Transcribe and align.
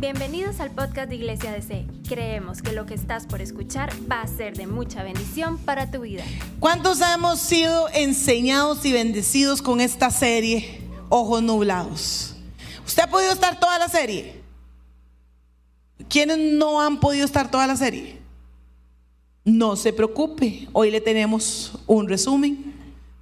Bienvenidos 0.00 0.60
al 0.60 0.70
podcast 0.70 1.08
de 1.08 1.16
Iglesia 1.16 1.50
DC. 1.50 1.84
Creemos 2.08 2.62
que 2.62 2.70
lo 2.70 2.86
que 2.86 2.94
estás 2.94 3.26
por 3.26 3.42
escuchar 3.42 3.90
va 4.08 4.20
a 4.20 4.28
ser 4.28 4.56
de 4.56 4.68
mucha 4.68 5.02
bendición 5.02 5.58
para 5.58 5.90
tu 5.90 6.02
vida. 6.02 6.22
¿Cuántos 6.60 7.00
hemos 7.00 7.40
sido 7.40 7.88
enseñados 7.88 8.84
y 8.84 8.92
bendecidos 8.92 9.60
con 9.60 9.80
esta 9.80 10.12
serie, 10.12 10.82
Ojos 11.08 11.42
Nublados? 11.42 12.36
¿Usted 12.86 13.02
ha 13.02 13.10
podido 13.10 13.32
estar 13.32 13.58
toda 13.58 13.76
la 13.80 13.88
serie? 13.88 14.40
¿Quiénes 16.08 16.38
no 16.38 16.80
han 16.80 17.00
podido 17.00 17.24
estar 17.24 17.50
toda 17.50 17.66
la 17.66 17.74
serie? 17.74 18.20
No 19.44 19.74
se 19.74 19.92
preocupe, 19.92 20.68
hoy 20.74 20.92
le 20.92 21.00
tenemos 21.00 21.72
un 21.88 22.08
resumen. 22.08 22.67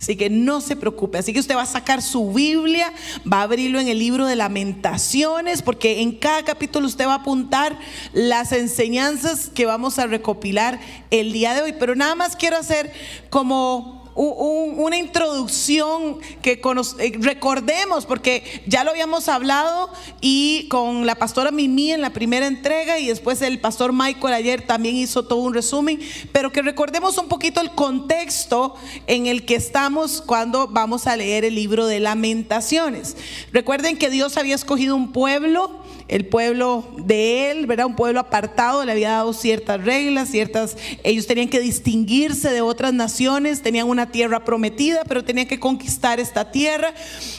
Así 0.01 0.15
que 0.15 0.29
no 0.29 0.61
se 0.61 0.77
preocupe. 0.77 1.17
Así 1.17 1.33
que 1.33 1.41
usted 1.41 1.57
va 1.57 1.63
a 1.63 1.67
sacar 1.67 2.03
su 2.03 2.33
Biblia, 2.33 2.93
va 3.31 3.41
a 3.41 3.43
abrirlo 3.43 3.81
en 3.81 3.89
el 3.89 3.99
libro 3.99 4.27
de 4.27 4.37
lamentaciones, 4.37 5.63
porque 5.63 6.03
en 6.03 6.13
cada 6.13 6.45
capítulo 6.45 6.87
usted 6.87 7.07
va 7.07 7.15
a 7.15 7.17
apuntar 7.17 7.79
las 8.13 8.53
enseñanzas 8.53 9.49
que 9.49 9.65
vamos 9.65 9.99
a 9.99 10.07
recopilar 10.07 10.79
el 11.11 11.33
día 11.33 11.55
de 11.55 11.63
hoy. 11.63 11.75
Pero 11.79 11.95
nada 11.95 12.15
más 12.15 12.37
quiero 12.37 12.59
hacer 12.59 12.93
como 13.31 13.96
una 14.17 14.97
introducción 14.97 16.19
que 16.41 16.53
eh, 16.99 17.13
recordemos, 17.21 18.07
porque 18.07 18.63
ya 18.67 18.83
lo 18.83 18.91
habíamos 18.91 19.29
hablado 19.29 19.91
y 20.21 20.69
con 20.69 21.07
la 21.07 21.15
pastora 21.15 21.51
Mimi 21.51 21.93
en 21.93 22.01
la 22.01 22.11
primera 22.11 22.47
entrega 22.47 22.99
y 22.99 23.09
después 23.09 23.43
el 23.43 23.61
pastor 23.61 23.93
Michael 23.93 24.35
ayer 24.35 24.67
también 24.67 24.97
hizo 24.97 25.25
todo 25.25 25.41
un 25.41 25.53
resumen, 25.53 26.01
pero 26.33 26.51
que 26.51 26.63
recordemos 26.63 27.19
un 27.19 27.29
poquito 27.29 27.61
el 27.61 27.71
contexto 27.73 28.75
en 29.07 29.27
el 29.27 29.45
que 29.45 29.57
estamos 29.57 30.23
cuando 30.23 30.67
vamos 30.67 31.07
a 31.07 31.17
leer 31.17 31.45
el 31.45 31.55
libro 31.55 31.87
de 31.87 32.01
lamentaciones. 32.01 33.17
Recuerden 33.53 33.99
que 33.99 34.09
Dios 34.09 34.37
había 34.39 34.55
escogido 34.55 34.97
un 34.97 35.13
pueblo 35.13 35.85
el 36.09 36.27
pueblo 36.27 36.89
de 36.99 37.51
él, 37.51 37.67
¿verdad? 37.67 37.87
Un 37.87 37.97
pueblo 37.97 38.21
apartado, 38.21 38.85
le 38.85 38.93
había 38.93 39.11
dado 39.11 39.33
ciertas 39.33 39.83
reglas, 39.85 40.29
ciertas, 40.31 40.77
ellos 41.03 41.27
tenían 41.27 41.49
que 41.49 41.61
distinguirse 41.61 42.51
de 42.51 42.61
otras 42.61 42.93
naciones, 42.93 43.63
tenían 43.63 43.89
una 43.89 44.11
tierra 44.11 44.45
prometida, 44.45 45.05
pero 45.05 45.25
tenían 45.25 45.47
que 45.47 45.59
conquistar 45.59 46.21
esta 46.21 46.51
tierra. 46.51 46.95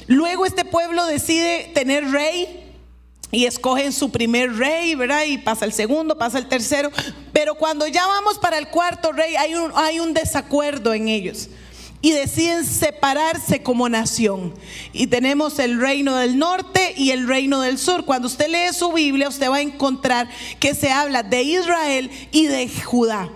Luego 0.08 0.46
este 0.46 0.66
pueblo 0.66 1.06
decide 1.06 1.72
tener 1.74 2.12
rey, 2.12 2.64
y 3.30 3.46
escogen 3.46 3.92
su 3.92 4.10
primer 4.10 4.56
rey, 4.56 4.96
¿verdad? 4.96 5.26
Y 5.26 5.38
pasa 5.38 5.66
el 5.66 5.74
segundo, 5.74 6.18
pasa 6.18 6.38
el 6.38 6.48
tercero. 6.48 6.90
Pero 7.34 7.56
cuando 7.56 7.86
ya 7.86 8.08
vamos 8.08 8.40
para 8.40 8.58
el 8.58 8.70
cuarto 8.70 9.12
rey, 9.12 9.36
hay 9.36 9.54
un, 9.54 9.70
hay 9.76 10.00
un 10.00 10.14
desacuerdo 10.14 10.94
en 10.94 11.10
ellos 11.10 11.50
y 12.08 12.12
deciden 12.14 12.64
separarse 12.64 13.62
como 13.62 13.90
nación. 13.90 14.54
Y 14.94 15.08
tenemos 15.08 15.60
el 15.60 15.78
reino 15.78 16.16
del 16.16 16.38
norte 16.38 16.94
y 16.96 17.12
el 17.12 17.28
reino 17.28 17.60
del 17.60 17.78
sur. 17.78 18.06
Cuando 18.06 18.30
usted 18.30 18.48
lee 18.48 18.74
su 18.74 18.94
Biblia, 18.94 19.28
usted 19.28 19.50
va 19.50 19.58
a 19.58 19.62
encontrar 19.62 20.30
que 20.58 20.74
se 20.74 20.90
habla 20.90 21.22
de 21.22 21.44
Israel 21.44 22.10
y 22.32 22.46
de 22.46 22.70
Judá. 22.70 23.28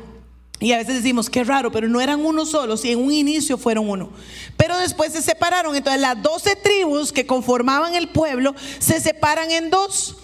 Y 0.62 0.72
a 0.72 0.78
veces 0.78 0.96
decimos, 0.96 1.30
qué 1.30 1.44
raro, 1.44 1.70
pero 1.70 1.90
no 1.90 2.00
eran 2.00 2.24
uno 2.24 2.46
solo, 2.46 2.78
si 2.78 2.92
en 2.92 3.00
un 3.00 3.12
inicio 3.12 3.58
fueron 3.58 3.90
uno. 3.90 4.10
Pero 4.56 4.78
después 4.78 5.12
se 5.12 5.22
separaron. 5.22 5.76
Entonces 5.76 6.00
las 6.00 6.24
doce 6.24 6.56
tribus 6.56 7.12
que 7.12 7.26
conformaban 7.26 7.96
el 7.96 8.08
pueblo 8.08 8.56
se 8.80 9.02
separan 9.02 9.52
en 9.52 9.70
dos. 9.70 10.16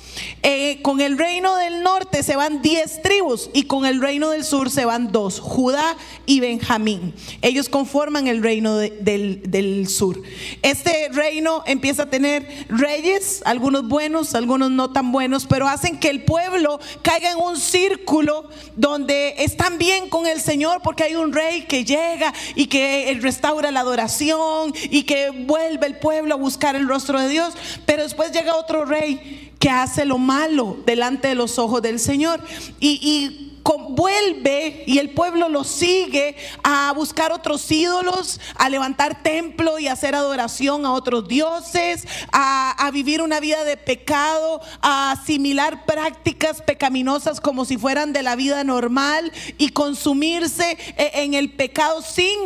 Eh, 0.43 0.81
con 0.81 1.01
el 1.01 1.17
reino 1.17 1.55
del 1.55 1.83
norte 1.83 2.23
se 2.23 2.35
van 2.35 2.61
diez 2.61 3.01
tribus 3.01 3.49
y 3.53 3.63
con 3.63 3.85
el 3.85 4.01
reino 4.01 4.29
del 4.29 4.43
sur 4.43 4.69
se 4.69 4.85
van 4.85 5.11
dos, 5.11 5.39
Judá 5.39 5.95
y 6.25 6.39
Benjamín. 6.39 7.13
Ellos 7.41 7.69
conforman 7.69 8.27
el 8.27 8.41
reino 8.43 8.77
del, 8.77 9.41
del 9.49 9.87
sur. 9.87 10.21
Este 10.61 11.09
reino 11.11 11.63
empieza 11.65 12.03
a 12.03 12.09
tener 12.09 12.65
reyes, 12.69 13.41
algunos 13.45 13.87
buenos, 13.87 14.35
algunos 14.35 14.71
no 14.71 14.91
tan 14.91 15.11
buenos, 15.11 15.45
pero 15.45 15.67
hacen 15.67 15.99
que 15.99 16.09
el 16.09 16.23
pueblo 16.23 16.79
caiga 17.01 17.31
en 17.31 17.39
un 17.39 17.57
círculo 17.57 18.49
donde 18.75 19.35
están 19.39 19.77
bien 19.77 20.09
con 20.09 20.27
el 20.27 20.41
Señor 20.41 20.81
porque 20.83 21.03
hay 21.03 21.15
un 21.15 21.33
rey 21.33 21.63
que 21.63 21.83
llega 21.83 22.33
y 22.55 22.67
que 22.67 23.17
restaura 23.21 23.71
la 23.71 23.81
adoración 23.81 24.73
y 24.89 25.03
que 25.03 25.29
vuelve 25.29 25.87
el 25.87 25.97
pueblo 25.97 26.35
a 26.35 26.37
buscar 26.37 26.75
el 26.75 26.87
rostro 26.87 27.19
de 27.19 27.29
Dios, 27.29 27.53
pero 27.85 28.03
después 28.03 28.31
llega 28.31 28.55
otro 28.55 28.85
rey 28.85 29.53
que 29.59 29.69
hace 29.69 30.05
lo 30.05 30.17
malo 30.17 30.77
delante 30.85 31.29
de 31.29 31.35
los 31.35 31.59
ojos 31.59 31.81
del 31.81 31.99
Señor. 31.99 32.41
Y, 32.79 33.43
vuelve 33.89 34.85
y 34.87 34.99
el 34.99 35.09
pueblo 35.09 35.49
lo 35.49 35.65
sigue 35.65 36.37
a 36.63 36.93
buscar 36.95 37.33
otros 37.33 37.69
ídolos, 37.69 38.39
a 38.55 38.69
levantar 38.69 39.23
templo 39.23 39.77
y 39.77 39.89
hacer 39.89 40.15
adoración 40.15 40.85
a 40.85 40.93
otros 40.93 41.27
dioses, 41.27 42.07
a, 42.31 42.71
a, 42.71 42.91
vivir 42.91 43.21
una 43.21 43.41
vida 43.41 43.65
de 43.65 43.75
pecado, 43.75 44.61
a 44.81 45.11
asimilar 45.11 45.85
prácticas 45.85 46.61
pecaminosas 46.61 47.41
como 47.41 47.65
si 47.65 47.77
fueran 47.77 48.13
de 48.13 48.23
la 48.23 48.37
vida 48.37 48.63
normal 48.63 49.33
y 49.57 49.69
consumirse 49.69 50.77
e, 50.95 51.23
en 51.23 51.33
el 51.33 51.51
pecado 51.51 52.01
sin 52.01 52.37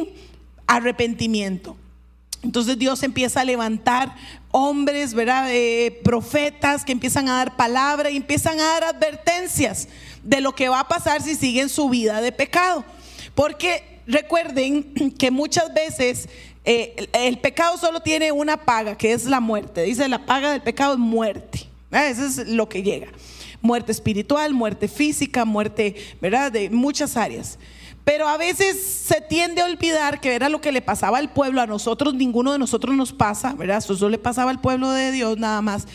arrepentimiento. 0.65 1.75
Entonces 2.43 2.79
Dios 2.79 3.03
empieza 3.03 3.41
a 3.41 3.45
levantar 3.45 4.15
hombres, 4.51 5.13
¿verdad? 5.13 5.49
profetas 6.03 6.83
que 6.85 6.91
empiezan 6.91 7.27
a 7.29 7.37
dar 7.37 7.55
palabra 7.55 8.09
y 8.09 8.17
empiezan 8.17 8.59
a 8.59 8.63
dar 8.63 8.83
advertencias 8.83 9.87
de 10.23 10.41
lo 10.41 10.53
que 10.53 10.69
va 10.69 10.81
a 10.81 10.87
pasar 10.87 11.21
si 11.21 11.35
siguen 11.35 11.69
su 11.69 11.89
vida 11.89 12.21
de 12.21 12.31
pecado. 12.31 12.83
Porque 13.35 14.01
recuerden 14.07 15.13
que 15.17 15.31
muchas 15.31 15.73
veces 15.73 16.29
eh, 16.63 17.07
el 17.13 17.39
pecado 17.39 17.77
solo 17.77 18.01
tiene 18.01 18.31
una 18.31 18.57
paga, 18.57 18.97
que 18.97 19.13
es 19.13 19.25
la 19.25 19.39
muerte. 19.39 19.83
Dice, 19.83 20.07
la 20.07 20.25
paga 20.25 20.51
del 20.51 20.61
pecado 20.61 20.93
es 20.93 20.99
muerte. 20.99 21.67
Eso 21.91 22.25
es 22.25 22.47
lo 22.47 22.69
que 22.69 22.83
llega. 22.83 23.07
Muerte 23.61 23.91
espiritual, 23.91 24.53
muerte 24.53 24.87
física, 24.87 25.45
muerte, 25.45 25.95
¿verdad? 26.21 26.51
De 26.51 26.69
muchas 26.69 27.17
áreas. 27.17 27.59
Pero 28.03 28.27
a 28.27 28.37
veces 28.37 28.81
se 28.83 29.21
tiende 29.21 29.61
a 29.61 29.65
olvidar 29.65 30.19
que 30.19 30.33
era 30.33 30.49
lo 30.49 30.59
que 30.59 30.71
le 30.71 30.81
pasaba 30.81 31.19
al 31.19 31.31
pueblo, 31.31 31.61
a 31.61 31.67
nosotros 31.67 32.13
ninguno 32.13 32.51
de 32.51 32.59
nosotros 32.59 32.95
nos 32.95 33.13
pasa, 33.13 33.53
¿verdad? 33.53 33.77
Eso 33.77 34.09
le 34.09 34.17
pasaba 34.17 34.49
al 34.51 34.59
pueblo 34.59 34.89
de 34.91 35.11
Dios 35.11 35.37
nada 35.37 35.61
más. 35.61 35.87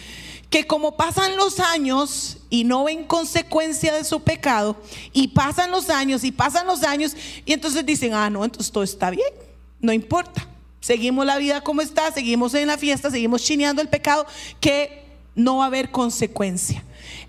Que 0.48 0.66
como 0.66 0.96
pasan 0.96 1.36
los 1.36 1.58
años 1.58 2.38
y 2.48 2.62
no 2.62 2.84
ven 2.84 3.04
consecuencia 3.04 3.92
de 3.92 4.04
su 4.04 4.20
pecado, 4.20 4.76
y 5.12 5.28
pasan 5.28 5.72
los 5.72 5.90
años 5.90 6.22
y 6.22 6.30
pasan 6.30 6.66
los 6.68 6.84
años, 6.84 7.16
y 7.44 7.52
entonces 7.52 7.84
dicen, 7.84 8.14
ah, 8.14 8.30
no, 8.30 8.44
entonces 8.44 8.70
todo 8.70 8.84
está 8.84 9.10
bien, 9.10 9.26
no 9.80 9.92
importa. 9.92 10.46
Seguimos 10.80 11.26
la 11.26 11.38
vida 11.38 11.62
como 11.62 11.80
está, 11.80 12.12
seguimos 12.12 12.54
en 12.54 12.68
la 12.68 12.78
fiesta, 12.78 13.10
seguimos 13.10 13.42
chineando 13.42 13.82
el 13.82 13.88
pecado, 13.88 14.24
que 14.60 15.02
no 15.34 15.56
va 15.56 15.64
a 15.64 15.66
haber 15.66 15.90
consecuencia. 15.90 16.84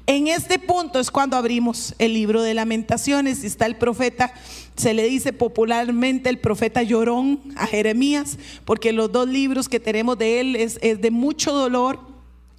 En 0.05 0.27
este 0.27 0.59
punto 0.59 0.99
es 0.99 1.11
cuando 1.11 1.35
abrimos 1.35 1.95
el 1.99 2.13
libro 2.13 2.41
de 2.41 2.53
lamentaciones 2.53 3.43
y 3.43 3.47
está 3.47 3.65
el 3.65 3.75
profeta, 3.75 4.31
se 4.77 4.93
le 4.93 5.03
dice 5.03 5.33
popularmente 5.33 6.29
el 6.29 6.37
profeta 6.37 6.83
llorón 6.83 7.41
a 7.55 7.65
Jeremías, 7.65 8.37
porque 8.63 8.93
los 8.93 9.11
dos 9.11 9.27
libros 9.27 9.67
que 9.67 9.79
tenemos 9.79 10.17
de 10.17 10.39
él 10.39 10.55
es, 10.55 10.79
de 10.79 11.11
mucho 11.11 11.51
dolor. 11.51 11.99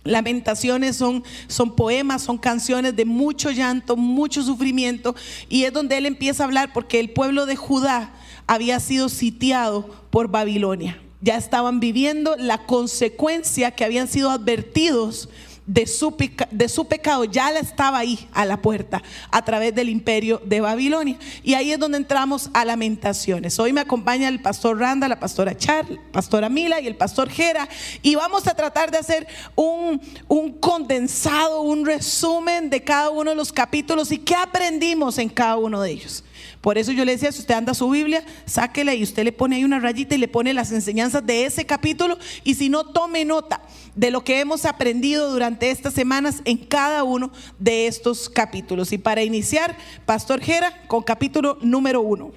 Lamentaciones 0.04 0.96
son, 0.96 1.22
son 1.46 1.76
poemas, 1.76 2.22
son 2.22 2.38
canciones 2.38 2.96
de 2.96 3.04
mucho 3.04 3.50
llanto, 3.50 3.96
mucho 3.96 4.42
sufrimiento, 4.42 5.14
y 5.48 5.64
es 5.64 5.72
donde 5.72 5.96
él 5.96 6.06
empieza 6.06 6.42
a 6.42 6.46
hablar 6.46 6.72
porque 6.72 6.98
el 6.98 7.10
pueblo 7.10 7.46
de 7.46 7.56
Judá 7.56 8.12
había 8.46 8.80
sido 8.80 9.08
sitiado 9.08 9.88
por 10.10 10.28
Babilonia. 10.28 11.00
Ya 11.20 11.36
estaban 11.36 11.78
viviendo 11.78 12.36
la 12.36 12.64
consecuencia 12.66 13.72
que 13.72 13.84
habían 13.84 14.08
sido 14.08 14.30
advertidos 14.30 15.28
de 15.68 15.86
su, 15.86 16.16
de 16.50 16.68
su 16.68 16.86
pecado 16.86 17.24
ya 17.24 17.52
la 17.52 17.60
estaba 17.60 17.98
ahí 17.98 18.26
a 18.32 18.46
la 18.46 18.60
puerta 18.62 19.02
a 19.30 19.44
través 19.44 19.74
del 19.74 19.90
imperio 19.90 20.40
de 20.44 20.62
Babilonia. 20.62 21.18
Y 21.44 21.54
ahí 21.54 21.70
es 21.70 21.78
donde 21.78 21.98
entramos 21.98 22.50
a 22.54 22.64
lamentaciones. 22.64 23.58
Hoy 23.60 23.72
me 23.74 23.82
acompaña 23.82 24.28
el 24.28 24.40
pastor 24.40 24.78
Randa, 24.78 25.06
la 25.06 25.20
pastora 25.20 25.56
Char, 25.56 25.88
la 25.88 26.00
pastora 26.10 26.48
Mila 26.48 26.80
y 26.80 26.86
el 26.86 26.96
pastor 26.96 27.28
Jera. 27.28 27.68
Y 28.02 28.14
vamos 28.14 28.48
a 28.48 28.54
tratar 28.54 28.90
de 28.90 28.98
hacer 28.98 29.28
un, 29.54 30.00
un 30.26 30.52
condensado, 30.54 31.60
un 31.60 31.84
resumen 31.84 32.70
de 32.70 32.82
cada 32.82 33.10
uno 33.10 33.30
de 33.30 33.36
los 33.36 33.52
capítulos 33.52 34.10
y 34.10 34.18
qué 34.18 34.34
aprendimos 34.34 35.18
en 35.18 35.28
cada 35.28 35.56
uno 35.56 35.82
de 35.82 35.90
ellos. 35.90 36.24
Por 36.60 36.76
eso 36.76 36.92
yo 36.92 37.04
le 37.04 37.12
decía, 37.12 37.30
si 37.30 37.40
usted 37.40 37.54
anda 37.54 37.72
a 37.72 37.74
su 37.74 37.88
Biblia, 37.88 38.24
sáquela 38.44 38.94
y 38.94 39.02
usted 39.02 39.24
le 39.24 39.32
pone 39.32 39.56
ahí 39.56 39.64
una 39.64 39.78
rayita 39.78 40.14
y 40.14 40.18
le 40.18 40.28
pone 40.28 40.52
las 40.52 40.72
enseñanzas 40.72 41.24
de 41.24 41.44
ese 41.44 41.64
capítulo. 41.66 42.18
Y 42.44 42.54
si 42.54 42.68
no, 42.68 42.84
tome 42.84 43.24
nota 43.24 43.62
de 43.94 44.10
lo 44.10 44.24
que 44.24 44.40
hemos 44.40 44.64
aprendido 44.64 45.30
durante 45.30 45.70
estas 45.70 45.94
semanas 45.94 46.42
en 46.44 46.58
cada 46.58 47.04
uno 47.04 47.30
de 47.58 47.86
estos 47.86 48.28
capítulos. 48.28 48.92
Y 48.92 48.98
para 48.98 49.22
iniciar, 49.22 49.76
Pastor 50.04 50.40
Jera, 50.40 50.82
con 50.88 51.02
capítulo 51.02 51.58
número 51.60 52.00
uno. 52.00 52.32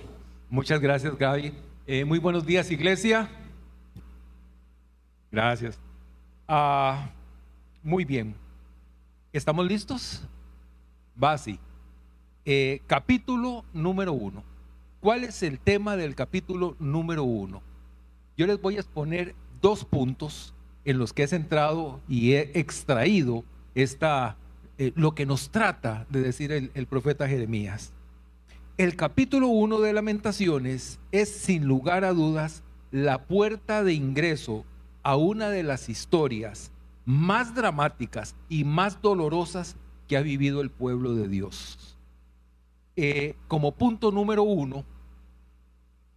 Muchas 0.49 0.79
gracias, 0.79 1.17
Gaby. 1.17 1.53
Eh, 1.87 2.05
muy 2.05 2.19
buenos 2.19 2.45
días, 2.45 2.69
iglesia. 2.69 3.29
Gracias. 5.31 5.79
Ah, 6.47 7.09
muy 7.81 8.05
bien. 8.05 8.35
¿Estamos 9.33 9.65
listos? 9.65 10.21
Va 11.21 11.33
así. 11.33 11.57
Eh, 12.43 12.81
capítulo 12.87 13.65
número 13.71 14.13
uno. 14.13 14.43
¿Cuál 14.99 15.23
es 15.23 15.43
el 15.43 15.59
tema 15.59 15.95
del 15.95 16.15
capítulo 16.15 16.75
número 16.79 17.23
uno? 17.23 17.61
Yo 18.35 18.47
les 18.47 18.59
voy 18.59 18.77
a 18.77 18.79
exponer 18.79 19.35
dos 19.61 19.85
puntos 19.85 20.55
en 20.83 20.97
los 20.97 21.13
que 21.13 21.21
he 21.23 21.27
centrado 21.27 21.99
y 22.09 22.31
he 22.31 22.51
extraído 22.59 23.43
esta 23.75 24.37
eh, 24.79 24.91
lo 24.95 25.13
que 25.13 25.27
nos 25.27 25.51
trata 25.51 26.07
de 26.09 26.21
decir 26.21 26.51
el, 26.51 26.87
profeta 26.87 27.27
Jeremías. 27.27 27.93
El 28.75 28.95
capítulo 28.95 29.47
1 29.49 29.79
de 29.79 29.93
Lamentaciones 29.93 30.99
es 31.11 31.29
sin 31.29 31.65
lugar 31.65 32.03
a 32.03 32.13
dudas 32.13 32.63
la 32.89 33.25
puerta 33.25 33.83
de 33.83 33.93
ingreso 33.93 34.65
a 35.03 35.15
una 35.15 35.51
de 35.51 35.61
las 35.61 35.89
historias 35.89 36.71
más 37.05 37.53
dramáticas 37.53 38.35
y 38.49 38.63
más 38.63 38.99
dolorosas 38.99 39.75
que 40.07 40.17
ha 40.17 40.21
vivido 40.21 40.61
el 40.61 40.71
pueblo 40.71 41.13
de 41.13 41.27
Dios. 41.27 41.90
Eh, 43.03 43.33
como 43.47 43.71
punto 43.71 44.11
número 44.11 44.43
uno, 44.43 44.85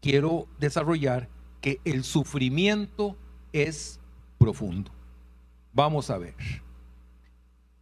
quiero 0.03 0.47
desarrollar 0.59 1.31
que 1.63 1.81
el 1.87 2.05
sufrimiento 2.05 3.17
es 3.55 3.99
profundo. 4.37 4.91
Vamos 5.73 6.11
a 6.11 6.19
ver. 6.19 6.35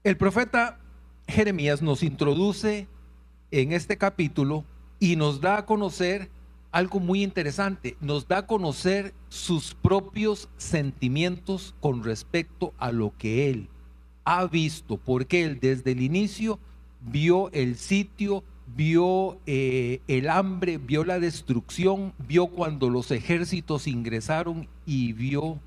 El 0.04 0.16
profeta 0.16 0.78
Jeremías 1.26 1.82
nos 1.82 2.04
introduce 2.04 2.86
en 3.50 3.72
este 3.72 3.98
capítulo 3.98 4.64
y 5.00 5.16
nos 5.16 5.40
da 5.40 5.56
a 5.56 5.66
conocer 5.66 6.30
algo 6.70 7.00
muy 7.00 7.24
interesante, 7.24 7.96
nos 8.00 8.28
da 8.28 8.38
a 8.38 8.46
conocer 8.46 9.14
sus 9.28 9.74
propios 9.74 10.48
sentimientos 10.58 11.74
con 11.80 12.04
respecto 12.04 12.72
a 12.78 12.92
lo 12.92 13.12
que 13.18 13.50
él 13.50 13.68
ha 14.24 14.46
visto, 14.46 14.96
porque 14.96 15.42
él 15.42 15.58
desde 15.60 15.90
el 15.90 16.02
inicio 16.02 16.60
vio 17.00 17.50
el 17.50 17.74
sitio, 17.74 18.44
vio 18.66 19.38
eh, 19.46 20.00
el 20.08 20.28
hambre, 20.28 20.78
vio 20.78 21.04
la 21.04 21.18
destrucción, 21.18 22.12
vio 22.18 22.48
cuando 22.48 22.90
los 22.90 23.10
ejércitos 23.10 23.86
ingresaron 23.86 24.68
y 24.86 25.12
vio 25.12 25.58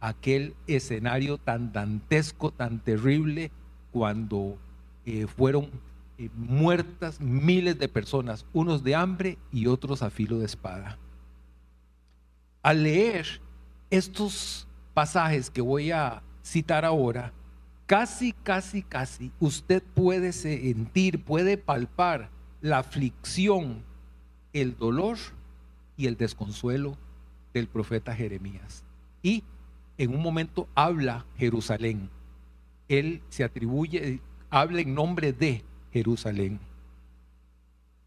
aquel 0.00 0.54
escenario 0.66 1.38
tan 1.38 1.72
dantesco, 1.72 2.50
tan 2.50 2.80
terrible, 2.80 3.50
cuando 3.90 4.56
eh, 5.06 5.26
fueron 5.26 5.70
eh, 6.18 6.30
muertas 6.36 7.20
miles 7.20 7.78
de 7.78 7.88
personas, 7.88 8.44
unos 8.52 8.82
de 8.84 8.94
hambre 8.94 9.38
y 9.52 9.66
otros 9.66 10.02
a 10.02 10.10
filo 10.10 10.38
de 10.38 10.46
espada. 10.46 10.98
Al 12.62 12.82
leer 12.82 13.40
estos 13.90 14.66
pasajes 14.94 15.50
que 15.50 15.60
voy 15.60 15.90
a 15.90 16.22
citar 16.42 16.84
ahora, 16.84 17.32
casi, 17.86 18.32
casi, 18.32 18.82
casi 18.82 19.32
usted 19.40 19.82
puede 19.94 20.32
sentir, 20.32 21.24
puede 21.24 21.56
palpar 21.56 22.30
la 22.60 22.78
aflicción, 22.78 23.82
el 24.52 24.76
dolor 24.76 25.18
y 25.96 26.06
el 26.06 26.16
desconsuelo 26.16 26.96
del 27.54 27.68
profeta 27.68 28.14
Jeremías. 28.14 28.84
Y 29.22 29.44
en 29.96 30.14
un 30.14 30.22
momento 30.22 30.68
habla 30.74 31.26
Jerusalén. 31.36 32.08
Él 32.88 33.22
se 33.28 33.44
atribuye, 33.44 34.20
habla 34.50 34.80
en 34.80 34.94
nombre 34.94 35.32
de 35.32 35.64
Jerusalén. 35.92 36.60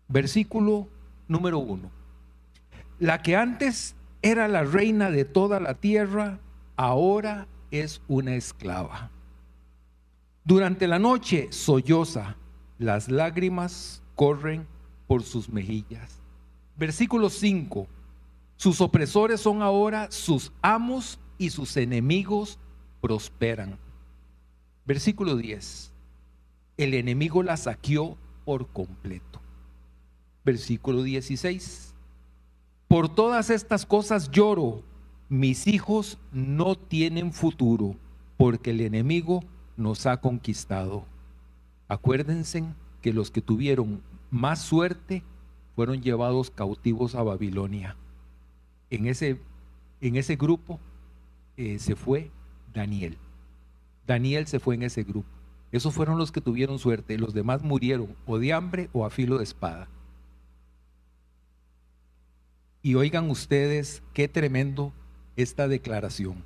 Versículo 0.07 0.87
número 1.27 1.59
uno. 1.59 1.91
La 2.99 3.21
que 3.21 3.35
antes 3.35 3.95
era 4.21 4.47
la 4.47 4.63
reina 4.63 5.09
de 5.09 5.25
toda 5.25 5.59
la 5.59 5.73
tierra, 5.73 6.39
ahora 6.75 7.47
es 7.71 8.01
una 8.07 8.35
esclava. 8.35 9.09
Durante 10.43 10.87
la 10.87 10.99
noche 10.99 11.47
solloza, 11.51 12.35
las 12.77 13.09
lágrimas 13.09 14.00
corren 14.21 14.67
por 15.07 15.23
sus 15.23 15.49
mejillas. 15.49 16.19
Versículo 16.77 17.31
5. 17.31 17.87
Sus 18.55 18.79
opresores 18.79 19.41
son 19.41 19.63
ahora 19.63 20.11
sus 20.11 20.51
amos 20.61 21.17
y 21.39 21.49
sus 21.49 21.75
enemigos 21.75 22.59
prosperan. 23.01 23.79
Versículo 24.85 25.35
10 25.35 25.91
el 26.77 26.93
enemigo 26.93 27.41
la 27.41 27.57
saqueó 27.57 28.15
por 28.45 28.67
completo. 28.67 29.41
Versículo 30.45 31.01
16. 31.01 31.95
Por 32.87 33.09
todas 33.09 33.49
estas 33.49 33.87
cosas 33.87 34.29
lloro, 34.29 34.83
mis 35.29 35.65
hijos 35.65 36.19
no 36.31 36.75
tienen 36.75 37.33
futuro, 37.33 37.95
porque 38.37 38.69
el 38.69 38.81
enemigo 38.81 39.43
nos 39.77 40.05
ha 40.05 40.17
conquistado. 40.17 41.05
Acuérdense 41.87 42.65
que 43.01 43.13
los 43.13 43.31
que 43.31 43.41
tuvieron 43.41 44.01
más 44.29 44.61
suerte 44.61 45.23
fueron 45.75 46.01
llevados 46.01 46.51
cautivos 46.51 47.15
a 47.15 47.23
Babilonia. 47.23 47.95
En 48.89 49.07
ese, 49.07 49.39
en 49.99 50.15
ese 50.15 50.35
grupo 50.35 50.79
eh, 51.57 51.79
se 51.79 51.95
fue 51.95 52.31
Daniel. 52.73 53.17
Daniel 54.05 54.47
se 54.47 54.59
fue 54.59 54.75
en 54.75 54.83
ese 54.83 55.03
grupo. 55.03 55.29
Esos 55.71 55.93
fueron 55.93 56.17
los 56.17 56.31
que 56.31 56.41
tuvieron 56.41 56.79
suerte, 56.79 57.17
los 57.17 57.33
demás 57.33 57.63
murieron 57.63 58.15
o 58.25 58.37
de 58.37 58.51
hambre 58.51 58.89
o 58.91 59.05
a 59.05 59.09
filo 59.09 59.37
de 59.37 59.45
espada. 59.45 59.87
Y 62.83 62.95
oigan 62.95 63.29
ustedes 63.29 64.03
qué 64.13 64.27
tremendo 64.27 64.91
esta 65.37 65.67
declaración. 65.67 66.43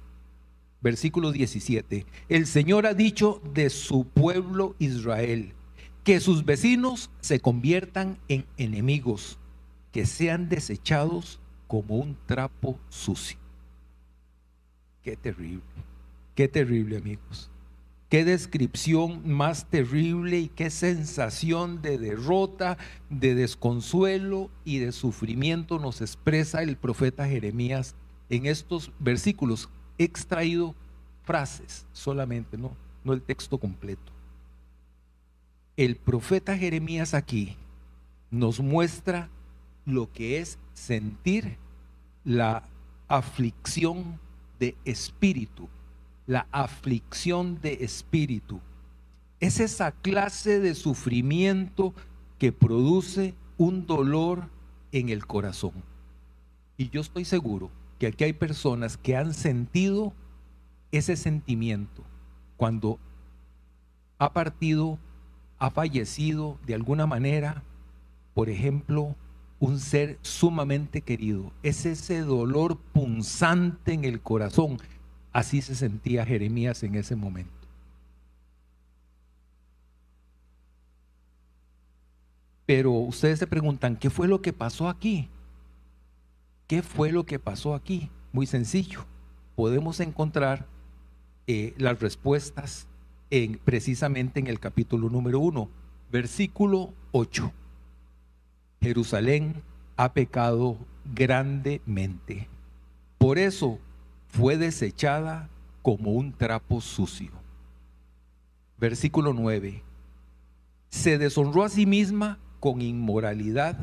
Versículo 0.82 1.32
17. 1.32 2.06
El 2.30 2.46
Señor 2.46 2.86
ha 2.86 2.94
dicho 2.94 3.42
de 3.54 3.72
su 3.72 4.06
pueblo 4.06 4.76
Israel 4.78 5.55
que 6.06 6.20
sus 6.20 6.46
vecinos 6.46 7.10
se 7.20 7.40
conviertan 7.40 8.20
en 8.28 8.46
enemigos, 8.58 9.40
que 9.92 10.06
sean 10.06 10.50
desechados 10.50 11.40
como 11.68 11.96
un 11.96 12.16
trapo 12.28 12.80
sucio. 12.90 13.40
Qué 15.02 15.18
terrible, 15.18 15.64
qué 16.36 16.48
terrible 16.48 16.98
amigos. 16.98 17.50
Qué 18.08 18.24
descripción 18.24 19.28
más 19.28 19.66
terrible 19.66 20.38
y 20.38 20.48
qué 20.48 20.70
sensación 20.70 21.82
de 21.82 21.98
derrota, 21.98 22.78
de 23.10 23.34
desconsuelo 23.34 24.52
y 24.64 24.78
de 24.78 24.92
sufrimiento 24.92 25.80
nos 25.80 26.02
expresa 26.02 26.62
el 26.62 26.78
profeta 26.78 27.28
Jeremías 27.28 27.96
en 28.30 28.46
estos 28.46 28.92
versículos. 29.00 29.70
He 29.98 30.04
extraído 30.04 30.76
frases 31.24 31.88
solamente, 31.94 32.60
no, 32.60 32.78
no 33.04 33.12
el 33.14 33.24
texto 33.24 33.58
completo. 33.58 34.15
El 35.78 35.96
profeta 35.98 36.58
Jeremías 36.58 37.14
aquí 37.14 37.56
nos 38.32 38.60
muestra 38.60 39.30
lo 39.86 40.12
que 40.12 40.40
es 40.40 40.58
sentir 40.74 41.58
la 42.24 42.64
aflicción 43.08 44.20
de 44.60 44.76
espíritu 44.86 45.70
la 46.28 46.48
aflicción 46.52 47.60
de 47.62 47.74
espíritu. 47.82 48.60
Es 49.40 49.60
esa 49.60 49.92
clase 49.92 50.60
de 50.60 50.76
sufrimiento 50.76 51.94
que 52.40 52.52
produce 52.52 53.34
un 53.58 53.86
dolor 53.86 54.50
en 54.92 55.10
el 55.10 55.26
corazón. 55.26 55.74
Y 56.78 56.90
yo 56.90 57.02
estoy 57.02 57.26
seguro 57.26 57.70
que 58.00 58.08
aquí 58.08 58.24
hay 58.24 58.34
personas 58.34 58.98
que 58.98 59.16
han 59.16 59.34
sentido 59.34 60.14
ese 60.92 61.16
sentimiento 61.16 62.04
cuando 62.58 63.00
ha 64.18 64.34
partido, 64.34 64.98
ha 65.66 65.72
fallecido 65.72 66.58
de 66.66 66.76
alguna 66.76 67.08
manera, 67.08 67.64
por 68.34 68.50
ejemplo, 68.50 69.16
un 69.60 69.80
ser 69.80 70.20
sumamente 70.22 71.02
querido. 71.02 71.52
Es 71.64 71.86
ese 71.86 72.22
dolor 72.22 72.78
punzante 72.94 73.94
en 73.94 74.06
el 74.06 74.22
corazón 74.22 74.78
Así 75.36 75.62
se 75.62 75.76
sentía 75.76 76.26
Jeremías 76.26 76.82
en 76.84 76.96
ese 76.96 77.14
momento. 77.14 77.52
Pero 82.66 82.92
ustedes 82.94 83.40
se 83.40 83.46
preguntan, 83.46 83.98
¿qué 83.98 84.10
fue 84.10 84.30
lo 84.30 84.42
que 84.42 84.54
pasó 84.54 84.88
aquí? 84.88 85.28
¿Qué 86.68 86.82
fue 86.82 87.12
lo 87.12 87.26
que 87.26 87.38
pasó 87.38 87.76
aquí? 87.76 88.10
Muy 88.32 88.46
sencillo. 88.46 89.04
Podemos 89.58 90.00
encontrar 90.00 90.68
eh, 91.48 91.74
las 91.78 92.00
respuestas 92.00 92.88
en, 93.30 93.60
precisamente 93.64 94.40
en 94.40 94.48
el 94.48 94.60
capítulo 94.60 95.10
número 95.10 95.40
1, 95.40 95.70
versículo 96.12 96.94
8. 97.12 97.52
Jerusalén 98.82 99.62
ha 99.98 100.14
pecado 100.14 100.78
grandemente. 101.14 102.48
Por 103.18 103.38
eso 103.38 103.80
fue 104.28 104.58
desechada 104.58 105.50
como 105.82 106.12
un 106.12 106.34
trapo 106.34 106.82
sucio. 106.82 107.32
Versículo 108.78 109.34
9. 109.34 109.82
Se 110.90 111.18
deshonró 111.18 111.64
a 111.64 111.70
sí 111.70 111.86
misma 111.86 112.38
con 112.60 112.82
inmoralidad 112.82 113.78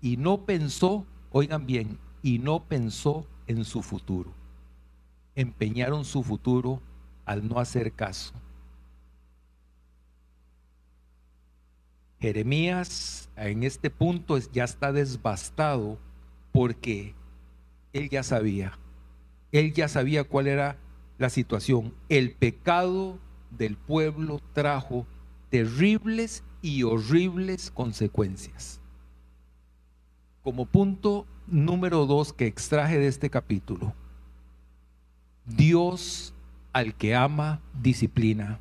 y 0.00 0.16
no 0.16 0.44
pensó, 0.44 1.04
oigan 1.32 1.66
bien, 1.66 1.98
y 2.22 2.38
no 2.38 2.64
pensó 2.64 3.26
en 3.46 3.64
su 3.64 3.82
futuro. 3.82 4.30
Empeñaron 5.34 6.04
su 6.04 6.22
futuro 6.22 6.80
al 7.24 7.48
no 7.48 7.58
hacer 7.58 7.92
caso. 7.92 8.32
Jeremías 12.20 13.28
en 13.36 13.62
este 13.62 13.90
punto 13.90 14.38
ya 14.52 14.64
está 14.64 14.92
desbastado 14.92 15.98
porque 16.52 17.14
él 17.92 18.10
ya 18.10 18.22
sabía 18.22 18.78
él 19.52 19.72
ya 19.72 19.88
sabía 19.88 20.24
cuál 20.24 20.46
era 20.46 20.76
la 21.18 21.30
situación. 21.30 21.92
El 22.08 22.32
pecado 22.32 23.18
del 23.50 23.76
pueblo 23.76 24.40
trajo 24.52 25.06
terribles 25.50 26.44
y 26.62 26.82
horribles 26.84 27.70
consecuencias. 27.70 28.80
Como 30.42 30.66
punto 30.66 31.26
número 31.46 32.06
dos 32.06 32.32
que 32.32 32.46
extraje 32.46 32.98
de 32.98 33.08
este 33.08 33.28
capítulo, 33.28 33.92
Dios 35.44 36.32
al 36.72 36.94
que 36.94 37.14
ama 37.16 37.60
disciplina. 37.82 38.60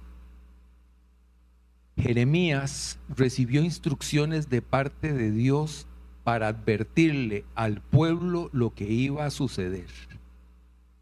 Jeremías 2.01 2.97
recibió 3.09 3.63
instrucciones 3.63 4.49
de 4.49 4.61
parte 4.61 5.13
de 5.13 5.31
Dios 5.31 5.85
para 6.23 6.47
advertirle 6.47 7.45
al 7.55 7.81
pueblo 7.81 8.49
lo 8.53 8.73
que 8.73 8.85
iba 8.85 9.25
a 9.25 9.31
suceder. 9.31 9.87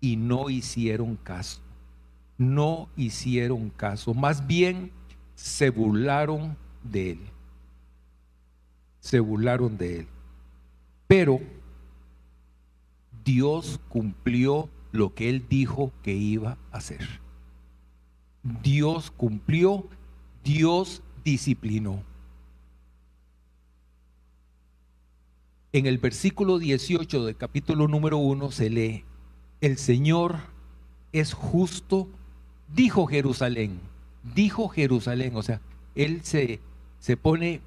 Y 0.02 0.16
no 0.16 0.50
hicieron 0.50 1.16
caso. 1.16 1.62
No 2.38 2.90
hicieron 2.96 3.70
caso. 3.70 4.14
Más 4.14 4.48
bien 4.48 4.92
se 5.36 5.70
burlaron 5.70 6.58
de 6.84 7.12
él. 7.12 7.20
Se 9.00 9.20
burlaron 9.20 9.78
de 9.78 10.00
él. 10.00 10.08
Pero 11.08 11.40
Dios 13.24 13.80
cumplió 13.90 14.70
lo 14.92 15.14
que 15.14 15.30
él 15.30 15.46
dijo 15.50 15.92
que 16.02 16.14
iba 16.14 16.58
a 16.72 16.78
hacer. 16.78 17.20
Dios 18.64 19.12
cumplió, 19.12 19.86
Dios 20.48 21.02
disciplinó. 21.26 22.02
En 25.74 25.86
el 25.86 25.98
versículo 25.98 26.58
18 26.58 27.26
del 27.26 27.36
capítulo 27.36 27.90
número 27.90 28.18
1 28.18 28.52
se 28.52 28.70
lee, 28.70 29.04
el 29.60 29.78
Señor 29.78 30.38
es 31.12 31.34
justo, 31.34 32.08
dijo 32.74 33.08
Jerusalén, 33.08 33.82
dijo 34.36 34.70
Jerusalén, 34.70 35.36
o 35.36 35.44
sea, 35.44 35.60
él 35.96 36.22
se, 36.24 36.62
se 37.00 37.18
pone 37.18 37.60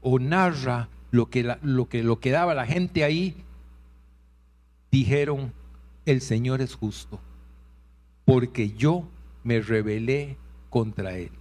o 0.00 0.20
narra 0.20 0.88
lo 1.10 1.30
que, 1.30 1.56
lo, 1.62 1.88
que, 1.88 2.04
lo 2.04 2.20
que 2.20 2.30
daba 2.30 2.54
la 2.54 2.66
gente 2.66 3.02
ahí, 3.02 3.34
dijeron, 4.92 5.52
el 6.06 6.20
Señor 6.20 6.60
es 6.60 6.76
justo, 6.76 7.18
porque 8.24 8.70
yo 8.70 9.08
me 9.42 9.60
rebelé 9.60 10.36
contra 10.70 11.16
Él. 11.16 11.32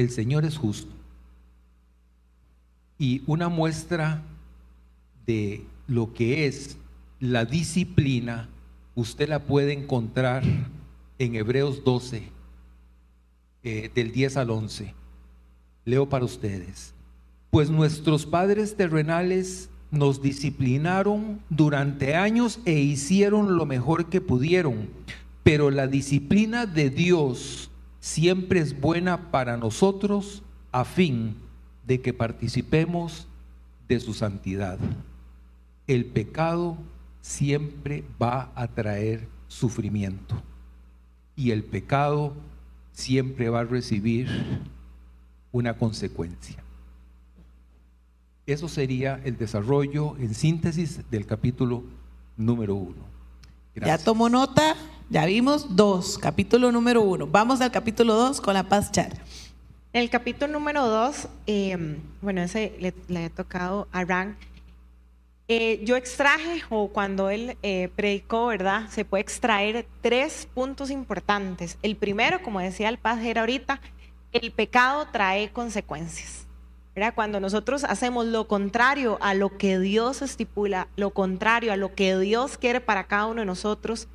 El 0.00 0.08
Señor 0.08 0.46
es 0.46 0.56
justo. 0.56 0.90
Y 2.98 3.22
una 3.26 3.50
muestra 3.50 4.22
de 5.26 5.62
lo 5.88 6.14
que 6.14 6.46
es 6.46 6.78
la 7.18 7.44
disciplina, 7.44 8.48
usted 8.94 9.28
la 9.28 9.40
puede 9.40 9.74
encontrar 9.74 10.42
en 11.18 11.34
Hebreos 11.34 11.84
12, 11.84 12.22
eh, 13.62 13.90
del 13.94 14.10
10 14.10 14.38
al 14.38 14.48
11. 14.48 14.94
Leo 15.84 16.08
para 16.08 16.24
ustedes. 16.24 16.94
Pues 17.50 17.68
nuestros 17.68 18.24
padres 18.24 18.78
terrenales 18.78 19.68
nos 19.90 20.22
disciplinaron 20.22 21.40
durante 21.50 22.14
años 22.14 22.60
e 22.64 22.80
hicieron 22.80 23.58
lo 23.58 23.66
mejor 23.66 24.08
que 24.08 24.22
pudieron, 24.22 24.88
pero 25.42 25.70
la 25.70 25.86
disciplina 25.86 26.64
de 26.64 26.88
Dios 26.88 27.69
siempre 28.00 28.60
es 28.60 28.78
buena 28.80 29.30
para 29.30 29.56
nosotros 29.56 30.42
a 30.72 30.84
fin 30.84 31.36
de 31.86 32.00
que 32.00 32.12
participemos 32.12 33.28
de 33.88 34.00
su 34.00 34.14
santidad. 34.14 34.78
El 35.86 36.06
pecado 36.06 36.76
siempre 37.20 38.04
va 38.20 38.50
a 38.54 38.68
traer 38.68 39.28
sufrimiento 39.48 40.40
y 41.36 41.50
el 41.50 41.64
pecado 41.64 42.32
siempre 42.92 43.50
va 43.50 43.60
a 43.60 43.64
recibir 43.64 44.28
una 45.52 45.76
consecuencia. 45.76 46.62
Eso 48.46 48.68
sería 48.68 49.20
el 49.24 49.36
desarrollo 49.36 50.16
en 50.18 50.34
síntesis 50.34 51.00
del 51.10 51.26
capítulo 51.26 51.84
número 52.36 52.74
uno. 52.74 53.10
Ya 53.74 53.98
tomó 53.98 54.28
nota, 54.28 54.74
ya 55.10 55.26
vimos 55.26 55.74
dos, 55.74 56.18
capítulo 56.18 56.70
número 56.70 57.02
uno. 57.02 57.26
Vamos 57.26 57.60
al 57.60 57.72
capítulo 57.72 58.14
dos 58.14 58.40
con 58.40 58.54
la 58.54 58.62
paz 58.62 58.92
char. 58.92 59.12
El 59.92 60.08
capítulo 60.08 60.52
número 60.52 60.86
dos, 60.86 61.28
em, 61.46 61.98
bueno, 62.22 62.42
ese 62.42 62.94
le, 63.08 63.24
ha 63.24 63.28
tocado 63.28 63.88
a 63.90 64.04
Ran. 64.04 64.36
Eh, 65.48 65.80
yo 65.84 65.96
extraje, 65.96 66.62
o 66.70 66.88
cuando 66.88 67.28
él 67.28 67.56
eh, 67.64 67.90
predicó, 67.96 68.46
¿verdad? 68.46 68.88
Se 68.88 69.04
puede 69.04 69.22
extraer 69.22 69.84
tres 70.00 70.46
puntos 70.54 70.92
importantes. 70.92 71.76
El 71.82 71.96
primero, 71.96 72.40
como 72.40 72.60
decía 72.60 72.88
el 72.88 72.98
padre 72.98 73.40
ahorita, 73.40 73.80
el 74.30 74.52
pecado 74.52 75.08
trae 75.10 75.50
consecuencias. 75.50 76.46
Cuando 77.14 77.40
nosotros 77.40 77.84
hacemos 77.84 78.26
lo 78.26 78.46
contrario 78.46 79.16
a 79.22 79.32
lo 79.32 79.56
que 79.56 79.78
Dios 79.78 80.20
estipula, 80.20 80.88
lo 80.96 81.10
contrario 81.10 81.72
a 81.72 81.76
lo 81.76 81.94
que 81.94 82.18
Dios 82.18 82.58
quiere 82.58 82.80
para 82.80 83.04
cada 83.04 83.26
uno 83.26 83.40
de 83.40 83.46
nosotros, 83.46 84.06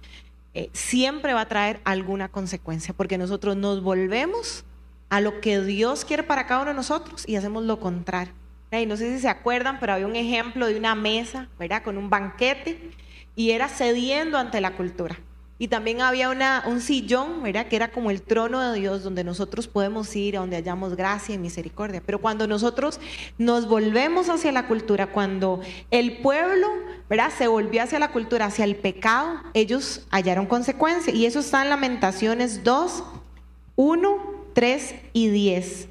eh, 0.56 0.70
siempre 0.74 1.34
va 1.34 1.42
a 1.42 1.48
traer 1.48 1.82
alguna 1.84 2.30
consecuencia, 2.30 2.94
porque 2.96 3.18
nosotros 3.18 3.58
nos 3.58 3.84
volvemos 3.84 4.64
a 5.10 5.22
lo 5.22 5.42
que 5.42 5.62
Dios 5.62 6.06
quiere 6.06 6.24
para 6.24 6.48
cada 6.48 6.62
uno 6.62 6.72
de 6.72 6.76
nosotros 6.76 7.28
y 7.28 7.36
hacemos 7.36 7.66
lo 7.66 7.80
contrario. 7.80 8.34
Y 8.72 8.86
no 8.86 8.98
sé 8.98 9.14
si 9.14 9.22
se 9.22 9.30
acuerdan, 9.30 9.80
pero 9.80 9.94
había 9.94 10.08
un 10.08 10.16
ejemplo 10.16 10.66
de 10.68 10.78
una 10.78 10.96
mesa, 10.96 11.48
¿verdad? 11.60 11.84
Con 11.84 11.98
un 11.98 12.10
banquete 12.10 12.92
y 13.36 13.52
era 13.52 13.68
cediendo 13.68 14.38
ante 14.38 14.60
la 14.62 14.76
cultura. 14.76 15.18
Y 15.58 15.70
también 15.70 16.02
había 16.02 16.30
una, 16.30 16.64
un 16.68 16.82
sillón, 16.82 17.42
¿verdad? 17.42 17.68
Que 17.68 17.78
era 17.78 17.90
como 17.90 18.12
el 18.12 18.22
trono 18.22 18.60
de 18.60 18.78
Dios, 18.78 19.04
donde 19.04 19.24
nosotros 19.24 19.70
podemos 19.70 20.14
ir, 20.14 20.36
donde 20.36 20.58
hallamos 20.58 20.98
gracia 20.98 21.36
y 21.36 21.38
misericordia. 21.38 22.04
Pero 22.06 22.20
cuando 22.20 22.46
nosotros 22.46 23.00
nos 23.38 23.66
volvemos 23.66 24.28
hacia 24.28 24.52
la 24.52 24.68
cultura, 24.68 25.08
cuando 25.08 25.62
el 25.92 26.18
pueblo, 26.18 26.68
¿verdad? 27.10 27.32
Se 27.38 27.48
volvió 27.48 27.84
hacia 27.84 28.00
la 28.00 28.12
cultura, 28.12 28.48
hacia 28.48 28.66
el 28.66 28.76
pecado, 28.76 29.40
ellos 29.54 30.06
hallaron 30.12 30.46
consecuencia. 30.46 31.14
Y 31.14 31.26
eso 31.26 31.40
está 31.40 31.64
en 31.64 31.70
Lamentaciones 31.70 32.66
2, 32.66 33.04
1, 33.78 34.18
3 34.54 34.96
y 35.14 35.30
10. 35.30 35.88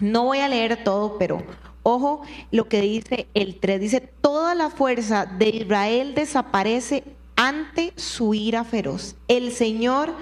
No 0.00 0.24
voy 0.24 0.40
a 0.40 0.48
leer 0.48 0.84
todo, 0.84 1.16
pero 1.18 1.42
ojo 1.82 2.20
lo 2.50 2.68
que 2.68 2.82
dice 2.82 3.28
el 3.32 3.58
3. 3.60 3.80
Dice, 3.80 4.00
toda 4.20 4.54
la 4.54 4.68
fuerza 4.68 5.24
de 5.24 5.48
Israel 5.48 6.14
desaparece 6.14 7.02
ante 7.40 7.94
su 7.96 8.34
ira 8.34 8.64
feroz. 8.64 9.16
El 9.26 9.50
Señor, 9.50 10.12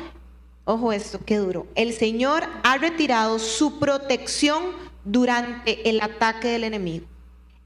ojo 0.64 0.92
esto, 0.92 1.18
qué 1.26 1.38
duro, 1.38 1.66
el 1.75 1.92
Señor 1.92 2.44
ha 2.62 2.78
retirado 2.78 3.40
su 3.40 3.80
protección 3.80 4.62
durante 5.04 5.90
el 5.90 6.00
ataque 6.00 6.46
del 6.46 6.62
enemigo. 6.62 7.06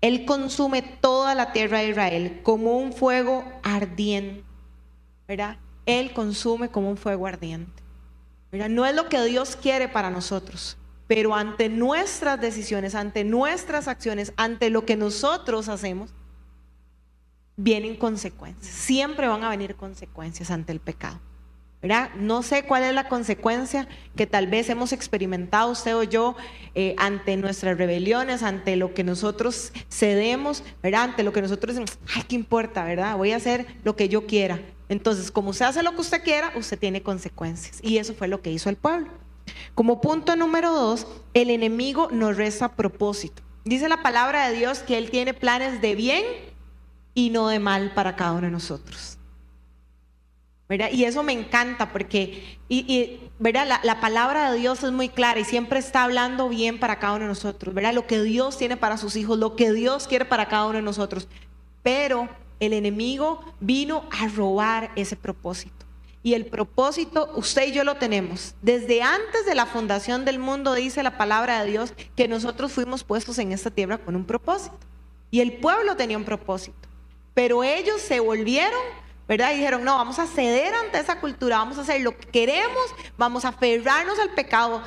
Él 0.00 0.25
consume 0.25 0.80
toda 0.80 1.35
la 1.35 1.52
tierra 1.52 1.80
de 1.80 1.90
Israel 1.90 2.40
como 2.42 2.78
un 2.78 2.94
fuego 2.94 3.44
ardiente. 3.62 4.42
¿Verdad? 5.28 5.59
Él 5.85 6.14
consume 6.14 6.71
como 6.71 6.88
un 6.88 6.97
fuego 6.97 7.26
ardiente. 7.26 7.82
¿verdad? 8.50 8.71
No 8.71 8.87
es 8.87 8.94
lo 8.94 9.11
que 9.11 9.23
Dios 9.23 9.54
quiere 9.54 9.87
para 9.87 10.09
nosotros, 10.09 10.78
pero 11.06 11.35
ante 11.35 11.68
nuestras 11.68 12.40
decisiones, 12.40 12.94
ante 12.94 13.23
nuestras 13.23 13.87
acciones, 13.87 14.32
ante 14.38 14.71
lo 14.71 14.87
que 14.87 14.97
nosotros 14.97 15.68
hacemos, 15.68 16.14
vienen 17.56 17.97
consecuencias. 17.97 18.75
Siempre 18.75 19.28
van 19.28 19.44
a 19.44 19.50
venir 19.50 19.76
consecuencias 19.76 20.50
ante 20.50 20.73
el 20.73 20.80
pecado. 20.80 21.21
¿verdad? 21.82 22.11
No 22.14 22.44
sé 22.44 22.62
cuál 22.62 22.85
es 22.85 22.94
la 22.94 23.09
consecuencia 23.09 23.88
que 24.14 24.28
tal 24.28 24.47
vez 24.47 24.71
hemos 24.71 24.92
experimentado 24.92 25.73
usted 25.73 25.97
o 25.97 26.04
yo 26.04 26.37
eh, 26.76 26.94
ante 26.97 27.37
nuestras 27.37 27.76
rebeliones, 27.76 28.44
ante 28.44 28.76
lo 28.76 28.94
que 28.94 29.02
nosotros 29.02 29.73
cedemos, 29.90 30.62
¿verdad? 30.80 31.02
Ante 31.02 31.25
lo 31.25 31.32
que 31.32 31.42
nosotros 31.42 31.75
decimos, 31.75 31.99
ay, 32.14 32.23
¿qué 32.28 32.37
importa, 32.37 32.85
verdad? 32.85 33.16
Voy 33.16 33.32
a 33.32 33.37
hacer 33.37 33.66
lo 33.82 33.97
que 33.97 34.09
yo 34.09 34.28
quiera. 34.28 34.61
Entonces, 34.88 35.32
como 35.32 35.50
usted 35.50 35.66
hace 35.66 35.82
lo 35.82 35.92
que 35.92 36.02
usted 36.02 36.23
quiera, 36.23 36.52
usted 36.54 36.78
tiene 36.78 37.02
consecuencias. 37.02 37.80
Y 37.82 37.99
eso 37.99 38.14
fue 38.14 38.28
lo 38.28 38.42
que 38.42 38.52
hizo 38.52 38.71
el 38.71 38.76
pueblo. 38.76 39.09
Como 39.75 40.00
punto 40.00 40.37
número 40.37 40.73
dos, 40.73 41.09
el 41.35 41.50
enemigo 41.50 42.09
nos 42.12 42.37
resta 42.37 42.76
propósito. 42.76 43.42
Dice 43.64 43.88
la 43.88 44.02
palabra 44.02 44.49
de 44.49 44.56
Dios 44.56 44.80
que 44.80 44.99
Él 44.99 45.11
tiene 45.11 45.35
planes 45.35 45.80
de 45.80 45.97
bien 45.97 46.25
y 47.14 47.31
no 47.31 47.49
de 47.49 47.59
mal 47.59 47.92
para 47.95 48.16
cada 48.16 48.33
uno 48.33 48.42
de 48.42 48.50
nosotros. 48.50 49.19
¿verdad? 50.69 50.90
Y 50.90 51.04
eso 51.04 51.23
me 51.23 51.33
encanta 51.33 51.92
porque 51.92 52.59
y, 52.69 53.21
¿verdad? 53.38 53.66
La, 53.66 53.81
la, 53.85 54.00
palabra 54.00 54.50
de 54.50 54.59
Dios 54.59 54.83
es 54.83 54.90
muy 54.90 55.11
clara 55.11 55.38
y 55.38 55.45
siempre 55.45 55.78
está 55.78 56.04
hablando 56.04 56.49
bien 56.49 56.81
para 56.81 56.99
cada 56.99 57.14
uno 57.14 57.25
de 57.25 57.28
nosotros, 57.28 57.75
¿verdad? 57.75 57.92
Lo 57.92 58.07
que 58.07 58.23
Dios 58.23 58.57
tiene 58.57 58.78
para 58.78 58.97
sus 58.97 59.14
hijos, 59.16 59.38
lo 59.38 59.54
que 59.54 59.73
Dios 59.73 60.07
quiere 60.07 60.25
para 60.25 60.49
cada 60.49 60.64
uno 60.64 60.76
de 60.76 60.83
nosotros. 60.83 61.28
Pero 61.83 62.31
el 62.59 62.73
enemigo 62.73 63.45
vino 63.61 64.04
a 64.11 64.28
robar 64.28 64.92
ese 64.97 65.14
propósito. 65.14 65.85
Y 66.23 66.35
el 66.35 66.47
propósito, 66.47 67.33
usted 67.35 67.69
y 67.69 67.73
yo 67.73 67.85
lo 67.85 67.97
tenemos. 67.97 68.54
Desde 68.62 69.02
antes 69.02 69.45
de 69.45 69.57
la 69.57 69.66
fundación 69.66 70.25
del 70.25 70.38
mundo 70.38 70.73
dice 70.73 71.02
la 71.02 71.19
palabra 71.19 71.62
de 71.62 71.71
Dios 71.71 71.92
que 72.16 72.28
nosotros 72.28 72.73
fuimos 72.73 73.02
puestos 73.02 73.38
en 73.38 73.52
esta 73.52 73.71
tierra 73.71 73.99
con 73.99 74.14
un 74.14 74.25
propósito. 74.25 74.78
Y 75.31 75.40
el 75.40 75.54
pueblo 75.54 75.97
tenía 75.97 76.16
un 76.16 76.25
propósito. 76.25 76.88
Pero 77.34 77.64
ellos 77.64 78.00
se 78.00 78.20
volvieron, 78.20 78.80
¿verdad? 79.26 79.52
Y 79.52 79.56
dijeron, 79.56 79.84
no, 79.84 79.96
vamos 79.96 80.18
a 80.18 80.26
ceder 80.26 80.74
ante 80.74 80.98
esa 80.98 81.20
cultura, 81.20 81.58
vamos 81.58 81.78
a 81.78 81.82
hacer 81.82 82.00
lo 82.00 82.16
que 82.16 82.28
queremos, 82.28 82.94
vamos 83.16 83.44
a 83.44 83.48
aferrarnos 83.48 84.18
al 84.18 84.30
pecado. 84.30 84.82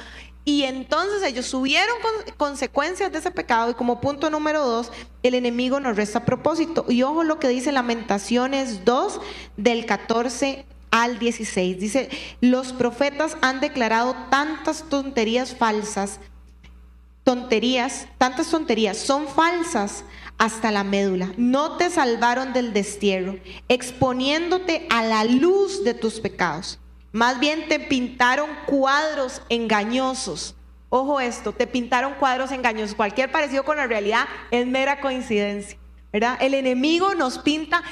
Y 0.48 0.64
entonces 0.64 1.24
ellos 1.24 1.48
subieron 1.48 1.96
con 2.04 2.36
consecuencias 2.38 3.12
de 3.12 3.18
ese 3.18 3.32
pecado 3.32 3.72
y 3.72 3.74
como 3.74 4.00
punto 4.00 4.30
número 4.30 4.64
dos, 4.64 4.92
el 5.24 5.34
enemigo 5.34 5.80
nos 5.80 5.96
resta 5.96 6.24
propósito. 6.24 6.86
Y 6.88 7.02
ojo 7.02 7.24
lo 7.24 7.40
que 7.40 7.48
dice 7.48 7.72
Lamentaciones 7.72 8.86
2 8.86 9.22
del 9.58 9.88
14 9.88 10.66
al 10.92 11.18
16. 11.18 11.80
Dice, 11.80 12.10
los 12.42 12.74
profetas 12.74 13.38
han 13.42 13.60
declarado 13.60 14.16
tantas 14.30 14.88
tonterías 14.88 15.56
falsas, 15.56 16.20
tonterías, 17.24 18.08
tantas 18.20 18.52
tonterías, 18.52 18.98
son 18.98 19.28
falsas 19.28 20.06
hasta 20.38 20.72
la 20.72 20.84
médula. 20.84 21.32
No 21.38 21.78
te 21.78 21.90
salvaron 21.90 22.54
del 22.54 22.74
destierro, 22.74 23.38
exponiéndote 23.68 24.88
a 24.90 25.04
la 25.04 25.24
luz 25.24 25.84
de 25.84 25.94
tus 25.94 26.20
pecados. 26.20 26.80
Más 27.12 27.40
bien 27.40 27.68
te 27.68 27.80
pintaron 27.80 28.50
cuadros 28.66 29.42
engañosos. 29.50 30.56
Ojo 30.90 31.20
esto, 31.20 31.52
te 31.52 31.68
pintaron 31.68 32.14
cuadros 32.16 32.52
engañosos. 32.52 32.96
Cualquier 32.96 33.32
parecido 33.32 33.64
con 33.64 33.78
la 33.78 33.88
realidad 33.88 34.26
es 34.52 34.68
mera 34.68 35.00
coincidencia. 35.00 35.78
¿verdad? 36.16 36.38
El 36.40 36.54
enemigo 36.54 37.14
nos 37.14 37.40
pinta 37.40 37.84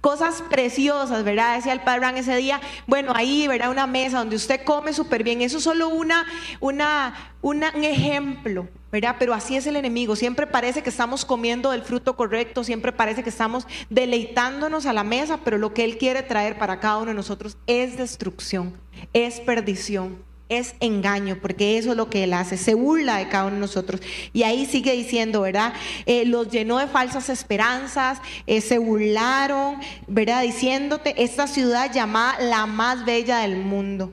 cosas 0.00 0.42
preciosas, 0.48 1.24
¿verdad? 1.24 1.56
Decía 1.56 1.72
el 1.72 1.80
padre 1.80 2.18
ese 2.18 2.36
día, 2.36 2.60
bueno, 2.86 3.12
ahí, 3.14 3.48
¿verdad? 3.48 3.70
Una 3.70 3.86
mesa 3.86 4.18
donde 4.18 4.36
usted 4.36 4.62
come 4.64 4.92
súper 4.92 5.24
bien. 5.24 5.42
Eso 5.42 5.58
es 5.58 5.64
solo 5.64 5.88
una, 5.88 6.26
una, 6.60 7.34
un 7.40 7.62
ejemplo, 7.64 8.68
¿verdad? 8.92 9.16
Pero 9.18 9.34
así 9.34 9.56
es 9.56 9.66
el 9.66 9.76
enemigo. 9.76 10.16
Siempre 10.16 10.46
parece 10.46 10.82
que 10.82 10.90
estamos 10.90 11.24
comiendo 11.24 11.72
el 11.72 11.82
fruto 11.82 12.16
correcto, 12.16 12.64
siempre 12.64 12.92
parece 12.92 13.22
que 13.22 13.30
estamos 13.30 13.66
deleitándonos 13.90 14.86
a 14.86 14.92
la 14.92 15.04
mesa, 15.04 15.40
pero 15.44 15.58
lo 15.58 15.74
que 15.74 15.84
Él 15.84 15.98
quiere 15.98 16.22
traer 16.22 16.58
para 16.58 16.80
cada 16.80 16.98
uno 16.98 17.06
de 17.06 17.14
nosotros 17.14 17.56
es 17.66 17.96
destrucción, 17.96 18.78
es 19.12 19.40
perdición 19.40 20.27
es 20.48 20.74
engaño, 20.80 21.38
porque 21.40 21.78
eso 21.78 21.90
es 21.90 21.96
lo 21.96 22.08
que 22.08 22.24
él 22.24 22.32
hace, 22.32 22.56
se 22.56 22.74
burla 22.74 23.18
de 23.18 23.28
cada 23.28 23.46
uno 23.46 23.54
de 23.54 23.60
nosotros. 23.60 24.00
Y 24.32 24.42
ahí 24.42 24.66
sigue 24.66 24.92
diciendo, 24.92 25.42
¿verdad? 25.42 25.74
Eh, 26.06 26.24
los 26.24 26.48
llenó 26.48 26.78
de 26.78 26.86
falsas 26.86 27.28
esperanzas, 27.28 28.20
eh, 28.46 28.60
se 28.60 28.78
burlaron, 28.78 29.76
¿verdad? 30.06 30.42
Diciéndote, 30.42 31.22
esta 31.22 31.46
ciudad 31.46 31.92
llamada 31.92 32.40
la 32.40 32.66
más 32.66 33.04
bella 33.04 33.38
del 33.38 33.56
mundo 33.56 34.12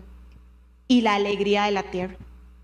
y 0.88 1.02
la 1.02 1.16
alegría 1.16 1.66
de 1.66 1.72
la 1.72 1.84
tierra. 1.84 2.18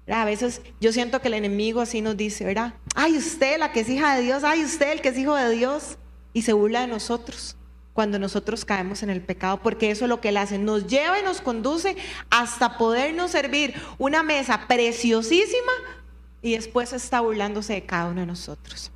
A 0.08 0.26
veces 0.26 0.62
yo 0.82 0.92
siento 0.92 1.22
que 1.22 1.30
el 1.30 1.36
enemigo 1.36 1.80
así 1.80 2.02
nos 2.02 2.18
dice, 2.18 2.44
¿verdad? 2.44 2.74
Ay, 2.96 3.18
usted 3.18 3.58
la 3.58 3.72
que 3.72 3.82
es 3.82 3.90
hija 3.90 4.16
de 4.16 4.24
Dios, 4.24 4.44
ay, 4.44 4.64
usted 4.64 4.92
el 4.92 5.02
que 5.02 5.10
es 5.10 5.18
hijo 5.18 5.36
de 5.36 5.50
Dios, 5.52 5.98
y 6.34 6.42
se 6.42 6.54
burla 6.54 6.82
de 6.82 6.88
nosotros 6.88 7.56
cuando 7.94 8.20
nosotros 8.20 8.66
caemos 8.66 9.04
en 9.04 9.10
el 9.10 9.22
pecado, 9.22 9.62
porque 9.62 9.92
eso 9.92 10.06
es 10.06 10.10
lo 10.10 10.22
que 10.22 10.30
Él 10.30 10.38
hace, 10.38 10.58
nos 10.58 10.88
lleva 10.88 11.20
y 11.20 11.24
nos 11.24 11.42
conduce 11.42 11.96
hasta 12.30 12.78
podernos 12.78 13.32
servir 13.32 13.74
una 13.98 14.24
mesa 14.24 14.68
preciosísima 14.68 15.72
y 16.42 16.54
después 16.54 16.94
está 16.94 17.22
burlándose 17.22 17.74
de 17.74 17.86
cada 17.86 18.10
uno 18.10 18.22
de 18.22 18.28
nosotros. 18.28 18.92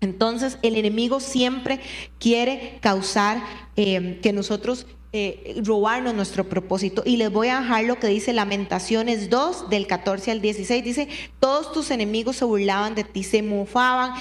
Entonces 0.00 0.58
el 0.62 0.76
enemigo 0.76 1.18
siempre 1.20 1.80
quiere 2.18 2.78
causar 2.80 3.42
eh, 3.76 4.20
que 4.22 4.32
nosotros 4.32 4.86
eh, 5.10 5.58
robarnos 5.64 6.14
nuestro 6.14 6.50
propósito. 6.50 7.02
Y 7.06 7.16
les 7.16 7.32
voy 7.32 7.48
a 7.48 7.60
dejar 7.60 7.84
lo 7.84 7.98
que 7.98 8.08
dice 8.08 8.34
Lamentaciones 8.34 9.30
2, 9.30 9.70
del 9.70 9.86
14 9.86 10.30
al 10.30 10.42
16. 10.42 10.84
Dice, 10.84 11.08
todos 11.40 11.72
tus 11.72 11.90
enemigos 11.90 12.36
se 12.36 12.44
burlaban 12.44 12.94
de 12.94 13.04
ti, 13.04 13.24
se 13.24 13.42
mofaban, 13.42 14.12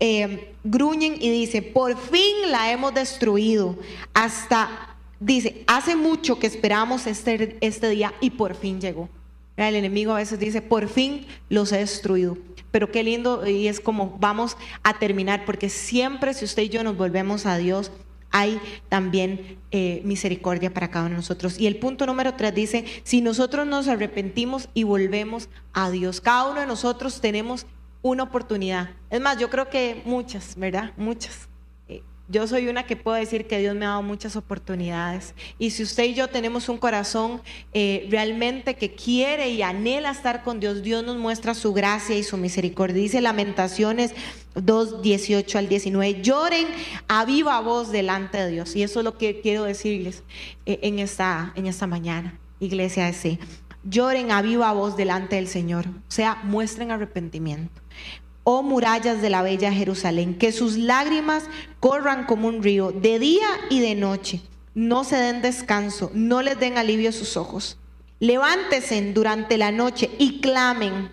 eh, 0.00 0.54
gruñen 0.64 1.16
y 1.20 1.30
dice, 1.30 1.62
por 1.62 1.96
fin 1.96 2.50
la 2.50 2.72
hemos 2.72 2.94
destruido. 2.94 3.78
Hasta, 4.12 4.96
dice, 5.20 5.64
hace 5.66 5.96
mucho 5.96 6.38
que 6.38 6.46
esperamos 6.46 7.06
este, 7.06 7.56
este 7.60 7.88
día 7.88 8.14
y 8.20 8.30
por 8.30 8.54
fin 8.54 8.80
llegó. 8.80 9.08
El 9.56 9.76
enemigo 9.76 10.12
a 10.12 10.16
veces 10.16 10.38
dice, 10.38 10.62
por 10.62 10.88
fin 10.88 11.26
los 11.48 11.72
he 11.72 11.78
destruido. 11.78 12.36
Pero 12.72 12.90
qué 12.90 13.04
lindo 13.04 13.46
y 13.46 13.68
es 13.68 13.78
como 13.78 14.16
vamos 14.18 14.56
a 14.82 14.98
terminar, 14.98 15.44
porque 15.44 15.68
siempre 15.68 16.34
si 16.34 16.44
usted 16.44 16.64
y 16.64 16.68
yo 16.70 16.82
nos 16.82 16.96
volvemos 16.96 17.46
a 17.46 17.56
Dios, 17.56 17.92
hay 18.32 18.60
también 18.88 19.58
eh, 19.70 20.02
misericordia 20.04 20.74
para 20.74 20.90
cada 20.90 21.06
uno 21.06 21.14
de 21.14 21.18
nosotros. 21.18 21.56
Y 21.56 21.68
el 21.68 21.76
punto 21.76 22.04
número 22.04 22.34
tres 22.34 22.52
dice, 22.52 22.84
si 23.04 23.20
nosotros 23.20 23.64
nos 23.64 23.86
arrepentimos 23.86 24.68
y 24.74 24.82
volvemos 24.82 25.48
a 25.72 25.88
Dios, 25.90 26.20
cada 26.20 26.50
uno 26.50 26.60
de 26.60 26.66
nosotros 26.66 27.20
tenemos 27.20 27.64
una 28.04 28.22
oportunidad. 28.22 28.90
Es 29.08 29.18
más, 29.18 29.38
yo 29.38 29.48
creo 29.48 29.70
que 29.70 30.02
muchas, 30.04 30.56
¿verdad? 30.56 30.92
Muchas. 30.98 31.48
Eh, 31.88 32.02
yo 32.28 32.46
soy 32.46 32.68
una 32.68 32.84
que 32.84 32.96
puedo 32.96 33.16
decir 33.16 33.46
que 33.46 33.58
Dios 33.58 33.74
me 33.74 33.86
ha 33.86 33.90
dado 33.90 34.02
muchas 34.02 34.36
oportunidades. 34.36 35.34
Y 35.58 35.70
si 35.70 35.84
usted 35.84 36.04
y 36.04 36.14
yo 36.14 36.28
tenemos 36.28 36.68
un 36.68 36.76
corazón 36.76 37.40
eh, 37.72 38.06
realmente 38.10 38.74
que 38.74 38.94
quiere 38.94 39.48
y 39.48 39.62
anhela 39.62 40.10
estar 40.10 40.42
con 40.42 40.60
Dios, 40.60 40.82
Dios 40.82 41.02
nos 41.02 41.16
muestra 41.16 41.54
su 41.54 41.72
gracia 41.72 42.14
y 42.14 42.22
su 42.22 42.36
misericordia. 42.36 42.96
Dice 42.96 43.22
Lamentaciones 43.22 44.12
2, 44.54 45.00
18 45.00 45.56
al 45.56 45.70
19. 45.70 46.20
Lloren 46.20 46.66
a 47.08 47.24
viva 47.24 47.58
voz 47.62 47.90
delante 47.90 48.36
de 48.36 48.50
Dios. 48.50 48.76
Y 48.76 48.82
eso 48.82 49.00
es 49.00 49.04
lo 49.04 49.16
que 49.16 49.40
quiero 49.40 49.64
decirles 49.64 50.24
eh, 50.66 50.78
en, 50.82 50.98
esta, 50.98 51.54
en 51.56 51.66
esta 51.66 51.86
mañana, 51.86 52.38
iglesia 52.60 53.06
de 53.06 53.38
lloren 53.84 54.30
a 54.30 54.42
viva 54.42 54.72
voz 54.72 54.96
delante 54.96 55.36
del 55.36 55.48
Señor, 55.48 55.86
o 55.86 56.10
sea, 56.10 56.40
muestren 56.44 56.90
arrepentimiento. 56.90 57.82
Oh 58.42 58.62
murallas 58.62 59.22
de 59.22 59.30
la 59.30 59.42
bella 59.42 59.72
Jerusalén, 59.72 60.36
que 60.36 60.52
sus 60.52 60.76
lágrimas 60.76 61.44
corran 61.80 62.26
como 62.26 62.48
un 62.48 62.62
río, 62.62 62.92
de 62.92 63.18
día 63.18 63.48
y 63.70 63.80
de 63.80 63.94
noche. 63.94 64.42
No 64.74 65.04
se 65.04 65.16
den 65.16 65.40
descanso, 65.40 66.10
no 66.14 66.42
les 66.42 66.58
den 66.58 66.76
alivio 66.76 67.08
a 67.08 67.12
sus 67.12 67.36
ojos. 67.36 67.78
Levántese 68.20 69.12
durante 69.12 69.56
la 69.56 69.70
noche 69.70 70.10
y 70.18 70.40
clamen. 70.40 71.10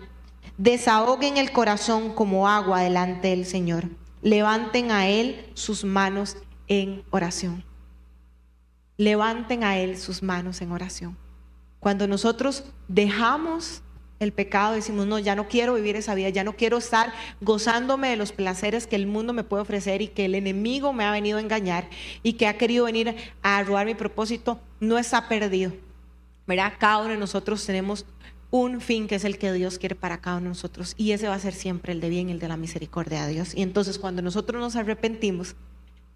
Desahoguen 0.58 1.36
el 1.36 1.52
corazón 1.52 2.12
como 2.12 2.48
agua 2.48 2.80
delante 2.80 3.28
del 3.28 3.46
Señor. 3.46 3.88
Levanten 4.20 4.90
a 4.90 5.08
Él 5.08 5.46
sus 5.54 5.84
manos 5.84 6.36
en 6.68 7.02
oración. 7.10 7.64
Levanten 8.96 9.64
a 9.64 9.78
Él 9.78 9.96
sus 9.96 10.22
manos 10.22 10.60
en 10.60 10.72
oración. 10.72 11.21
Cuando 11.82 12.06
nosotros 12.06 12.62
dejamos 12.86 13.82
el 14.20 14.32
pecado, 14.32 14.74
decimos, 14.74 15.04
no, 15.08 15.18
ya 15.18 15.34
no 15.34 15.48
quiero 15.48 15.74
vivir 15.74 15.96
esa 15.96 16.14
vida, 16.14 16.28
ya 16.28 16.44
no 16.44 16.52
quiero 16.52 16.76
estar 16.76 17.12
gozándome 17.40 18.08
de 18.08 18.16
los 18.16 18.30
placeres 18.30 18.86
que 18.86 18.94
el 18.94 19.08
mundo 19.08 19.32
me 19.32 19.42
puede 19.42 19.62
ofrecer 19.62 20.00
y 20.00 20.06
que 20.06 20.26
el 20.26 20.36
enemigo 20.36 20.92
me 20.92 21.02
ha 21.02 21.10
venido 21.10 21.38
a 21.38 21.40
engañar 21.40 21.90
y 22.22 22.34
que 22.34 22.46
ha 22.46 22.56
querido 22.56 22.84
venir 22.84 23.16
a 23.42 23.60
robar 23.64 23.86
mi 23.86 23.96
propósito, 23.96 24.60
no 24.78 24.96
está 24.96 25.28
perdido. 25.28 25.72
¿Verdad? 26.46 26.74
Cada 26.78 26.98
uno 26.98 27.08
de 27.08 27.16
nosotros 27.16 27.66
tenemos 27.66 28.06
un 28.52 28.80
fin 28.80 29.08
que 29.08 29.16
es 29.16 29.24
el 29.24 29.36
que 29.36 29.52
Dios 29.52 29.80
quiere 29.80 29.96
para 29.96 30.20
cada 30.20 30.36
uno 30.36 30.44
de 30.44 30.50
nosotros 30.50 30.94
y 30.96 31.10
ese 31.10 31.26
va 31.26 31.34
a 31.34 31.40
ser 31.40 31.52
siempre 31.52 31.92
el 31.92 32.00
de 32.00 32.10
bien, 32.10 32.30
el 32.30 32.38
de 32.38 32.46
la 32.46 32.56
misericordia 32.56 33.26
de 33.26 33.32
Dios. 33.32 33.56
Y 33.56 33.62
entonces 33.62 33.98
cuando 33.98 34.22
nosotros 34.22 34.60
nos 34.60 34.76
arrepentimos, 34.76 35.56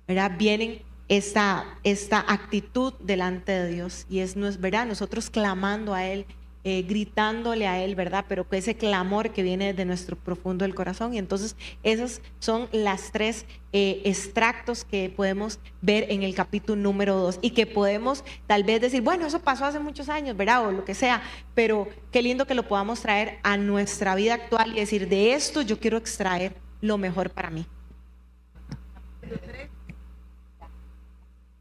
¿verdad? 0.07 0.31
Vienen 0.39 0.83
esta, 1.09 1.79
esta 1.85 2.25
actitud 2.27 2.95
delante 3.01 3.53
de 3.53 3.69
Dios. 3.69 4.07
Y 4.09 4.21
es, 4.21 4.37
no 4.37 4.47
es 4.47 4.61
verdad, 4.61 4.87
nosotros 4.87 5.31
clamando 5.31 5.95
a 5.95 6.05
Él, 6.05 6.27
eh, 6.69 6.83
gritándole 6.83 7.69
a 7.69 7.81
Él, 7.81 7.95
¿verdad? 7.95 8.25
Pero 8.29 8.49
que 8.49 8.57
ese 8.57 8.75
clamor 8.77 9.31
que 9.31 9.45
viene 9.45 9.73
de 9.73 9.85
nuestro 9.85 10.17
profundo 10.17 10.65
del 10.65 10.75
corazón. 10.75 11.15
Y 11.15 11.19
entonces 11.19 11.55
esas 11.85 12.21
son 12.41 12.69
las 12.73 13.13
tres 13.13 13.47
eh, 13.73 14.03
extractos 14.05 14.85
que 14.85 15.09
podemos 15.09 15.61
ver 15.81 16.07
en 16.11 16.25
el 16.25 16.35
capítulo 16.35 16.83
número 16.83 17.15
dos 17.15 17.39
y 17.41 17.51
que 17.51 17.67
podemos 17.67 18.25
tal 18.49 18.65
vez 18.65 18.81
decir, 18.81 19.01
bueno, 19.03 19.27
eso 19.27 19.39
pasó 19.39 19.65
hace 19.65 19.79
muchos 19.79 20.09
años, 20.09 20.37
¿verdad? 20.37 20.67
O 20.67 20.73
lo 20.73 20.85
que 20.85 20.95
sea, 20.95 21.23
pero 21.55 21.87
qué 22.11 22.21
lindo 22.21 22.49
que 22.49 22.55
lo 22.55 22.67
podamos 22.67 23.01
traer 23.01 23.39
a 23.45 23.57
nuestra 23.57 24.17
vida 24.17 24.35
actual 24.35 24.73
y 24.73 24.81
decir, 24.81 25.09
de 25.09 25.35
esto 25.35 25.63
yo 25.63 25.79
quiero 25.79 25.99
extraer 25.99 26.57
lo 26.81 26.99
mejor 26.99 27.31
para 27.31 27.51
mí. 27.51 27.65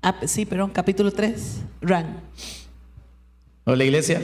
Ah, 0.08 0.16
sí, 0.28 0.46
perdón, 0.46 0.70
capítulo 0.70 1.12
3. 1.12 1.62
Ran. 1.82 2.20
Hola, 3.64 3.84
iglesia. 3.84 4.22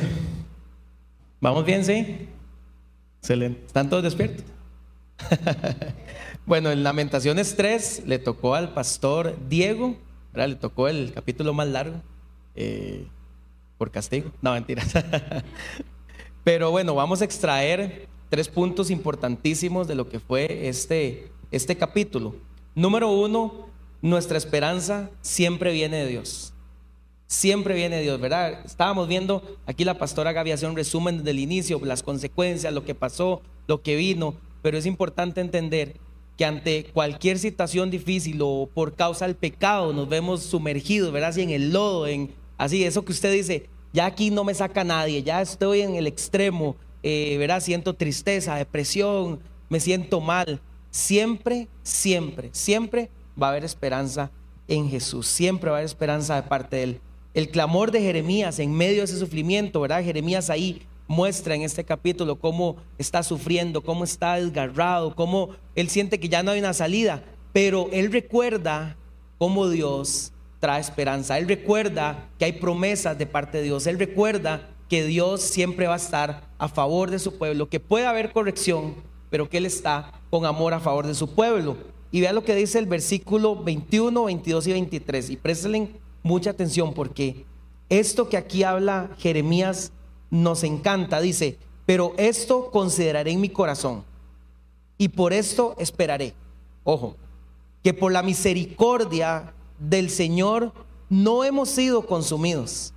¿Vamos 1.39 1.65
bien, 1.65 1.83
sí? 1.83 2.29
Excelente. 3.17 3.65
¿Están 3.65 3.89
todos 3.89 4.03
despiertos? 4.03 4.45
bueno, 6.45 6.69
en 6.69 6.83
Lamentaciones 6.83 7.55
3 7.55 8.03
le 8.05 8.19
tocó 8.19 8.53
al 8.53 8.75
pastor 8.75 9.35
Diego, 9.49 9.97
le 10.35 10.53
tocó 10.53 10.87
el 10.87 11.13
capítulo 11.13 11.51
más 11.51 11.67
largo, 11.67 11.99
eh, 12.53 13.07
por 13.79 13.89
castigo. 13.89 14.29
No, 14.39 14.53
mentiras. 14.53 14.93
Pero 16.43 16.69
bueno, 16.69 16.93
vamos 16.93 17.23
a 17.23 17.25
extraer 17.25 18.07
tres 18.29 18.49
puntos 18.49 18.91
importantísimos 18.91 19.87
de 19.87 19.95
lo 19.95 20.07
que 20.09 20.19
fue 20.19 20.67
este, 20.67 21.31
este 21.49 21.75
capítulo. 21.75 22.35
Número 22.75 23.09
uno, 23.09 23.70
nuestra 24.01 24.37
esperanza 24.37 25.09
siempre 25.21 25.71
viene 25.71 25.97
de 25.97 26.07
Dios. 26.07 26.53
Siempre 27.27 27.75
viene 27.75 27.97
de 27.97 28.01
Dios, 28.01 28.19
¿verdad? 28.19 28.65
Estábamos 28.65 29.07
viendo, 29.07 29.41
aquí 29.65 29.85
la 29.85 29.97
pastora 29.97 30.33
Gaby 30.33 30.51
hace 30.51 30.67
un 30.67 30.75
resumen 30.75 31.19
desde 31.19 31.31
el 31.31 31.39
inicio, 31.39 31.79
las 31.83 32.03
consecuencias, 32.03 32.73
lo 32.73 32.83
que 32.83 32.95
pasó, 32.95 33.41
lo 33.67 33.81
que 33.81 33.95
vino, 33.95 34.35
pero 34.61 34.77
es 34.77 34.85
importante 34.85 35.39
entender 35.39 35.95
que 36.37 36.45
ante 36.45 36.85
cualquier 36.85 37.39
situación 37.39 37.89
difícil 37.89 38.39
o 38.41 38.69
por 38.73 38.95
causa 38.95 39.27
del 39.27 39.35
pecado 39.35 39.93
nos 39.93 40.09
vemos 40.09 40.43
sumergidos, 40.43 41.13
¿verdad? 41.13 41.29
Así 41.29 41.41
en 41.41 41.51
el 41.51 41.71
lodo, 41.71 42.07
en 42.07 42.33
así, 42.57 42.83
eso 42.83 43.05
que 43.05 43.13
usted 43.13 43.31
dice, 43.31 43.69
ya 43.93 44.07
aquí 44.07 44.29
no 44.29 44.43
me 44.43 44.53
saca 44.53 44.83
nadie, 44.83 45.23
ya 45.23 45.41
estoy 45.41 45.81
en 45.81 45.95
el 45.95 46.07
extremo, 46.07 46.75
eh, 47.03 47.37
¿verdad? 47.37 47.61
Siento 47.61 47.93
tristeza, 47.93 48.55
depresión, 48.55 49.39
me 49.69 49.79
siento 49.79 50.19
mal. 50.19 50.59
Siempre, 50.89 51.69
siempre, 51.83 52.49
siempre 52.51 53.09
va 53.41 53.47
a 53.47 53.49
haber 53.51 53.63
esperanza 53.63 54.31
en 54.67 54.89
Jesús. 54.89 55.27
Siempre 55.27 55.69
va 55.69 55.77
a 55.77 55.79
haber 55.79 55.85
esperanza 55.85 56.35
de 56.35 56.43
parte 56.43 56.77
de 56.77 56.83
Él. 56.83 57.01
El 57.33 57.49
clamor 57.49 57.91
de 57.91 58.01
Jeremías 58.01 58.59
en 58.59 58.73
medio 58.73 58.97
de 58.97 59.03
ese 59.05 59.19
sufrimiento, 59.19 59.81
¿verdad? 59.81 60.03
Jeremías 60.03 60.49
ahí 60.49 60.81
muestra 61.07 61.55
en 61.55 61.61
este 61.61 61.83
capítulo 61.83 62.39
cómo 62.39 62.77
está 62.97 63.23
sufriendo, 63.23 63.81
cómo 63.81 64.03
está 64.03 64.35
desgarrado, 64.35 65.15
cómo 65.15 65.49
él 65.75 65.89
siente 65.89 66.19
que 66.19 66.29
ya 66.29 66.41
no 66.41 66.51
hay 66.51 66.59
una 66.59 66.73
salida, 66.73 67.23
pero 67.51 67.89
él 67.91 68.11
recuerda 68.11 68.95
cómo 69.37 69.69
Dios 69.69 70.31
trae 70.59 70.79
esperanza, 70.79 71.37
él 71.37 71.47
recuerda 71.47 72.29
que 72.37 72.45
hay 72.45 72.53
promesas 72.53 73.17
de 73.17 73.25
parte 73.25 73.57
de 73.57 73.65
Dios, 73.65 73.87
él 73.87 73.99
recuerda 73.99 74.69
que 74.91 75.05
Dios 75.05 75.41
siempre 75.41 75.87
va 75.87 75.93
a 75.93 75.95
estar 75.95 76.49
a 76.57 76.67
favor 76.67 77.11
de 77.11 77.17
su 77.17 77.37
pueblo, 77.37 77.69
que 77.69 77.79
puede 77.79 78.05
haber 78.05 78.33
corrección, 78.33 78.95
pero 79.29 79.47
que 79.47 79.57
Él 79.57 79.65
está 79.65 80.11
con 80.29 80.45
amor 80.45 80.73
a 80.73 80.81
favor 80.81 81.07
de 81.07 81.15
su 81.15 81.33
pueblo. 81.33 81.77
Y 82.11 82.21
vea 82.21 82.33
lo 82.33 82.43
que 82.43 82.55
dice 82.55 82.79
el 82.79 82.85
versículo 82.85 83.63
21, 83.63 84.25
22 84.25 84.67
y 84.67 84.71
23. 84.73 85.29
Y 85.29 85.37
presten 85.37 85.97
mucha 86.23 86.49
atención 86.49 86.93
porque 86.93 87.45
esto 87.89 88.29
que 88.29 88.37
aquí 88.37 88.63
habla 88.63 89.11
Jeremías 89.17 89.91
nos 90.29 90.63
encanta. 90.63 91.21
Dice, 91.21 91.57
pero 91.85 92.13
esto 92.17 92.69
consideraré 92.71 93.31
en 93.31 93.41
mi 93.41 93.49
corazón 93.49 94.03
y 94.97 95.09
por 95.09 95.33
esto 95.33 95.75
esperaré. 95.79 96.33
Ojo, 96.83 97.15
que 97.83 97.93
por 97.93 98.11
la 98.11 98.23
misericordia 98.23 99.53
del 99.79 100.09
Señor 100.09 100.73
no 101.09 101.43
hemos 101.43 101.69
sido 101.69 102.05
consumidos, 102.05 102.93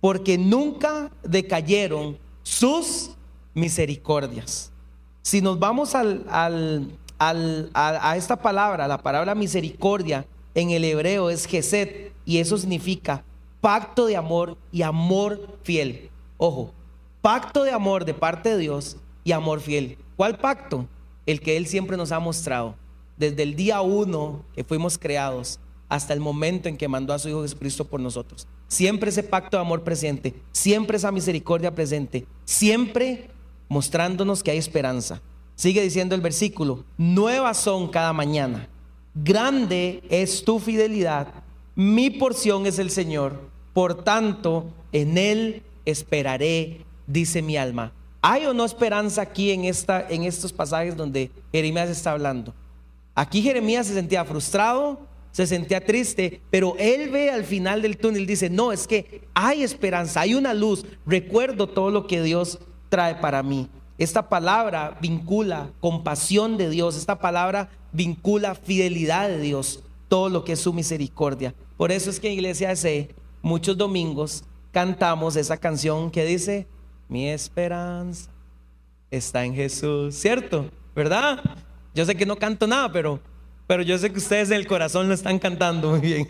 porque 0.00 0.38
nunca 0.38 1.10
decayeron 1.22 2.18
sus 2.42 3.10
misericordias. 3.52 4.72
Si 5.22 5.42
nos 5.42 5.58
vamos 5.58 5.94
al, 5.94 6.96
a, 7.20 8.16
esta 8.16 8.36
palabra, 8.36 8.88
la 8.88 8.98
palabra 8.98 9.34
misericordia 9.34 10.26
en 10.54 10.70
el 10.70 10.84
hebreo 10.84 11.28
es 11.28 11.44
Geset 11.44 12.12
y 12.24 12.38
eso 12.38 12.56
significa 12.56 13.22
pacto 13.60 14.06
de 14.06 14.16
amor 14.16 14.56
y 14.72 14.82
amor 14.82 15.58
fiel. 15.62 16.10
Ojo, 16.38 16.72
pacto 17.20 17.62
de 17.62 17.72
amor 17.72 18.06
de 18.06 18.14
parte 18.14 18.48
de 18.50 18.58
Dios 18.58 18.96
y 19.22 19.32
amor 19.32 19.60
fiel. 19.60 19.98
¿Cuál 20.16 20.38
pacto? 20.38 20.86
El 21.26 21.40
que 21.40 21.58
Él 21.58 21.66
siempre 21.66 21.98
nos 21.98 22.10
ha 22.10 22.20
mostrado. 22.20 22.74
Desde 23.18 23.42
el 23.42 23.54
día 23.54 23.82
uno 23.82 24.42
que 24.54 24.64
fuimos 24.64 24.96
creados 24.96 25.60
hasta 25.90 26.14
el 26.14 26.20
momento 26.20 26.70
en 26.70 26.78
que 26.78 26.88
mandó 26.88 27.12
a 27.12 27.18
su 27.18 27.28
Hijo 27.28 27.42
Jesucristo 27.42 27.84
por 27.84 28.00
nosotros. 28.00 28.46
Siempre 28.66 29.10
ese 29.10 29.24
pacto 29.24 29.58
de 29.58 29.62
amor 29.62 29.82
presente, 29.82 30.34
siempre 30.52 30.96
esa 30.96 31.12
misericordia 31.12 31.74
presente, 31.74 32.26
siempre 32.44 33.28
mostrándonos 33.68 34.42
que 34.42 34.52
hay 34.52 34.58
esperanza. 34.58 35.20
Sigue 35.60 35.82
diciendo 35.82 36.14
el 36.14 36.22
versículo, 36.22 36.84
nuevas 36.96 37.58
son 37.58 37.88
cada 37.88 38.14
mañana, 38.14 38.66
grande 39.14 40.02
es 40.08 40.42
tu 40.42 40.58
fidelidad, 40.58 41.34
mi 41.74 42.08
porción 42.08 42.64
es 42.64 42.78
el 42.78 42.88
Señor, 42.88 43.38
por 43.74 44.02
tanto 44.02 44.72
en 44.90 45.18
Él 45.18 45.62
esperaré, 45.84 46.86
dice 47.06 47.42
mi 47.42 47.58
alma. 47.58 47.92
¿Hay 48.22 48.46
o 48.46 48.54
no 48.54 48.64
esperanza 48.64 49.20
aquí 49.20 49.50
en, 49.50 49.66
esta, 49.66 50.08
en 50.08 50.22
estos 50.22 50.50
pasajes 50.50 50.96
donde 50.96 51.30
Jeremías 51.52 51.90
está 51.90 52.12
hablando? 52.12 52.54
Aquí 53.14 53.42
Jeremías 53.42 53.86
se 53.86 53.92
sentía 53.92 54.24
frustrado, 54.24 54.98
se 55.30 55.46
sentía 55.46 55.84
triste, 55.84 56.40
pero 56.48 56.74
él 56.78 57.10
ve 57.10 57.30
al 57.30 57.44
final 57.44 57.82
del 57.82 57.98
túnel, 57.98 58.26
dice, 58.26 58.48
no, 58.48 58.72
es 58.72 58.86
que 58.86 59.28
hay 59.34 59.62
esperanza, 59.62 60.22
hay 60.22 60.34
una 60.34 60.54
luz, 60.54 60.86
recuerdo 61.04 61.66
todo 61.66 61.90
lo 61.90 62.06
que 62.06 62.22
Dios 62.22 62.60
trae 62.88 63.16
para 63.16 63.42
mí. 63.42 63.68
Esta 64.00 64.30
palabra 64.30 64.96
vincula 65.02 65.72
compasión 65.78 66.56
de 66.56 66.70
Dios, 66.70 66.96
esta 66.96 67.18
palabra 67.18 67.68
vincula 67.92 68.54
fidelidad 68.54 69.28
de 69.28 69.38
Dios, 69.38 69.84
todo 70.08 70.30
lo 70.30 70.42
que 70.42 70.52
es 70.52 70.60
su 70.60 70.72
misericordia. 70.72 71.54
Por 71.76 71.92
eso 71.92 72.08
es 72.08 72.18
que 72.18 72.28
en 72.28 72.32
Iglesia 72.32 72.72
ese 72.72 73.14
muchos 73.42 73.76
domingos 73.76 74.44
cantamos 74.72 75.36
esa 75.36 75.58
canción 75.58 76.10
que 76.10 76.24
dice, 76.24 76.66
mi 77.10 77.28
esperanza 77.28 78.30
está 79.10 79.44
en 79.44 79.54
Jesús, 79.54 80.14
¿cierto? 80.14 80.70
¿Verdad? 80.96 81.38
Yo 81.94 82.06
sé 82.06 82.14
que 82.14 82.24
no 82.24 82.36
canto 82.36 82.66
nada, 82.66 82.90
pero, 82.90 83.20
pero 83.66 83.82
yo 83.82 83.98
sé 83.98 84.10
que 84.10 84.18
ustedes 84.18 84.48
en 84.48 84.56
el 84.56 84.66
corazón 84.66 85.08
lo 85.08 85.14
están 85.14 85.38
cantando 85.38 85.90
muy 85.90 86.00
bien. 86.00 86.28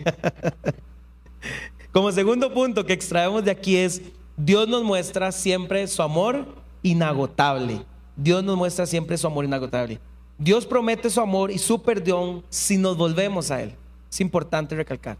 Como 1.92 2.10
segundo 2.10 2.52
punto 2.52 2.84
que 2.84 2.94
extraemos 2.94 3.44
de 3.44 3.52
aquí 3.52 3.76
es, 3.76 4.02
Dios 4.36 4.66
nos 4.66 4.82
muestra 4.82 5.30
siempre 5.30 5.86
su 5.86 6.02
amor 6.02 6.59
inagotable. 6.82 7.84
Dios 8.16 8.44
nos 8.44 8.56
muestra 8.56 8.86
siempre 8.86 9.16
su 9.16 9.26
amor 9.26 9.44
inagotable. 9.44 10.00
Dios 10.38 10.66
promete 10.66 11.10
su 11.10 11.20
amor 11.20 11.50
y 11.50 11.58
su 11.58 11.82
perdón 11.82 12.44
si 12.48 12.78
nos 12.78 12.96
volvemos 12.96 13.50
a 13.50 13.62
Él. 13.62 13.74
Es 14.10 14.20
importante 14.20 14.74
recalcar. 14.74 15.18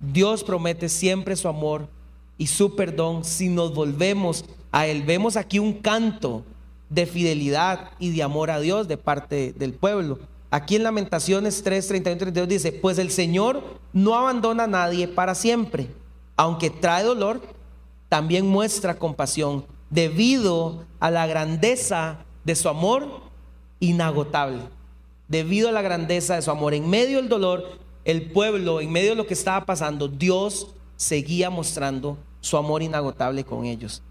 Dios 0.00 0.44
promete 0.44 0.88
siempre 0.88 1.36
su 1.36 1.48
amor 1.48 1.88
y 2.36 2.46
su 2.46 2.76
perdón 2.76 3.24
si 3.24 3.48
nos 3.48 3.74
volvemos 3.74 4.44
a 4.70 4.86
Él. 4.86 5.02
Vemos 5.02 5.36
aquí 5.36 5.58
un 5.58 5.72
canto 5.72 6.44
de 6.88 7.06
fidelidad 7.06 7.90
y 7.98 8.10
de 8.10 8.22
amor 8.22 8.50
a 8.50 8.60
Dios 8.60 8.88
de 8.88 8.96
parte 8.96 9.52
del 9.52 9.72
pueblo. 9.74 10.18
Aquí 10.50 10.76
en 10.76 10.82
Lamentaciones 10.82 11.62
3, 11.62 11.88
31, 11.88 12.18
32 12.18 12.48
dice, 12.48 12.72
pues 12.72 12.98
el 12.98 13.10
Señor 13.10 13.62
no 13.92 14.14
abandona 14.14 14.64
a 14.64 14.68
nadie 14.68 15.06
para 15.06 15.34
siempre. 15.34 15.90
Aunque 16.36 16.70
trae 16.70 17.04
dolor, 17.04 17.42
también 18.08 18.46
muestra 18.46 18.94
compasión 18.94 19.66
debido 19.90 20.84
a 21.00 21.10
la 21.10 21.26
grandeza 21.26 22.18
de 22.44 22.54
su 22.54 22.68
amor 22.68 23.22
inagotable. 23.80 24.60
Debido 25.28 25.68
a 25.68 25.72
la 25.72 25.82
grandeza 25.82 26.36
de 26.36 26.42
su 26.42 26.50
amor. 26.50 26.74
En 26.74 26.88
medio 26.88 27.18
del 27.18 27.28
dolor, 27.28 27.78
el 28.04 28.30
pueblo, 28.30 28.80
en 28.80 28.90
medio 28.90 29.10
de 29.10 29.16
lo 29.16 29.26
que 29.26 29.34
estaba 29.34 29.66
pasando, 29.66 30.08
Dios 30.08 30.74
seguía 30.96 31.50
mostrando 31.50 32.18
su 32.40 32.56
amor 32.56 32.82
inagotable 32.82 33.44
con 33.44 33.64
ellos. 33.64 34.02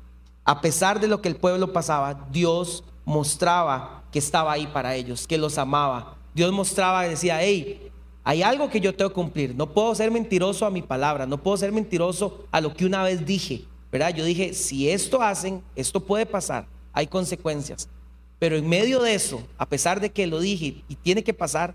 A 0.45 0.61
pesar 0.61 0.99
de 0.99 1.07
lo 1.07 1.21
que 1.21 1.29
el 1.29 1.35
pueblo 1.35 1.73
pasaba, 1.73 2.27
Dios 2.31 2.83
mostraba 3.03 4.03
que 4.11 4.19
estaba 4.19 4.51
ahí 4.51 4.67
para 4.67 4.95
ellos, 4.95 5.27
que 5.27 5.37
los 5.37 5.57
amaba. 5.57 6.15
Dios 6.33 6.51
mostraba 6.51 7.03
decía, 7.03 7.41
hey, 7.41 7.91
hay 8.23 8.43
algo 8.43 8.69
que 8.69 8.79
yo 8.79 8.93
tengo 8.93 9.09
que 9.09 9.15
cumplir. 9.15 9.55
No 9.55 9.73
puedo 9.73 9.95
ser 9.95 10.11
mentiroso 10.11 10.65
a 10.65 10.69
mi 10.69 10.81
palabra, 10.81 11.25
no 11.25 11.37
puedo 11.37 11.57
ser 11.57 11.71
mentiroso 11.71 12.45
a 12.51 12.61
lo 12.61 12.73
que 12.73 12.85
una 12.85 13.03
vez 13.03 13.25
dije. 13.25 13.65
¿Verdad? 13.91 14.13
Yo 14.13 14.23
dije, 14.25 14.53
si 14.53 14.89
esto 14.89 15.21
hacen, 15.21 15.63
esto 15.75 15.99
puede 15.99 16.25
pasar, 16.25 16.67
hay 16.93 17.07
consecuencias. 17.07 17.89
Pero 18.39 18.55
en 18.55 18.67
medio 18.67 19.01
de 19.01 19.15
eso, 19.15 19.41
a 19.57 19.67
pesar 19.67 19.99
de 19.99 20.11
que 20.11 20.27
lo 20.27 20.39
dije 20.39 20.83
y 20.87 20.95
tiene 20.95 21.23
que 21.23 21.33
pasar, 21.33 21.73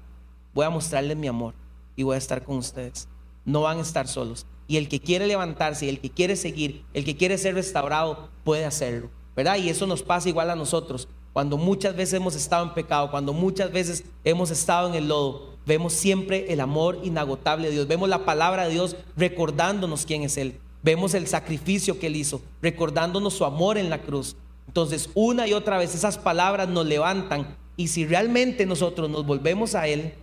voy 0.55 0.65
a 0.65 0.71
mostrarles 0.71 1.17
mi 1.17 1.27
amor 1.27 1.55
y 1.97 2.03
voy 2.03 2.15
a 2.15 2.19
estar 2.19 2.45
con 2.45 2.57
ustedes. 2.57 3.09
No 3.45 3.63
van 3.63 3.79
a 3.79 3.83
estar 3.83 4.07
solos. 4.07 4.47
Y 4.69 4.77
el 4.77 4.89
que 4.89 5.01
quiere 5.01 5.27
levantarse, 5.27 5.89
el 5.89 6.01
que 6.01 6.11
quiere 6.11 6.37
seguir, 6.37 6.85
el 6.95 7.05
que 7.05 7.17
quiere 7.17 7.37
ser 7.37 7.55
restaurado, 7.55 8.29
puede 8.45 8.65
hacerlo. 8.65 9.11
¿Verdad? 9.35 9.57
Y 9.57 9.71
eso 9.71 9.87
nos 9.87 10.03
pasa 10.03 10.29
igual 10.29 10.51
a 10.51 10.57
nosotros. 10.57 11.09
Cuando 11.33 11.57
muchas 11.57 11.97
veces 11.97 12.15
hemos 12.15 12.35
estado 12.37 12.65
en 12.65 12.75
pecado, 12.75 13.11
cuando 13.11 13.33
muchas 13.33 13.73
veces 13.73 14.05
hemos 14.23 14.51
estado 14.51 14.89
en 14.89 14.95
el 14.95 15.09
lodo, 15.09 15.57
vemos 15.67 15.95
siempre 15.95 16.53
el 16.53 16.61
amor 16.61 16.99
inagotable 17.03 17.69
de 17.69 17.75
Dios. 17.75 17.89
Vemos 17.89 18.09
la 18.09 18.25
palabra 18.25 18.65
de 18.65 18.73
Dios 18.73 18.97
recordándonos 19.17 20.05
quién 20.05 20.23
es 20.23 20.37
Él. 20.37 20.61
Vemos 20.83 21.15
el 21.15 21.29
sacrificio 21.29 21.99
que 21.99 22.09
Él 22.09 22.17
hizo, 22.17 22.43
recordándonos 22.61 23.35
su 23.35 23.45
amor 23.45 23.79
en 23.79 23.89
la 23.89 24.03
cruz. 24.03 24.37
Entonces, 24.67 25.11
una 25.15 25.47
y 25.47 25.53
otra 25.53 25.79
vez 25.79 25.95
esas 25.95 26.19
palabras 26.19 26.69
nos 26.69 26.87
levantan 26.87 27.57
y 27.77 27.89
si 27.89 28.07
realmente 28.07 28.67
nosotros 28.67 29.09
nos 29.09 29.25
volvemos 29.25 29.75
a 29.75 29.87
Él, 29.87 30.15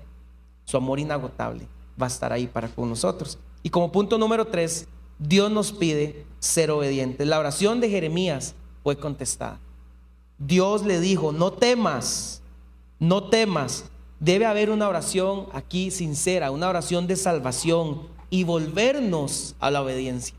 su 0.65 0.77
amor 0.77 0.99
inagotable 0.99 1.67
va 1.99 2.07
a 2.07 2.09
estar 2.09 2.33
ahí 2.33 2.47
para 2.47 2.67
con 2.67 2.89
nosotros. 2.89 3.39
Y 3.63 3.69
como 3.69 3.91
punto 3.91 4.17
número 4.17 4.45
tres, 4.45 4.87
Dios 5.17 5.51
nos 5.51 5.71
pide 5.71 6.25
ser 6.39 6.71
obedientes. 6.71 7.27
La 7.27 7.39
oración 7.39 7.79
de 7.79 7.89
Jeremías 7.89 8.55
fue 8.83 8.97
contestada. 8.97 9.59
Dios 10.37 10.85
le 10.85 10.99
dijo, 10.99 11.31
no 11.31 11.51
temas, 11.51 12.41
no 12.99 13.29
temas. 13.29 13.85
Debe 14.19 14.45
haber 14.45 14.69
una 14.69 14.87
oración 14.87 15.47
aquí 15.53 15.91
sincera, 15.91 16.51
una 16.51 16.69
oración 16.69 17.07
de 17.07 17.15
salvación 17.15 18.07
y 18.29 18.43
volvernos 18.43 19.55
a 19.59 19.71
la 19.71 19.81
obediencia 19.81 20.38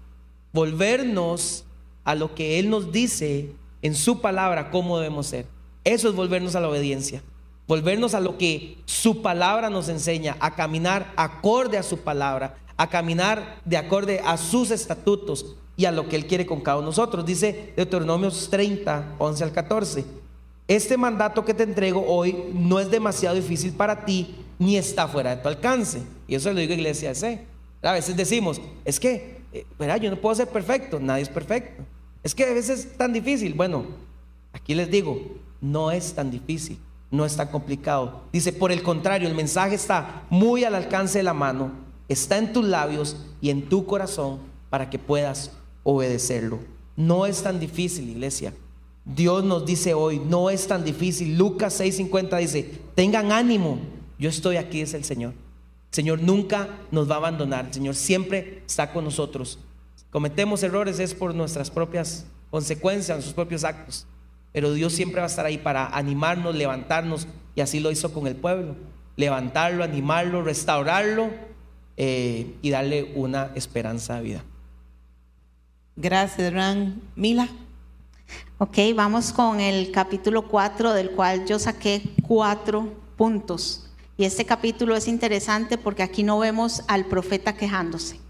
volvernos 0.53 1.65
a 2.05 2.15
lo 2.15 2.35
que 2.35 2.59
Él 2.59 2.71
nos 2.71 2.93
dice 2.93 3.53
en 3.83 3.95
su 3.95 4.21
palabra 4.21 4.71
cómo 4.71 4.99
debemos 4.99 5.27
ser. 5.27 5.47
Eso 5.85 6.09
es 6.09 6.15
volvernos 6.15 6.55
a 6.55 6.61
la 6.61 6.69
obediencia. 6.69 7.23
Volvernos 7.67 8.15
a 8.15 8.21
lo 8.21 8.37
que 8.37 8.79
su 8.85 9.23
palabra 9.23 9.71
nos 9.71 9.89
enseña, 9.89 10.37
a 10.41 10.55
caminar 10.57 11.13
acorde 11.17 11.79
a 11.79 11.83
su 11.83 11.99
palabra, 11.99 12.57
a 12.77 12.89
caminar 12.89 13.61
de 13.65 13.77
acorde 13.77 14.21
a 14.25 14.37
sus 14.37 14.71
estatutos 14.71 15.57
y 15.77 15.85
a 15.85 15.93
lo 15.93 16.09
que 16.09 16.17
Él 16.17 16.27
quiere 16.27 16.47
con 16.47 16.61
cada 16.61 16.79
uno 16.79 16.87
de 16.87 16.91
nosotros. 16.91 17.25
Dice 17.25 17.73
Deuteronomios 17.77 18.49
30, 18.51 19.15
11 19.19 19.45
al 19.45 19.53
14. 19.53 20.05
Este 20.67 20.97
mandato 20.97 21.45
que 21.45 21.55
te 21.55 21.63
entrego 21.63 22.05
hoy 22.07 22.51
no 22.53 22.81
es 22.81 22.91
demasiado 22.91 23.37
difícil 23.37 23.73
para 23.73 24.05
ti 24.05 24.37
ni 24.59 24.77
está 24.77 25.09
fuera 25.09 25.35
de 25.35 25.43
tu 25.43 25.49
alcance. 25.49 26.03
Y 26.29 26.35
eso 26.35 26.53
lo 26.53 26.61
digo 26.61 26.75
iglesia. 26.75 27.13
A 27.83 27.93
veces 27.93 28.17
decimos, 28.17 28.61
es 28.85 29.01
que 29.01 29.40
eh, 29.53 29.67
yo 30.01 30.11
no 30.11 30.17
puedo 30.17 30.35
ser 30.35 30.49
perfecto, 30.49 31.01
nadie 31.01 31.23
es 31.23 31.29
perfecto. 31.29 31.83
Es 32.23 32.35
que 32.35 32.45
a 32.45 32.53
veces 32.53 32.81
es 32.81 32.97
tan 32.97 33.13
difícil. 33.13 33.55
Bueno, 33.55 33.87
Aquí 34.53 34.75
les 34.75 34.91
digo, 34.91 35.21
no 35.61 35.91
es 35.91 36.13
tan 36.15 36.31
difícil, 36.31 36.79
no 37.11 37.25
es 37.25 37.37
tan 37.37 37.49
complicado. 37.49 38.23
Dice, 38.33 38.53
por 38.53 38.73
el 38.73 38.83
contrario, 38.83 39.29
el 39.29 39.35
mensaje 39.35 39.75
está 39.75 40.25
muy 40.31 40.65
al 40.65 40.75
alcance 40.75 41.19
de 41.19 41.25
la 41.25 41.35
mano, 41.35 41.73
está 42.09 42.39
en 42.39 42.53
tus 42.53 42.65
labios 42.65 43.17
y 43.41 43.51
en 43.51 43.69
tu 43.69 43.87
corazón 43.87 44.41
para 44.71 44.91
que 44.91 44.99
puedas 44.99 45.53
obedecerlo. 45.83 46.59
No 46.97 47.27
es 47.27 47.43
tan 47.43 47.61
difícil, 47.61 48.09
iglesia. 48.09 48.53
Dios 49.05 49.45
nos 49.45 49.65
dice 49.65 49.95
hoy, 49.95 50.19
no 50.19 50.51
es 50.51 50.67
tan 50.67 50.85
difícil. 50.85 51.39
Lucas 51.39 51.81
6:50 51.81 52.39
dice, 52.39 52.81
tengan 52.95 53.33
ánimo, 53.33 53.79
yo 54.19 54.29
estoy 54.29 54.57
aquí, 54.57 54.81
es 54.81 54.95
el 54.95 55.05
Señor. 55.05 55.33
Señor 55.91 56.23
nunca 56.23 56.69
nos 56.91 57.11
va 57.11 57.15
a 57.15 57.19
abandonar, 57.19 57.67
el 57.67 57.75
Señor 57.75 57.95
siempre 57.95 58.63
está 58.67 58.93
con 58.93 59.05
nosotros. 59.05 59.59
Cometemos 60.11 60.63
errores 60.63 60.99
es 60.99 61.15
por 61.15 61.35
nuestras 61.35 61.71
propias 61.71 62.27
consecuencias, 62.51 63.17
nuestros 63.17 63.35
propios 63.35 63.65
actos. 63.65 64.07
Pero 64.53 64.73
Dios 64.73 64.93
siempre 64.93 65.21
va 65.21 65.27
a 65.27 65.31
estar 65.31 65.47
ahí 65.47 65.59
para 65.59 65.87
animarnos, 65.87 66.55
levantarnos, 66.55 67.29
y 67.55 67.61
así 67.61 67.81
lo 67.81 67.91
hizo 67.91 68.13
con 68.13 68.27
el 68.27 68.35
pueblo. 68.35 68.75
Levantarlo, 69.17 69.85
animarlo, 69.85 70.43
restaurarlo 70.43 71.31
eh, 71.97 72.57
y 72.63 72.71
darle 72.71 73.13
una 73.15 73.53
esperanza 73.55 74.17
de 74.17 74.23
vida. 74.23 74.45
Gracias, 75.97 76.53
Ran. 76.53 77.01
Mila. 77.15 77.49
Ok, 78.59 78.79
vamos 78.95 79.33
con 79.33 79.61
el 79.61 79.93
capítulo 79.93 80.49
4, 80.49 80.93
del 80.93 81.11
cual 81.13 81.47
yo 81.47 81.59
saqué 81.59 82.03
cuatro 82.27 82.93
puntos. 83.17 83.90
Y 84.21 84.27
este 84.27 84.45
capítulo 84.45 84.97
es 84.97 85.09
interesante 85.09 85.79
porque 85.79 86.03
aquí 86.03 86.23
no 86.23 86.39
vemos 86.39 86.83
al 86.89 87.07
profeta 87.07 87.55
quejándose. 87.55 88.21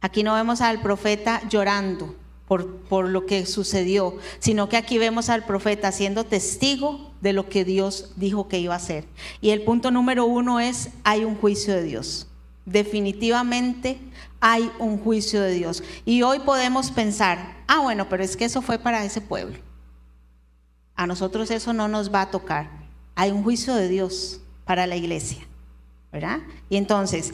Aquí 0.00 0.24
no 0.24 0.34
vemos 0.34 0.60
al 0.60 0.82
profeta 0.82 1.40
llorando 1.48 2.16
por, 2.48 2.78
por, 2.88 3.08
lo 3.08 3.24
que 3.24 3.46
sucedió, 3.46 4.16
sino 4.40 4.68
que 4.68 4.76
aquí 4.76 4.98
vemos 4.98 5.28
al 5.28 5.44
profeta 5.44 5.92
siendo 5.92 6.24
testigo 6.24 7.12
de 7.20 7.32
lo 7.32 7.48
que 7.48 7.64
Dios 7.64 8.14
dijo 8.16 8.48
que 8.48 8.58
iba 8.58 8.74
a 8.74 8.78
hacer. 8.78 9.04
Y 9.40 9.50
el 9.50 9.62
punto 9.62 9.92
número 9.92 10.24
uno 10.24 10.58
es, 10.58 10.88
hay 11.04 11.22
un 11.22 11.36
juicio 11.36 11.72
de 11.72 11.84
Dios. 11.84 12.26
Definitivamente 12.66 14.00
hay 14.40 14.72
un 14.80 14.98
juicio 14.98 15.40
de 15.40 15.54
Dios. 15.54 15.84
Y 16.04 16.22
hoy 16.22 16.40
podemos 16.40 16.90
pensar, 16.90 17.62
ah, 17.68 17.78
bueno, 17.78 18.08
pero 18.08 18.24
es 18.24 18.36
que 18.36 18.46
eso 18.46 18.60
fue 18.60 18.80
para 18.80 19.04
ese 19.04 19.20
pueblo. 19.20 19.56
A 20.96 21.06
nosotros 21.06 21.52
eso 21.52 21.72
no 21.72 21.86
nos 21.86 22.12
va 22.12 22.22
a 22.22 22.30
tocar. 22.32 22.68
Hay 23.14 23.30
un 23.30 23.44
juicio 23.44 23.76
de 23.76 23.86
Dios 23.86 24.41
para 24.64 24.86
la 24.86 24.96
iglesia, 24.96 25.46
¿verdad? 26.12 26.40
Y 26.68 26.76
entonces, 26.76 27.32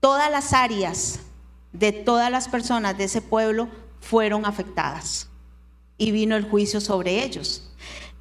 todas 0.00 0.30
las 0.30 0.52
áreas 0.52 1.20
de 1.72 1.92
todas 1.92 2.30
las 2.30 2.48
personas 2.48 2.96
de 2.96 3.04
ese 3.04 3.20
pueblo 3.20 3.68
fueron 4.00 4.46
afectadas 4.46 5.28
y 5.96 6.12
vino 6.12 6.36
el 6.36 6.48
juicio 6.48 6.80
sobre 6.80 7.24
ellos. 7.24 7.70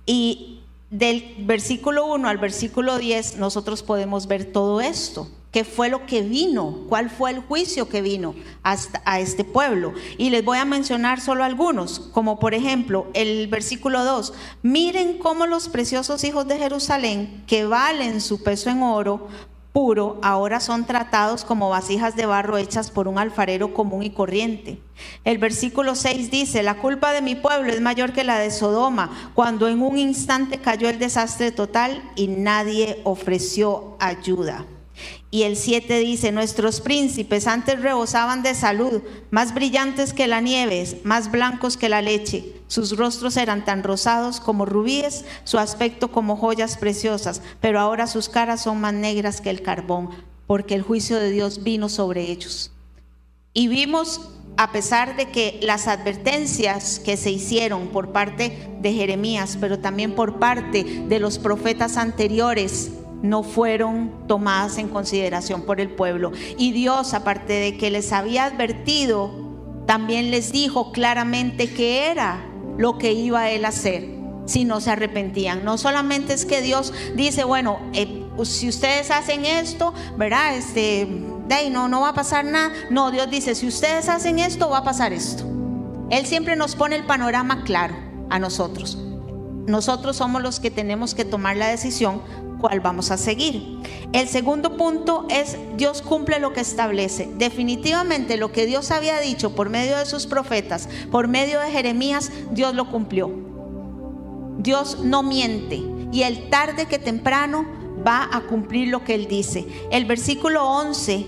Y 0.05 0.63
del 0.89 1.35
versículo 1.39 2.05
1 2.13 2.27
al 2.27 2.37
versículo 2.37 2.97
10 2.97 3.37
nosotros 3.37 3.83
podemos 3.83 4.27
ver 4.27 4.51
todo 4.51 4.81
esto. 4.81 5.29
¿Qué 5.57 5.63
fue 5.63 5.89
lo 5.89 6.05
que 6.05 6.21
vino? 6.21 6.83
¿Cuál 6.87 7.09
fue 7.09 7.31
el 7.31 7.39
juicio 7.39 7.89
que 7.89 8.03
vino 8.03 8.35
hasta 8.61 9.01
a 9.05 9.19
este 9.19 9.43
pueblo? 9.43 9.95
Y 10.19 10.29
les 10.29 10.45
voy 10.45 10.59
a 10.59 10.65
mencionar 10.65 11.19
solo 11.19 11.43
algunos, 11.43 11.99
como 11.99 12.37
por 12.37 12.53
ejemplo 12.53 13.07
el 13.15 13.47
versículo 13.47 14.05
2. 14.05 14.35
Miren 14.61 15.17
cómo 15.17 15.47
los 15.47 15.67
preciosos 15.67 16.23
hijos 16.23 16.47
de 16.47 16.59
Jerusalén, 16.59 17.43
que 17.47 17.65
valen 17.65 18.21
su 18.21 18.43
peso 18.43 18.69
en 18.69 18.83
oro, 18.83 19.29
puro, 19.73 20.19
ahora 20.21 20.59
son 20.59 20.85
tratados 20.85 21.43
como 21.43 21.69
vasijas 21.69 22.15
de 22.15 22.27
barro 22.27 22.59
hechas 22.59 22.91
por 22.91 23.07
un 23.07 23.17
alfarero 23.17 23.73
común 23.73 24.03
y 24.03 24.11
corriente. 24.11 24.79
El 25.23 25.39
versículo 25.39 25.95
6 25.95 26.29
dice, 26.29 26.61
la 26.61 26.75
culpa 26.75 27.13
de 27.13 27.23
mi 27.23 27.33
pueblo 27.33 27.73
es 27.73 27.81
mayor 27.81 28.13
que 28.13 28.23
la 28.23 28.37
de 28.37 28.51
Sodoma, 28.51 29.31
cuando 29.33 29.67
en 29.67 29.81
un 29.81 29.97
instante 29.97 30.59
cayó 30.59 30.87
el 30.87 30.99
desastre 30.99 31.51
total 31.51 32.03
y 32.15 32.27
nadie 32.27 33.01
ofreció 33.05 33.95
ayuda. 33.99 34.63
Y 35.29 35.43
el 35.43 35.57
7 35.57 35.99
dice, 35.99 36.31
nuestros 36.31 36.79
príncipes 36.79 37.47
antes 37.47 37.81
rebosaban 37.81 38.43
de 38.43 38.55
salud, 38.55 39.01
más 39.29 39.53
brillantes 39.53 40.13
que 40.13 40.25
la 40.25 40.39
nieve, 40.39 41.01
más 41.03 41.31
blancos 41.31 41.75
que 41.75 41.89
la 41.89 42.01
leche. 42.01 42.53
Sus 42.67 42.95
rostros 42.95 43.35
eran 43.35 43.65
tan 43.65 43.83
rosados 43.83 44.39
como 44.39 44.65
rubíes, 44.65 45.25
su 45.43 45.57
aspecto 45.57 46.11
como 46.11 46.37
joyas 46.37 46.77
preciosas, 46.77 47.41
pero 47.59 47.79
ahora 47.81 48.07
sus 48.07 48.29
caras 48.29 48.61
son 48.61 48.79
más 48.79 48.93
negras 48.93 49.41
que 49.41 49.49
el 49.49 49.61
carbón, 49.61 50.11
porque 50.47 50.75
el 50.75 50.81
juicio 50.81 51.17
de 51.19 51.31
Dios 51.31 51.61
vino 51.61 51.89
sobre 51.89 52.31
ellos. 52.31 52.71
Y 53.53 53.67
vimos, 53.67 54.29
a 54.55 54.71
pesar 54.71 55.17
de 55.17 55.29
que 55.29 55.59
las 55.61 55.89
advertencias 55.89 56.99
que 56.99 57.17
se 57.17 57.31
hicieron 57.31 57.87
por 57.89 58.13
parte 58.13 58.69
de 58.79 58.93
Jeremías, 58.93 59.57
pero 59.59 59.79
también 59.79 60.15
por 60.15 60.39
parte 60.39 60.85
de 60.85 61.19
los 61.19 61.37
profetas 61.37 61.97
anteriores, 61.97 62.91
no 63.21 63.43
fueron 63.43 64.11
tomadas 64.27 64.77
en 64.77 64.89
consideración 64.89 65.63
por 65.63 65.81
el 65.81 65.89
pueblo. 65.89 66.31
Y 66.57 66.71
Dios, 66.71 67.13
aparte 67.13 67.53
de 67.53 67.77
que 67.77 67.89
les 67.89 68.11
había 68.13 68.45
advertido, 68.45 69.31
también 69.85 70.31
les 70.31 70.51
dijo 70.51 70.91
claramente 70.91 71.71
que 71.73 72.07
era 72.11 72.45
lo 72.77 72.97
que 72.97 73.13
iba 73.13 73.49
él 73.49 73.65
a 73.65 73.69
hacer 73.69 74.17
si 74.45 74.65
no 74.65 74.81
se 74.81 74.91
arrepentían. 74.91 75.65
No 75.65 75.77
solamente 75.77 76.33
es 76.33 76.45
que 76.45 76.61
Dios 76.61 76.93
dice, 77.15 77.43
bueno, 77.43 77.79
eh, 77.93 78.23
si 78.43 78.69
ustedes 78.69 79.11
hacen 79.11 79.45
esto, 79.45 79.93
¿verdad? 80.17 80.55
Este, 80.55 81.07
de 81.47 81.69
no, 81.69 81.87
no 81.87 82.01
va 82.01 82.09
a 82.09 82.13
pasar 82.13 82.45
nada. 82.45 82.71
No, 82.89 83.11
Dios 83.11 83.29
dice, 83.29 83.55
si 83.55 83.67
ustedes 83.67 84.09
hacen 84.09 84.39
esto, 84.39 84.69
va 84.69 84.79
a 84.79 84.83
pasar 84.83 85.13
esto. 85.13 85.43
Él 86.09 86.25
siempre 86.25 86.55
nos 86.55 86.75
pone 86.75 86.95
el 86.95 87.05
panorama 87.05 87.63
claro 87.63 87.95
a 88.29 88.39
nosotros. 88.39 88.97
Nosotros 89.65 90.15
somos 90.15 90.41
los 90.41 90.59
que 90.59 90.71
tenemos 90.71 91.13
que 91.13 91.25
tomar 91.25 91.57
la 91.57 91.67
decisión 91.67 92.21
cuál 92.59 92.79
vamos 92.79 93.11
a 93.11 93.17
seguir. 93.17 93.79
El 94.13 94.27
segundo 94.27 94.77
punto 94.77 95.25
es 95.29 95.57
Dios 95.75 96.01
cumple 96.01 96.39
lo 96.39 96.53
que 96.53 96.61
establece. 96.61 97.29
Definitivamente 97.37 98.37
lo 98.37 98.51
que 98.51 98.65
Dios 98.65 98.91
había 98.91 99.19
dicho 99.19 99.55
por 99.55 99.69
medio 99.69 99.97
de 99.97 100.05
sus 100.05 100.27
profetas, 100.27 100.89
por 101.11 101.27
medio 101.27 101.59
de 101.59 101.71
Jeremías, 101.71 102.31
Dios 102.51 102.73
lo 102.73 102.89
cumplió. 102.89 103.31
Dios 104.57 104.99
no 105.03 105.23
miente 105.23 105.81
y 106.11 106.23
el 106.23 106.49
tarde 106.49 106.87
que 106.87 106.99
temprano 106.99 107.65
va 108.05 108.29
a 108.31 108.41
cumplir 108.41 108.89
lo 108.89 109.03
que 109.03 109.15
él 109.15 109.27
dice. 109.27 109.67
El 109.91 110.05
versículo 110.05 110.65
11 110.65 111.27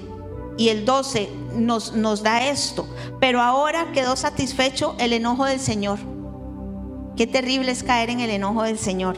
y 0.57 0.69
el 0.69 0.85
12 0.85 1.29
nos, 1.55 1.93
nos 1.93 2.23
da 2.23 2.47
esto, 2.49 2.87
pero 3.19 3.41
ahora 3.41 3.91
quedó 3.91 4.15
satisfecho 4.15 4.95
el 4.99 5.13
enojo 5.13 5.45
del 5.45 5.59
Señor 5.59 5.99
Qué 7.19 7.27
terrible 7.27 7.69
es 7.73 7.83
caer 7.83 8.09
en 8.11 8.21
el 8.21 8.29
enojo 8.29 8.63
del 8.63 8.79
Señor. 8.79 9.17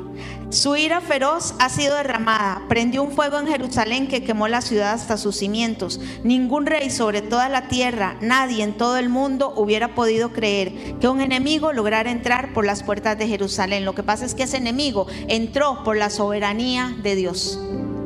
Su 0.49 0.75
ira 0.75 1.01
feroz 1.01 1.53
ha 1.59 1.69
sido 1.69 1.95
derramada. 1.95 2.63
Prendió 2.67 3.03
un 3.03 3.11
fuego 3.11 3.37
en 3.37 3.45
Jerusalén 3.45 4.07
que 4.07 4.23
quemó 4.23 4.47
la 4.47 4.61
ciudad 4.61 4.93
hasta 4.93 5.17
sus 5.17 5.35
cimientos. 5.35 5.99
Ningún 6.23 6.65
rey 6.65 6.89
sobre 6.89 7.21
toda 7.21 7.47
la 7.47 7.67
tierra, 7.67 8.17
nadie 8.19 8.63
en 8.63 8.75
todo 8.75 8.97
el 8.97 9.09
mundo 9.09 9.53
hubiera 9.55 9.93
podido 9.93 10.33
creer 10.33 10.97
que 10.99 11.09
un 11.09 11.21
enemigo 11.21 11.73
lograra 11.73 12.09
entrar 12.09 12.53
por 12.53 12.65
las 12.65 12.81
puertas 12.81 13.19
de 13.19 13.27
Jerusalén. 13.27 13.85
Lo 13.85 13.93
que 13.93 14.01
pasa 14.01 14.25
es 14.25 14.33
que 14.33 14.43
ese 14.43 14.57
enemigo 14.57 15.05
entró 15.27 15.83
por 15.83 15.95
la 15.95 16.09
soberanía 16.09 16.95
de 17.03 17.15
Dios 17.15 17.59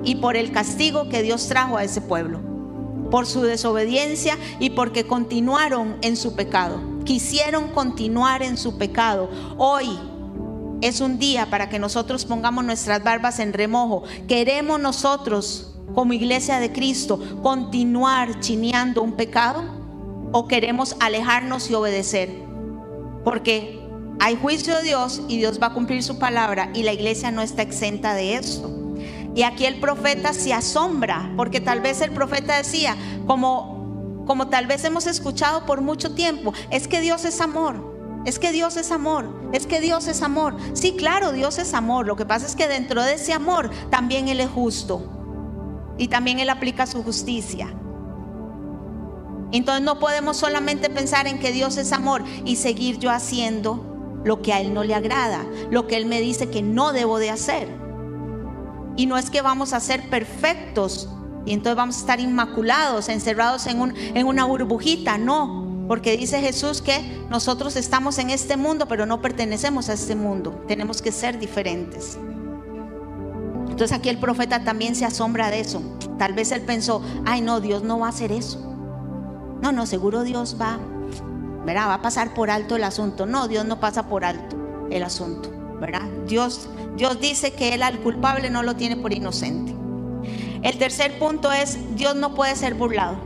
y 0.04 0.16
por 0.16 0.36
el 0.36 0.52
castigo 0.52 1.08
que 1.08 1.24
Dios 1.24 1.48
trajo 1.48 1.78
a 1.78 1.86
ese 1.86 2.02
pueblo, 2.02 2.42
por 3.12 3.28
su 3.28 3.44
desobediencia 3.44 4.38
y 4.60 4.72
porque 4.72 5.08
continuaron 5.08 5.96
en 6.02 6.18
su 6.18 6.36
pecado 6.36 6.95
quisieron 7.06 7.70
continuar 7.70 8.44
en 8.44 8.58
su 8.58 8.78
pecado. 8.78 9.30
Hoy 9.58 9.98
es 10.82 11.00
un 11.00 11.18
día 11.18 11.50
para 11.50 11.70
que 11.70 11.80
nosotros 11.80 12.26
pongamos 12.26 12.66
nuestras 12.66 13.04
barbas 13.04 13.40
en 13.40 13.54
remojo. 13.54 14.04
Queremos 14.28 14.80
nosotros, 14.80 15.74
como 15.94 16.14
iglesia 16.14 16.60
de 16.60 16.74
Cristo, 16.74 17.20
continuar 17.42 18.40
chineando 18.42 19.02
un 19.02 19.14
pecado 19.14 19.64
o 20.32 20.48
queremos 20.48 20.98
alejarnos 21.00 21.70
y 21.70 21.76
obedecer. 21.76 22.30
Porque 23.24 23.80
hay 24.20 24.36
juicio 24.36 24.76
de 24.76 24.84
Dios 24.84 25.22
y 25.28 25.38
Dios 25.38 25.60
va 25.62 25.68
a 25.68 25.74
cumplir 25.74 26.04
su 26.04 26.20
palabra 26.20 26.72
y 26.74 26.84
la 26.84 26.94
iglesia 26.94 27.32
no 27.32 27.42
está 27.42 27.62
exenta 27.62 28.14
de 28.14 28.36
esto. 28.36 28.72
Y 29.36 29.44
aquí 29.44 29.66
el 29.66 29.80
profeta 29.80 30.34
se 30.34 30.54
asombra, 30.54 31.34
porque 31.36 31.60
tal 31.60 31.82
vez 31.82 32.00
el 32.00 32.12
profeta 32.12 32.56
decía, 32.56 32.96
como 33.28 33.75
como 34.26 34.48
tal 34.48 34.68
vez 34.68 34.84
hemos 34.84 35.08
escuchado 35.08 35.66
por 35.66 35.82
mucho 35.82 36.14
tiempo, 36.14 36.54
es 36.70 36.88
que 36.88 37.02
Dios 37.02 37.26
es 37.26 37.42
amor. 37.42 37.96
Es 38.26 38.40
que 38.40 38.52
Dios 38.52 38.76
es 38.76 38.92
amor, 38.92 39.50
es 39.54 39.68
que 39.68 39.80
Dios 39.80 40.08
es 40.08 40.24
amor. 40.24 40.58
Sí, 40.74 40.96
claro, 40.98 41.32
Dios 41.32 41.60
es 41.60 41.76
amor. 41.76 42.08
Lo 42.08 42.16
que 42.16 42.26
pasa 42.26 42.48
es 42.48 42.56
que 42.56 42.68
dentro 42.68 43.04
de 43.04 43.14
ese 43.14 43.34
amor 43.34 43.70
también 43.92 44.28
Él 44.28 44.40
es 44.40 44.50
justo. 44.50 45.96
Y 46.00 46.08
también 46.08 46.40
Él 46.40 46.50
aplica 46.50 46.88
su 46.88 47.04
justicia. 47.04 47.72
Entonces 49.52 49.84
no 49.84 50.00
podemos 50.00 50.38
solamente 50.38 50.90
pensar 50.90 51.28
en 51.28 51.38
que 51.38 51.52
Dios 51.52 51.78
es 51.78 51.92
amor 51.92 52.24
y 52.46 52.56
seguir 52.56 52.98
yo 52.98 53.12
haciendo 53.12 54.22
lo 54.24 54.42
que 54.42 54.54
a 54.54 54.60
Él 54.60 54.74
no 54.74 54.84
le 54.84 54.96
agrada, 54.96 55.46
lo 55.70 55.86
que 55.86 55.96
Él 55.96 56.08
me 56.08 56.20
dice 56.20 56.50
que 56.50 56.64
no 56.64 56.94
debo 56.94 57.20
de 57.20 57.30
hacer. 57.30 57.70
Y 58.98 59.06
no 59.06 59.18
es 59.18 59.30
que 59.30 59.42
vamos 59.42 59.72
a 59.74 59.80
ser 59.80 60.10
perfectos 60.10 61.10
y 61.46 61.54
entonces 61.54 61.78
vamos 61.78 61.98
a 61.98 62.00
estar 62.00 62.20
inmaculados, 62.20 63.08
encerrados 63.10 63.68
en, 63.68 63.80
un, 63.80 63.96
en 63.96 64.26
una 64.26 64.46
burbujita. 64.46 65.18
No, 65.18 65.86
Porque 65.88 66.18
dice 66.18 66.42
Jesús 66.42 66.82
que 66.82 67.24
nosotros 67.30 67.76
estamos 67.76 68.18
en 68.18 68.32
este 68.32 68.58
mundo, 68.58 68.88
pero 68.88 69.06
no 69.06 69.22
pertenecemos 69.22 69.90
a 69.90 69.94
este 69.94 70.16
mundo. 70.16 70.64
Tenemos 70.68 71.02
que 71.02 71.12
ser 71.12 71.38
diferentes. 71.40 72.18
Entonces 73.70 73.92
aquí 73.96 74.10
el 74.10 74.18
profeta 74.18 74.64
también 74.64 74.96
se 74.96 75.06
asombra 75.06 75.52
de 75.52 75.60
eso. 75.60 75.82
Tal 76.18 76.34
vez 76.34 76.52
él 76.52 76.62
pensó, 76.62 77.02
ay 77.26 77.42
no, 77.42 77.60
Dios 77.60 77.84
no 77.84 78.00
va 78.00 78.08
a 78.08 78.10
hacer 78.10 78.32
eso. 78.32 78.60
No, 79.62 79.72
no, 79.72 79.86
seguro 79.86 80.24
Dios 80.24 80.58
va, 80.60 80.80
¿verdad? 81.66 81.90
Va 81.90 81.96
a 81.96 82.02
pasar 82.02 82.34
por 82.34 82.50
alto 82.50 82.76
el 82.76 82.84
asunto. 82.84 83.26
No, 83.26 83.48
Dios 83.48 83.66
no 83.66 83.80
pasa 83.80 84.08
por 84.08 84.26
alto 84.26 84.56
el 84.90 85.04
asunto, 85.04 85.52
¿verdad? 85.80 86.08
Dios, 86.26 86.70
Dios 86.96 87.20
dice 87.20 87.54
que 87.54 87.74
él 87.74 87.84
al 87.84 88.00
culpable 88.00 88.50
no 88.50 88.64
lo 88.64 88.76
tiene 88.76 88.96
por 88.96 89.14
inocente. 89.14 89.85
El 90.66 90.80
tercer 90.80 91.20
punto 91.20 91.52
es, 91.52 91.78
Dios 91.96 92.16
no 92.16 92.34
puede 92.34 92.56
ser 92.56 92.74
burlado. 92.74 93.18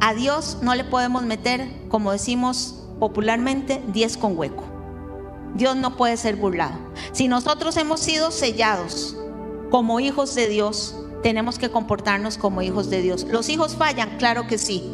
A 0.00 0.14
Dios 0.14 0.58
no 0.62 0.72
le 0.76 0.84
podemos 0.84 1.24
meter, 1.24 1.68
como 1.88 2.12
decimos 2.12 2.84
popularmente, 3.00 3.82
10 3.88 4.16
con 4.18 4.38
hueco. 4.38 4.62
Dios 5.56 5.74
no 5.74 5.96
puede 5.96 6.16
ser 6.16 6.36
burlado. 6.36 6.78
Si 7.10 7.26
nosotros 7.26 7.76
hemos 7.76 7.98
sido 7.98 8.30
sellados 8.30 9.16
como 9.68 9.98
hijos 9.98 10.36
de 10.36 10.46
Dios, 10.46 10.94
tenemos 11.24 11.58
que 11.58 11.72
comportarnos 11.72 12.38
como 12.38 12.62
hijos 12.62 12.88
de 12.88 13.02
Dios. 13.02 13.26
¿Los 13.28 13.48
hijos 13.48 13.74
fallan? 13.74 14.16
Claro 14.18 14.46
que 14.46 14.56
sí. 14.56 14.88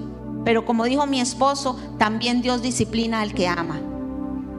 Pero 0.46 0.64
como 0.64 0.84
dijo 0.84 1.06
mi 1.06 1.20
esposo, 1.20 1.78
también 1.98 2.40
Dios 2.40 2.62
disciplina 2.62 3.20
al 3.20 3.34
que 3.34 3.48
ama. 3.48 3.82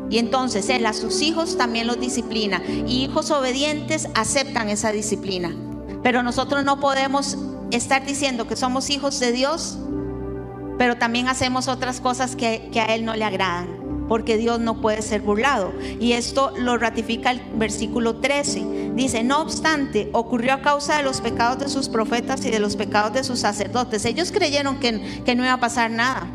Y 0.08 0.20
entonces 0.20 0.70
Él 0.70 0.86
a 0.86 0.94
sus 0.94 1.24
hijos 1.24 1.58
también 1.58 1.88
los 1.88 2.00
disciplina. 2.00 2.62
Y 2.86 3.06
hijos 3.06 3.32
obedientes 3.32 4.08
aceptan 4.14 4.70
esa 4.70 4.92
disciplina. 4.92 5.56
Pero 6.04 6.22
nosotros 6.22 6.66
no 6.66 6.80
podemos 6.80 7.38
estar 7.72 8.06
diciendo 8.06 8.46
que 8.48 8.56
somos 8.56 8.90
hijos 8.90 9.20
de 9.20 9.32
Dios, 9.32 9.80
pero 10.78 10.98
también 10.98 11.30
hacemos 11.30 11.68
otras 11.68 12.02
cosas 12.02 12.36
que, 12.36 12.70
a 12.76 12.94
Él 12.94 13.06
no 13.06 13.16
le 13.16 13.24
agradan 13.24 13.82
porque 14.10 14.36
Dios 14.38 14.60
no 14.60 14.82
puede 14.82 15.02
ser 15.02 15.22
burlado. 15.22 15.72
Y 16.00 16.12
esto 16.12 16.52
lo 16.58 16.78
ratifica 16.78 17.32
el 17.32 17.42
versículo 17.56 18.18
13. 18.18 18.92
Dice, 18.96 19.24
no 19.24 19.42
obstante, 19.42 20.10
ocurrió 20.12 20.54
a 20.54 20.62
causa 20.62 20.98
de 20.98 21.04
los 21.04 21.22
pecados 21.22 21.58
de 21.60 21.70
sus 21.70 21.88
profetas 21.88 22.46
y 22.46 22.52
de 22.52 22.60
los 22.60 22.76
pecados 22.76 23.14
de 23.14 23.24
sus 23.24 23.40
sacerdotes. 23.40 24.04
Ellos 24.04 24.32
creyeron 24.32 24.80
que, 24.80 24.92
no 24.92 25.44
iba 25.44 25.54
a 25.54 25.60
pasar 25.60 25.90
nada. 25.90 26.28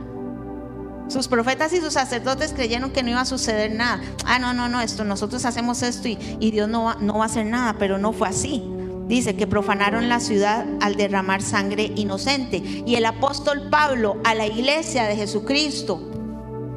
Sus 1.08 1.28
profetas 1.28 1.72
y 1.74 1.80
sus 1.80 1.92
sacerdotes 1.92 2.52
creyeron 2.52 2.90
que 2.90 3.02
no 3.02 3.10
iba 3.10 3.20
a 3.20 3.26
suceder 3.26 3.72
nada. 3.72 4.00
Ah, 4.24 4.38
no, 4.38 4.54
no, 4.54 4.68
no, 4.68 4.80
esto, 4.80 5.04
nosotros 5.04 5.44
hacemos 5.44 5.82
esto 5.82 6.08
y, 6.08 6.18
y 6.40 6.50
Dios 6.50 6.68
no 6.68 6.84
va, 6.84 6.96
no 7.00 7.18
va 7.18 7.24
a 7.24 7.26
hacer 7.26 7.46
nada, 7.46 7.76
pero 7.78 7.98
no 7.98 8.12
fue 8.12 8.28
así. 8.28 8.77
Dice 9.08 9.36
que 9.36 9.46
profanaron 9.46 10.10
la 10.10 10.20
ciudad 10.20 10.66
al 10.80 10.96
derramar 10.96 11.40
sangre 11.40 11.92
inocente. 11.96 12.62
Y 12.86 12.94
el 12.96 13.06
apóstol 13.06 13.68
Pablo 13.70 14.18
a 14.22 14.34
la 14.34 14.46
iglesia 14.46 15.04
de 15.04 15.16
Jesucristo, 15.16 16.10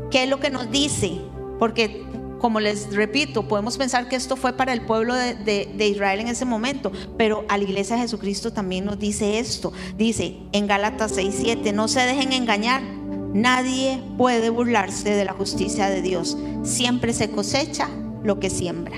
¿qué 0.09 0.23
es 0.23 0.29
lo 0.29 0.39
que 0.39 0.49
nos 0.49 0.71
dice? 0.71 1.19
Porque 1.59 2.05
como 2.39 2.59
les 2.59 2.95
repito, 2.95 3.47
podemos 3.47 3.77
pensar 3.77 4.07
que 4.07 4.15
esto 4.15 4.35
fue 4.35 4.53
para 4.53 4.73
el 4.73 4.81
pueblo 4.81 5.13
de, 5.13 5.35
de, 5.35 5.87
Israel 5.87 6.21
en 6.21 6.27
ese 6.27 6.43
momento, 6.43 6.91
pero 7.15 7.45
a 7.49 7.57
la 7.57 7.65
iglesia 7.65 7.97
de 7.97 8.01
Jesucristo 8.01 8.51
también 8.51 8.85
nos 8.85 8.97
dice 8.97 9.37
esto. 9.37 9.71
Dice 9.95 10.37
en 10.51 10.65
Gálatas 10.65 11.15
6:7, 11.15 11.71
no 11.71 11.87
se 11.87 11.99
dejen 11.99 12.33
engañar, 12.33 12.81
nadie 12.81 14.01
puede 14.17 14.49
burlarse 14.49 15.11
de 15.11 15.23
la 15.23 15.33
justicia 15.33 15.87
de 15.89 16.01
Dios. 16.01 16.35
Siempre 16.63 17.13
se 17.13 17.29
cosecha 17.29 17.89
lo 18.23 18.39
que 18.39 18.49
siembra. 18.49 18.97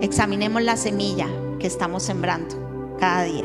Examinemos 0.00 0.62
la 0.62 0.76
semilla 0.76 1.26
que 1.60 1.68
estamos 1.68 2.02
sembrando 2.02 2.96
cada 2.98 3.22
día. 3.22 3.44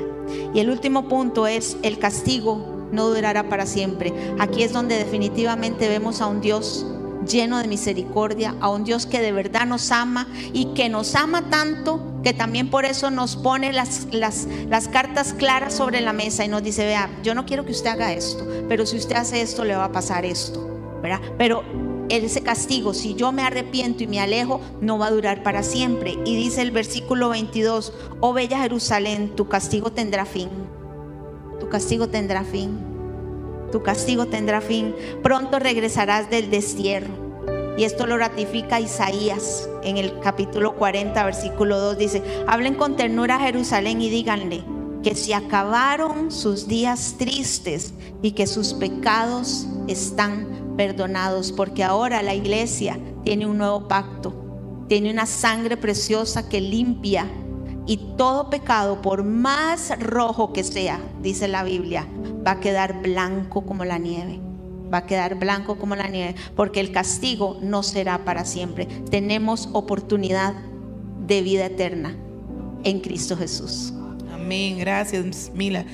Y 0.54 0.60
el 0.60 0.72
último 0.72 1.08
punto 1.08 1.46
es 1.46 1.78
el 1.84 2.00
castigo 2.00 2.76
no 2.92 3.10
durará 3.10 3.50
para 3.50 3.66
siempre. 3.66 4.14
Aquí 4.40 4.64
es 4.64 4.74
donde 4.74 4.98
definitivamente 4.98 5.88
vemos 5.88 6.22
a 6.22 6.28
un 6.28 6.42
Dios 6.42 6.86
lleno 7.28 7.58
de 7.58 7.68
misericordia, 7.68 8.56
a 8.60 8.70
un 8.70 8.84
Dios 8.84 9.06
que 9.06 9.20
de 9.20 9.32
verdad 9.32 9.66
nos 9.66 9.92
ama 9.92 10.28
y 10.54 10.74
que 10.74 10.90
nos 10.90 11.16
ama 11.16 11.50
tanto 11.50 12.00
que 12.24 12.34
también 12.34 12.70
por 12.70 12.86
eso 12.86 13.12
nos 13.12 13.36
pone 13.36 13.74
las, 13.74 14.08
las, 14.12 14.48
las, 14.68 14.88
cartas 14.88 15.34
claras 15.34 15.76
sobre 15.76 16.02
la 16.02 16.14
mesa 16.14 16.46
y 16.46 16.48
nos 16.48 16.64
dice, 16.64 16.86
vea, 16.86 17.10
yo 17.24 17.36
no 17.36 17.46
quiero 17.46 17.66
que 17.66 17.72
usted 17.72 17.90
haga 17.90 18.14
esto, 18.14 18.48
pero 18.68 18.86
si 18.86 18.98
usted 18.98 19.16
hace 19.16 19.42
esto 19.42 19.64
le 19.64 19.76
va 19.76 19.86
a 19.86 19.92
pasar 19.92 20.26
esto, 20.26 21.00
¿verdad? 21.02 21.22
Pero 21.38 21.64
ese 22.24 22.42
castigo, 22.42 22.94
si 22.94 23.16
yo 23.16 23.32
me 23.32 23.44
arrepiento 23.44 24.04
y 24.04 24.08
me 24.08 24.20
alejo, 24.20 24.62
no 24.82 24.98
va 24.98 25.08
a 25.08 25.12
durar 25.12 25.44
para 25.44 25.64
siempre. 25.64 26.18
Y 26.26 26.36
dice 26.36 26.62
el 26.62 26.72
versículo 26.72 27.30
22, 27.30 27.94
oh 28.22 28.34
bella 28.34 28.60
Jerusalén, 28.60 29.36
tu 29.36 29.48
castigo 29.48 29.92
tendrá 29.92 30.26
fin, 30.26 30.50
tu 31.60 31.68
castigo 31.70 32.08
tendrá 32.08 32.44
fin 32.44 32.96
tu 33.76 33.84
castigo 33.84 34.28
tendrá 34.28 34.62
fin. 34.62 34.96
Pronto 35.22 35.60
regresarás 35.60 36.30
del 36.30 36.50
destierro. 36.50 37.14
Y 37.78 37.84
esto 37.84 38.08
lo 38.08 38.18
ratifica 38.18 38.80
Isaías 38.80 39.70
en 39.84 39.98
el 39.98 40.18
capítulo 40.22 40.78
40, 40.78 41.22
versículo 41.26 41.78
2. 41.80 41.98
Dice, 41.98 42.24
hablen 42.48 42.76
con 42.76 42.96
ternura 42.96 43.36
a 43.36 43.40
Jerusalén 43.40 44.02
y 44.02 44.10
díganle 44.10 44.64
que 45.04 45.14
se 45.14 45.36
acabaron 45.36 46.32
sus 46.32 46.70
días 46.70 47.16
tristes 47.20 47.94
y 48.22 48.32
que 48.32 48.48
sus 48.48 48.74
pecados 48.74 49.68
están 49.90 50.48
perdonados, 50.78 51.52
porque 51.52 51.84
ahora 51.84 52.22
la 52.22 52.34
iglesia 52.34 53.00
tiene 53.24 53.46
un 53.46 53.58
nuevo 53.58 53.88
pacto, 53.88 54.86
tiene 54.88 55.12
una 55.12 55.26
sangre 55.26 55.78
preciosa 55.78 56.48
que 56.48 56.62
limpia 56.62 57.28
y 57.88 57.98
todo 58.18 58.50
pecado, 58.50 59.02
por 59.02 59.24
más 59.24 59.94
rojo 60.00 60.54
que 60.54 60.64
sea, 60.64 61.00
dice 61.22 61.48
la 61.48 61.64
Biblia, 61.64 62.08
va 62.46 62.52
a 62.52 62.60
quedar 62.60 63.02
blanco 63.02 63.66
como 63.66 63.86
la 63.86 63.98
nieve. 63.98 64.40
Va 64.92 65.00
a 65.00 65.06
quedar 65.06 65.36
blanco 65.36 65.78
como 65.78 65.96
la 65.96 66.08
nieve, 66.08 66.36
porque 66.56 66.80
el 66.80 66.92
castigo 66.92 67.58
no 67.62 67.84
será 67.84 68.24
para 68.24 68.46
siempre. 68.46 68.86
Tenemos 69.10 69.70
oportunidad 69.74 70.54
de 71.28 71.42
vida 71.42 71.66
eterna 71.66 72.16
en 72.84 73.00
Cristo 73.00 73.36
Jesús. 73.36 73.94
Amén, 74.32 74.78
gracias 74.78 75.52
Mila. 75.54 75.86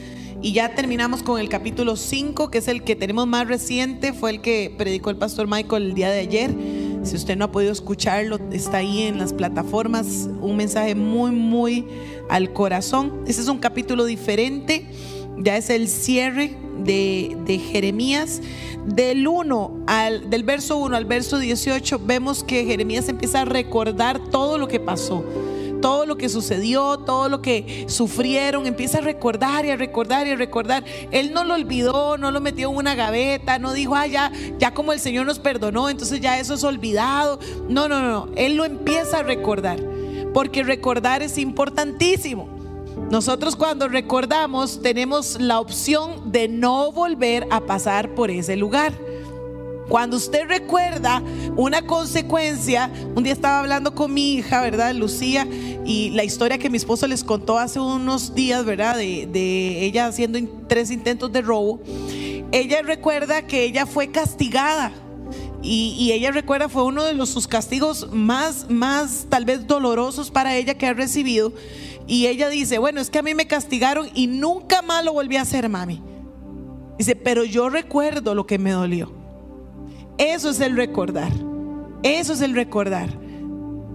Y 0.44 0.54
ya 0.54 0.74
terminamos 0.74 1.22
con 1.22 1.40
el 1.40 1.50
capítulo 1.50 1.96
5, 1.96 2.50
que 2.50 2.58
es 2.58 2.68
el 2.68 2.84
que 2.84 2.96
tenemos 2.96 3.28
más 3.28 3.48
reciente, 3.48 4.12
fue 4.12 4.32
el 4.32 4.42
que 4.42 4.74
predicó 4.76 5.12
el 5.12 5.18
pastor 5.18 5.48
Michael 5.48 5.84
el 5.84 5.94
día 5.94 6.10
de 6.10 6.20
ayer. 6.20 6.56
Si 7.04 7.16
usted 7.16 7.38
no 7.38 7.46
ha 7.46 7.52
podido 7.52 7.72
escucharlo, 7.72 8.40
está 8.52 8.78
ahí 8.78 9.04
en 9.04 9.20
las 9.20 9.34
plataformas, 9.34 10.28
un 10.42 10.58
mensaje 10.58 10.96
muy, 10.96 11.30
muy 11.30 11.86
al 12.28 12.54
corazón. 12.54 13.24
Ese 13.28 13.42
es 13.42 13.50
un 13.50 13.60
capítulo 13.60 14.04
diferente, 14.06 14.88
ya 15.38 15.58
es 15.58 15.70
el 15.70 15.88
cierre 15.88 16.58
de, 16.84 17.38
de 17.46 17.60
Jeremías. 17.60 18.42
Del 18.84 19.28
1 19.28 19.84
al, 19.86 20.32
del 20.32 20.42
verso 20.42 20.78
1 20.78 20.98
al 20.98 21.06
verso 21.06 21.38
18, 21.38 22.02
vemos 22.04 22.44
que 22.44 22.66
Jeremías 22.66 23.08
empieza 23.10 23.42
a 23.42 23.46
recordar 23.46 24.20
todo 24.32 24.58
lo 24.58 24.68
que 24.68 24.80
pasó 24.80 25.24
todo 25.82 26.06
lo 26.06 26.18
que 26.18 26.30
sucedió, 26.30 27.00
todo 27.00 27.28
lo 27.28 27.42
que 27.42 27.86
sufrieron, 27.88 28.66
empieza 28.66 29.00
a 29.00 29.02
recordar 29.02 29.66
y 29.66 29.72
a 29.72 29.76
recordar 29.76 30.28
y 30.28 30.32
a 30.32 30.36
recordar. 30.36 30.86
Él 31.12 31.34
no 31.34 31.44
lo 31.44 31.56
olvidó, 31.56 32.18
no 32.18 32.32
lo 32.32 32.40
metió 32.40 32.70
en 32.70 32.78
una 32.78 32.96
gaveta, 32.96 33.60
no 33.60 33.74
dijo, 33.74 33.96
ah, 33.96 34.08
ya, 34.08 34.32
ya 34.60 34.74
como 34.74 34.94
el 34.94 35.00
Señor 35.00 35.26
nos 35.26 35.40
perdonó, 35.40 35.90
entonces 35.90 36.22
ya 36.22 36.40
eso 36.40 36.54
es 36.54 36.64
olvidado. 36.64 37.40
No, 37.68 37.88
no, 37.88 38.02
no, 38.02 38.30
Él 38.36 38.56
lo 38.56 38.66
empieza 38.66 39.20
a 39.20 39.24
recordar, 39.24 39.80
porque 40.34 40.64
recordar 40.64 41.22
es 41.22 41.38
importantísimo. 41.38 42.48
Nosotros 43.10 43.56
cuando 43.56 43.88
recordamos 43.88 44.82
tenemos 44.82 45.40
la 45.40 45.60
opción 45.60 46.32
de 46.32 46.48
no 46.48 46.92
volver 46.92 47.48
a 47.52 47.62
pasar 47.62 48.16
por 48.16 48.32
ese 48.32 48.56
lugar. 48.56 48.94
Cuando 49.92 50.16
usted 50.16 50.48
recuerda 50.48 51.22
una 51.58 51.82
consecuencia, 51.82 52.90
un 53.14 53.26
día 53.26 53.34
estaba 53.34 53.60
hablando 53.60 53.94
con 53.94 54.14
mi 54.14 54.36
hija, 54.36 54.62
¿verdad? 54.62 54.96
Lucía, 54.96 55.46
y 55.86 56.12
la 56.12 56.24
historia 56.24 56.58
que 56.58 56.70
mi 56.70 56.78
esposo 56.78 57.08
les 57.08 57.26
contó 57.26 57.60
hace 57.60 57.78
unos 57.78 58.34
días, 58.34 58.64
¿verdad? 58.64 58.96
De, 58.96 59.84
ella 59.86 60.08
haciendo 60.08 60.40
tres 60.70 60.92
intentos 60.92 61.34
de 61.34 61.42
robo. 61.42 61.82
Ella 62.54 62.82
recuerda 62.84 63.46
que 63.46 63.66
ella 63.66 63.86
fue 63.86 64.12
castigada. 64.12 64.94
Y, 65.62 65.94
y, 66.00 66.14
ella 66.14 66.32
recuerda 66.32 66.70
fue 66.70 66.86
uno 66.86 67.04
de 67.04 67.14
los, 67.14 67.28
sus 67.28 67.50
castigos 67.50 68.14
más, 68.14 68.70
más 68.70 69.26
tal 69.28 69.44
vez 69.44 69.68
dolorosos 69.68 70.32
para 70.32 70.56
ella 70.56 70.76
que 70.76 70.88
ha 70.88 70.94
recibido. 70.94 71.52
Y 72.08 72.28
ella 72.28 72.48
dice, 72.48 72.78
bueno, 72.78 73.02
es 73.02 73.10
que 73.10 73.20
a 73.20 73.24
mí 73.24 73.36
me 73.36 73.46
castigaron 73.46 74.10
y 74.16 74.28
nunca 74.28 74.82
más 74.84 75.04
lo 75.04 75.12
volví 75.12 75.36
a 75.36 75.42
hacer, 75.42 75.68
mami. 75.68 76.02
Dice, 76.98 77.18
pero 77.18 77.44
yo 77.44 77.70
recuerdo 77.70 78.34
lo 78.36 78.48
que 78.48 78.58
me 78.58 78.72
dolió. 78.72 79.21
Eso 80.22 80.52
es 80.52 80.60
el 80.60 80.76
recordar. 80.76 81.32
Eso 82.04 82.34
es 82.34 82.42
el 82.42 82.54
recordar. 82.54 83.10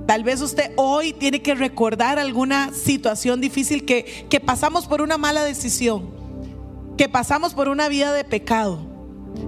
Tal 0.09 0.24
vez 0.24 0.41
usted 0.41 0.72
hoy 0.74 1.12
tiene 1.12 1.41
que 1.41 1.55
recordar 1.55 2.18
alguna 2.18 2.72
situación 2.72 3.41
difícil 3.41 3.85
que, 3.85 4.27
que 4.29 4.41
pasamos 4.41 4.87
por 4.87 5.03
una 5.03 5.18
mala 5.18 5.45
decisión, 5.45 6.11
que 6.97 7.09
pasamos 7.09 7.55
por 7.55 7.68
una 7.68 7.89
vida 7.89 8.12
de 8.12 8.24
pecado, 8.24 8.81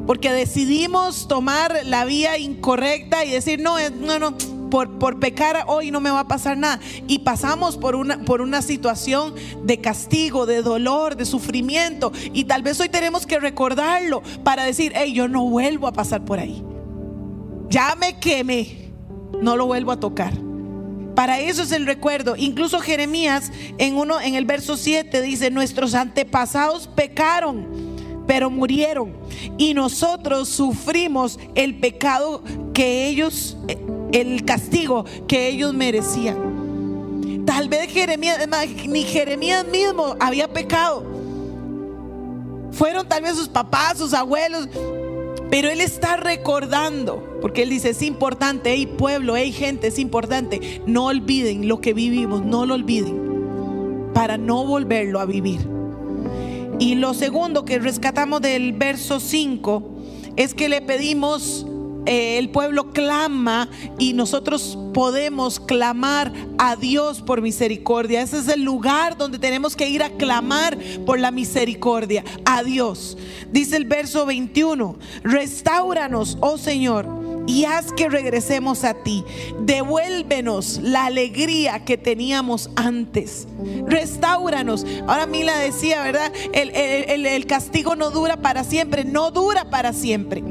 porque 0.07 0.31
decidimos 0.31 1.27
tomar 1.27 1.81
la 1.85 2.05
vía 2.05 2.39
incorrecta 2.39 3.25
y 3.25 3.33
decir, 3.33 3.61
no, 3.61 3.75
no, 4.01 4.21
no, 4.21 4.37
por, 4.71 4.99
por 4.99 5.19
pecar 5.19 5.65
hoy 5.67 5.91
no 5.91 6.01
me 6.01 6.11
va 6.11 6.21
a 6.21 6.29
pasar 6.29 6.57
nada. 6.57 6.81
Y 7.07 7.21
pasamos 7.21 7.77
por 7.77 7.97
una, 7.97 8.21
por 8.21 8.41
una 8.41 8.63
situación 8.63 9.35
de 9.65 9.81
castigo, 9.81 10.47
de 10.47 10.63
dolor, 10.63 11.17
de 11.17 11.25
sufrimiento. 11.25 12.13
Y 12.33 12.45
tal 12.45 12.63
vez 12.63 12.79
hoy 12.81 12.89
tenemos 12.89 13.27
que 13.27 13.41
recordarlo 13.41 14.23
para 14.45 14.65
decir, 14.65 14.93
hey, 14.95 15.13
yo 15.13 15.29
no 15.29 15.45
vuelvo 15.45 15.87
a 15.87 15.93
pasar 15.93 16.25
por 16.25 16.39
ahí. 16.39 16.63
Ya 17.69 17.95
me 17.97 18.19
quemé, 18.19 18.93
no 19.43 19.57
lo 19.57 19.67
vuelvo 19.67 19.93
a 19.93 20.01
tocar. 20.01 20.33
Para 21.15 21.41
eso 21.41 21.63
es 21.63 21.73
el 21.73 21.85
recuerdo. 21.85 22.37
Incluso 22.37 22.79
Jeremías 22.79 23.51
en 23.79 23.97
uno 23.97 24.21
en 24.21 24.37
el 24.37 24.45
verso 24.45 24.77
7 24.77 25.21
dice, 25.21 25.51
"Nuestros 25.51 25.95
antepasados 25.95 26.87
pecaron, 26.87 27.67
pero 28.27 28.51
murieron, 28.51 29.15
y 29.57 29.75
nosotros 29.75 30.49
sufrimos 30.49 31.41
el 31.55 31.81
pecado 31.81 32.43
que 32.73 33.09
ellos 33.09 33.57
el 34.13 34.45
castigo 34.45 35.05
que 35.27 35.49
ellos 35.49 35.75
merecían." 35.75 37.45
Tal 37.47 37.69
vez 37.69 37.91
Jeremías, 37.91 38.47
ni 38.87 39.05
Jeremías 39.05 39.67
mismo 39.67 40.17
había 40.21 40.53
pecado. 40.53 41.03
Fueron 42.73 43.09
tal 43.09 43.23
vez 43.23 43.37
sus 43.37 43.49
papás, 43.49 43.99
sus 43.99 44.13
abuelos, 44.13 44.69
pero 45.51 45.71
Él 45.71 45.81
está 45.81 46.17
recordando, 46.17 47.39
porque 47.41 47.63
Él 47.63 47.71
dice, 47.71 47.91
es 47.91 48.03
importante, 48.03 48.75
hey 48.75 48.87
pueblo, 48.87 49.35
hey 49.35 49.51
gente, 49.51 49.87
es 49.87 49.99
importante, 49.99 50.83
no 50.87 51.07
olviden 51.07 51.69
lo 51.69 51.81
que 51.81 51.95
vivimos, 51.95 52.45
no 52.45 52.67
lo 52.67 52.75
olviden, 52.75 54.11
para 54.13 54.37
no 54.37 54.67
volverlo 54.67 55.19
a 55.19 55.25
vivir. 55.25 55.61
Y 56.79 56.97
lo 56.97 57.15
segundo 57.15 57.65
que 57.65 57.79
rescatamos 57.79 58.43
del 58.43 58.75
verso 58.75 59.21
5 59.21 59.83
es 60.37 60.55
que 60.55 60.69
le 60.69 60.83
pedimos 60.83 61.67
eh, 62.09 62.39
el 62.39 62.49
pueblo 62.49 62.93
clama 62.93 63.69
y 63.99 64.15
nosotros 64.15 64.79
podemos 64.95 65.61
clamar 65.61 66.33
a 66.57 66.75
Dios 66.75 67.21
por 67.23 67.43
misericordia. 67.43 68.23
Ese 68.23 68.39
es 68.39 68.49
el 68.49 68.63
lugar 68.63 69.17
donde 69.19 69.39
tenemos 69.39 69.77
que 69.77 69.89
ir 69.89 70.03
a 70.03 70.11
clamar 70.11 70.79
por 71.05 71.21
la 71.21 71.31
misericordia 71.31 72.25
a 72.45 72.63
Dios. 72.63 73.19
Dice 73.53 73.77
el 73.77 73.85
verso 73.85 74.25
21, 74.27 74.99
restauranos, 75.23 76.39
oh 76.41 76.59
Señor 76.59 77.07
y 77.49 77.65
haz 77.65 77.93
que 77.93 78.09
regresemos 78.09 78.85
a 78.85 78.95
ti. 78.95 79.25
Devuélvenos 79.61 80.81
la 80.83 81.07
alegría 81.07 81.85
que 81.85 81.97
teníamos 81.97 82.71
antes. 82.77 83.49
Restauranos. 83.87 84.85
Ahora 85.07 85.27
Mila 85.27 85.57
decía, 85.59 86.03
¿verdad? 86.03 86.31
El, 86.53 86.71
el, 86.71 87.25
el, 87.25 87.47
castigo 87.47 87.97
no 87.97 88.11
dura 88.11 88.37
para 88.37 88.65
siempre, 88.65 89.05
no 89.05 89.31
dura 89.31 89.71
para 89.71 89.95
siempre. 89.95 90.45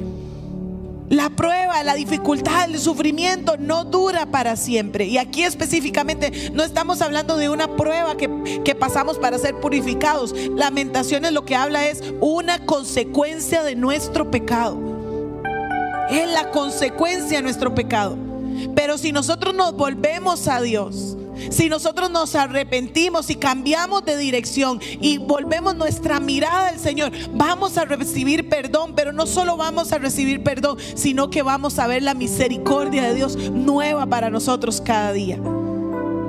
La 1.09 1.29
prueba, 1.29 1.83
la 1.83 1.95
dificultad, 1.95 2.69
el 2.69 2.79
sufrimiento 2.79 3.55
no 3.57 3.85
dura 3.85 4.25
para 4.25 4.57
siempre. 4.57 5.05
Y 5.05 5.17
aquí 5.17 5.43
específicamente 5.43 6.51
no 6.53 6.63
estamos 6.63 7.01
hablando 7.01 7.37
de 7.37 7.49
una 7.49 7.77
prueba 7.77 8.17
que, 8.17 8.61
que, 8.65 8.75
pasamos 8.75 9.17
para 9.17 9.37
ser 9.37 9.55
purificados. 9.55 10.35
Lamentaciones 10.49 11.31
lo 11.31 11.45
que 11.45 11.55
habla 11.55 11.87
es 11.87 12.03
una 12.19 12.65
consecuencia 12.65 13.63
de 13.63 13.75
nuestro 13.75 14.29
pecado. 14.29 14.77
Es 16.09 16.29
la 16.29 16.51
consecuencia 16.51 17.37
de 17.37 17.43
nuestro 17.43 17.73
pecado. 17.73 18.17
Pero 18.75 18.97
si 18.97 19.13
nosotros 19.13 19.55
nos 19.55 19.73
volvemos 19.77 20.47
a 20.49 20.61
Dios, 20.61 21.17
si 21.49 21.69
nosotros 21.69 22.09
nos 22.11 22.35
arrepentimos 22.35 23.29
y 23.29 23.35
cambiamos 23.35 24.05
de 24.05 24.17
dirección 24.17 24.79
y 25.01 25.17
volvemos 25.17 25.75
nuestra 25.75 26.19
mirada 26.19 26.69
al 26.69 26.79
Señor, 26.79 27.11
vamos 27.33 27.77
a 27.77 27.85
recibir 27.85 28.49
perdón, 28.49 28.93
pero 28.95 29.13
no 29.13 29.25
solo 29.25 29.57
vamos 29.57 29.91
a 29.91 29.97
recibir 29.97 30.43
perdón, 30.43 30.77
sino 30.95 31.29
que 31.29 31.41
vamos 31.41 31.79
a 31.79 31.87
ver 31.87 32.03
la 32.03 32.13
misericordia 32.13 33.03
de 33.03 33.15
Dios 33.15 33.37
nueva 33.51 34.05
para 34.05 34.29
nosotros 34.29 34.81
cada 34.81 35.13
día. 35.13 35.39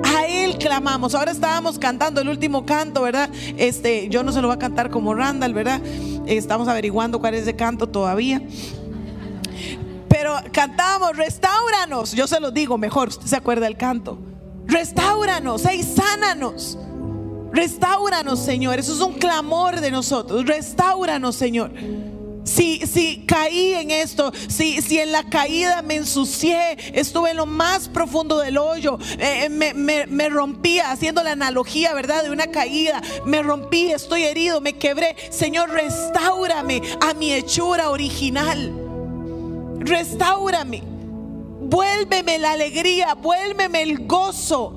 A 0.05 0.27
Él 0.27 0.59
clamamos. 0.59 1.15
Ahora 1.15 1.33
estábamos 1.33 1.79
cantando 1.79 2.21
el 2.21 2.29
último 2.29 2.65
canto, 2.65 3.03
¿verdad? 3.03 3.31
Este, 3.57 4.09
yo 4.09 4.23
no 4.23 4.33
se 4.33 4.41
lo 4.41 4.49
voy 4.49 4.57
a 4.57 4.59
cantar 4.59 4.91
como 4.91 5.15
Randall, 5.15 5.55
¿verdad? 5.55 5.81
Estamos 6.27 6.69
averiguando 6.69 7.19
cuál 7.19 7.35
es 7.35 7.43
ese 7.43 7.57
canto 7.57 7.89
todavía. 7.89 8.43
Pero 10.09 10.35
cantábamos, 10.53 11.17
restauranos. 11.17 12.13
Yo 12.13 12.27
se 12.27 12.41
lo 12.41 12.51
digo 12.51 12.79
mejor, 12.79 13.09
usted 13.09 13.27
se 13.27 13.37
acuerda 13.37 13.67
del 13.67 13.77
canto. 13.77 14.19
Restauranos, 14.69 15.62
hey, 15.69 15.83
sánanos. 15.83 16.79
Restauranos, 17.53 18.39
Señor. 18.39 18.79
Eso 18.79 18.93
es 18.93 19.01
un 19.01 19.14
clamor 19.14 19.81
de 19.81 19.91
nosotros. 19.91 20.45
Restauranos, 20.45 21.37
Señor. 21.37 21.73
Si, 22.45 22.87
si 22.87 23.25
caí 23.27 23.75
en 23.75 23.91
esto, 23.91 24.33
si, 24.49 24.81
si 24.81 24.99
en 24.99 25.12
la 25.12 25.23
caída 25.25 25.83
me 25.83 25.97
ensucié, 25.97 26.77
estuve 26.95 27.31
en 27.31 27.37
lo 27.39 27.47
más 27.47 27.89
profundo 27.89 28.39
del 28.39 28.57
hoyo, 28.57 28.99
eh, 29.19 29.49
me, 29.51 29.75
me, 29.75 30.07
me 30.07 30.29
rompía, 30.31 30.91
haciendo 30.91 31.23
la 31.23 31.33
analogía, 31.33 31.93
¿verdad? 31.93 32.23
De 32.23 32.31
una 32.31 32.47
caída, 32.47 33.03
me 33.27 33.43
rompí, 33.43 33.91
estoy 33.91 34.25
herido, 34.25 34.61
me 34.61 34.75
quebré. 34.75 35.16
Señor, 35.31 35.71
restaurame 35.71 36.83
a 37.01 37.12
mi 37.14 37.33
hechura 37.33 37.91
original. 37.91 38.73
Restaurame. 39.81 40.98
Vuélveme 41.71 42.39
la 42.39 42.53
alegría, 42.53 43.14
vuélveme 43.14 43.83
el 43.83 44.07
gozo. 44.07 44.73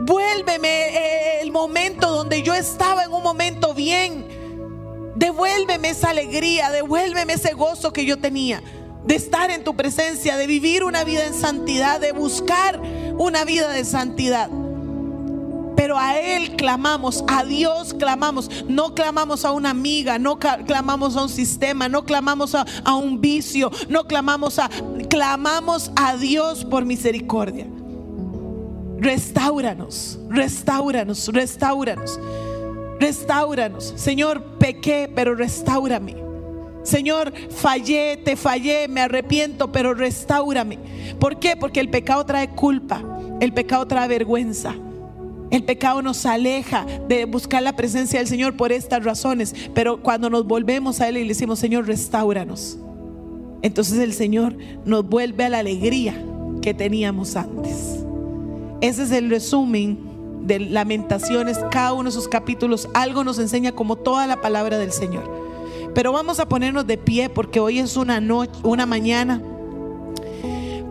Vuélveme 0.00 0.68
eh, 0.68 1.42
el 1.42 1.52
momento 1.52 2.10
donde 2.10 2.42
yo 2.42 2.54
estaba 2.54 3.04
en 3.04 3.12
un 3.12 3.22
momento 3.22 3.72
bien. 3.72 4.26
Devuélveme 5.14 5.90
esa 5.90 6.10
alegría, 6.10 6.72
devuélveme 6.72 7.34
ese 7.34 7.54
gozo 7.54 7.92
que 7.92 8.04
yo 8.04 8.18
tenía 8.18 8.60
de 9.04 9.14
estar 9.14 9.52
en 9.52 9.62
tu 9.62 9.76
presencia, 9.76 10.36
de 10.36 10.48
vivir 10.48 10.82
una 10.82 11.04
vida 11.04 11.24
en 11.24 11.34
santidad, 11.34 12.00
de 12.00 12.10
buscar 12.10 12.80
una 13.16 13.44
vida 13.44 13.70
de 13.70 13.84
santidad. 13.84 14.50
Pero 15.84 15.98
a 15.98 16.18
Él 16.18 16.56
clamamos, 16.56 17.22
a 17.28 17.44
Dios 17.44 17.92
clamamos. 17.92 18.48
No 18.66 18.94
clamamos 18.94 19.44
a 19.44 19.52
una 19.52 19.68
amiga, 19.68 20.18
no 20.18 20.38
clamamos 20.38 21.14
a 21.14 21.24
un 21.24 21.28
sistema, 21.28 21.90
no 21.90 22.06
clamamos 22.06 22.54
a, 22.54 22.64
a 22.86 22.94
un 22.94 23.20
vicio, 23.20 23.70
no 23.90 24.06
clamamos 24.06 24.58
a... 24.58 24.70
Clamamos 25.10 25.92
a 25.94 26.16
Dios 26.16 26.64
por 26.64 26.86
misericordia. 26.86 27.66
Restauranos, 28.96 30.18
restauranos, 30.30 31.28
restauranos. 31.28 32.18
Restauranos. 32.98 33.92
Señor, 33.94 34.42
pequé, 34.58 35.12
pero 35.14 35.34
restaurame. 35.34 36.16
Señor, 36.82 37.30
fallé, 37.50 38.16
te 38.16 38.36
fallé, 38.36 38.88
me 38.88 39.02
arrepiento, 39.02 39.70
pero 39.70 39.92
restaurame. 39.92 40.78
¿Por 41.20 41.38
qué? 41.38 41.58
Porque 41.58 41.80
el 41.80 41.90
pecado 41.90 42.24
trae 42.24 42.48
culpa, 42.48 43.02
el 43.42 43.52
pecado 43.52 43.86
trae 43.86 44.08
vergüenza. 44.08 44.74
El 45.50 45.62
pecado 45.64 46.02
nos 46.02 46.26
aleja 46.26 46.86
de 47.08 47.26
buscar 47.26 47.62
la 47.62 47.76
presencia 47.76 48.18
del 48.18 48.28
Señor 48.28 48.56
por 48.56 48.72
estas 48.72 49.04
razones, 49.04 49.54
pero 49.74 50.02
cuando 50.02 50.30
nos 50.30 50.46
volvemos 50.46 51.00
a 51.00 51.08
Él 51.08 51.18
y 51.18 51.22
le 51.22 51.28
decimos, 51.28 51.58
Señor, 51.58 51.86
restauranos, 51.86 52.78
entonces 53.62 53.98
el 53.98 54.12
Señor 54.12 54.56
nos 54.84 55.08
vuelve 55.08 55.44
a 55.44 55.48
la 55.48 55.58
alegría 55.58 56.14
que 56.60 56.74
teníamos 56.74 57.36
antes. 57.36 58.04
Ese 58.80 59.04
es 59.04 59.10
el 59.12 59.30
resumen 59.30 59.98
de 60.42 60.60
lamentaciones, 60.60 61.58
cada 61.70 61.92
uno 61.92 62.04
de 62.04 62.12
sus 62.12 62.28
capítulos, 62.28 62.88
algo 62.92 63.24
nos 63.24 63.38
enseña 63.38 63.72
como 63.72 63.96
toda 63.96 64.26
la 64.26 64.40
palabra 64.40 64.78
del 64.78 64.92
Señor. 64.92 65.30
Pero 65.94 66.12
vamos 66.12 66.40
a 66.40 66.48
ponernos 66.48 66.86
de 66.86 66.98
pie 66.98 67.28
porque 67.28 67.60
hoy 67.60 67.78
es 67.78 67.96
una 67.96 68.20
noche, 68.20 68.52
una 68.62 68.84
mañana 68.84 69.40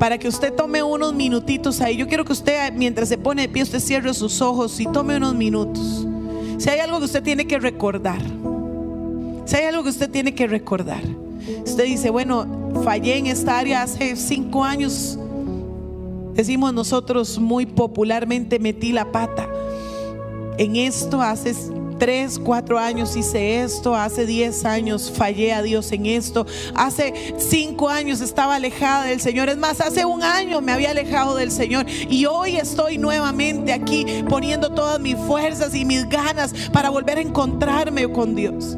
para 0.04 0.18
que 0.18 0.28
usted 0.28 0.54
tome 0.54 0.84
unos 0.84 1.14
minutitos 1.14 1.80
ahí. 1.80 1.96
Yo 1.96 2.10
quiero 2.10 2.26
que 2.26 2.34
usted, 2.34 2.74
mientras 2.74 3.08
se 3.08 3.18
pone 3.18 3.44
de 3.44 3.48
pie, 3.48 3.64
usted 3.64 3.80
cierre 3.80 4.14
sus 4.14 4.42
ojos 4.42 4.78
y 4.82 4.86
tome 4.86 5.16
unos 5.16 5.34
minutos. 5.34 6.06
Si 6.58 6.70
hay 6.70 6.82
algo 6.82 7.00
que 7.00 7.06
usted 7.06 7.24
tiene 7.24 7.48
que 7.48 7.58
recordar, 7.58 8.22
si 9.46 9.56
hay 9.56 9.64
algo 9.64 9.82
que 9.82 9.92
usted 9.92 10.12
tiene 10.12 10.36
que 10.36 10.46
recordar, 10.46 11.02
usted 11.66 11.86
dice, 11.86 12.10
bueno, 12.10 12.46
fallé 12.84 13.16
en 13.16 13.28
esta 13.28 13.58
área 13.58 13.84
hace 13.84 14.18
cinco 14.18 14.66
años. 14.66 15.18
Decimos 16.34 16.74
nosotros 16.74 17.40
muy 17.40 17.66
popularmente, 17.66 18.60
metí 18.60 18.92
la 18.92 19.10
pata. 19.10 19.48
En 20.58 20.76
esto 20.76 21.22
hace 21.22 21.56
tres, 21.94 22.40
cuatro 22.40 22.80
años 22.80 23.16
hice 23.16 23.62
esto, 23.64 23.96
hace 23.96 24.26
diez 24.26 24.66
años 24.66 25.12
fallé 25.16 25.54
a 25.54 25.62
Dios 25.62 25.92
en 25.92 26.06
esto, 26.06 26.46
hace 26.76 27.14
cinco 27.38 27.90
años 27.90 28.22
estaba 28.22 28.56
alejada 28.56 29.06
del 29.06 29.22
Señor, 29.22 29.50
es 29.50 29.58
más, 29.58 29.82
hace 29.82 30.06
un 30.06 30.24
año 30.24 30.62
me 30.62 30.72
había 30.72 30.92
alejado 30.92 31.36
del 31.36 31.52
Señor 31.52 31.86
y 31.88 32.26
hoy 32.26 32.58
estoy 32.58 32.98
nuevamente 32.98 33.74
aquí 33.74 34.06
poniendo 34.30 34.72
todas 34.72 35.00
mis 35.00 35.16
fuerzas 35.16 35.74
y 35.76 35.86
mis 35.86 36.08
ganas 36.10 36.54
para 36.72 36.90
volver 36.90 37.18
a 37.18 37.22
encontrarme 37.22 38.12
con 38.12 38.36
Dios. 38.36 38.78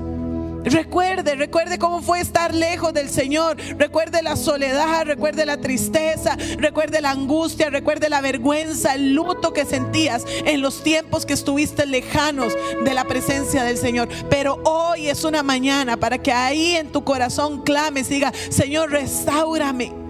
Recuerde, 0.65 1.35
recuerde 1.35 1.77
cómo 1.77 2.01
fue 2.01 2.19
estar 2.19 2.53
lejos 2.53 2.93
del 2.93 3.09
Señor. 3.09 3.57
Recuerde 3.77 4.21
la 4.21 4.35
soledad, 4.35 5.05
recuerde 5.05 5.45
la 5.45 5.57
tristeza, 5.57 6.35
recuerde 6.57 7.01
la 7.01 7.11
angustia, 7.11 7.69
recuerde 7.69 8.09
la 8.09 8.21
vergüenza, 8.21 8.95
el 8.95 9.13
luto 9.13 9.53
que 9.53 9.65
sentías 9.65 10.23
en 10.45 10.61
los 10.61 10.83
tiempos 10.83 11.25
que 11.25 11.33
estuviste 11.33 11.85
lejanos 11.85 12.53
de 12.83 12.93
la 12.93 13.05
presencia 13.05 13.63
del 13.63 13.77
Señor. 13.77 14.09
Pero 14.29 14.59
hoy 14.63 15.07
es 15.07 15.23
una 15.23 15.43
mañana 15.43 15.97
para 15.97 16.17
que 16.17 16.31
ahí 16.31 16.75
en 16.75 16.91
tu 16.91 17.03
corazón 17.03 17.61
clames 17.61 18.09
y 18.09 18.15
diga, 18.15 18.33
Señor, 18.49 18.91
restaurame. 18.91 20.04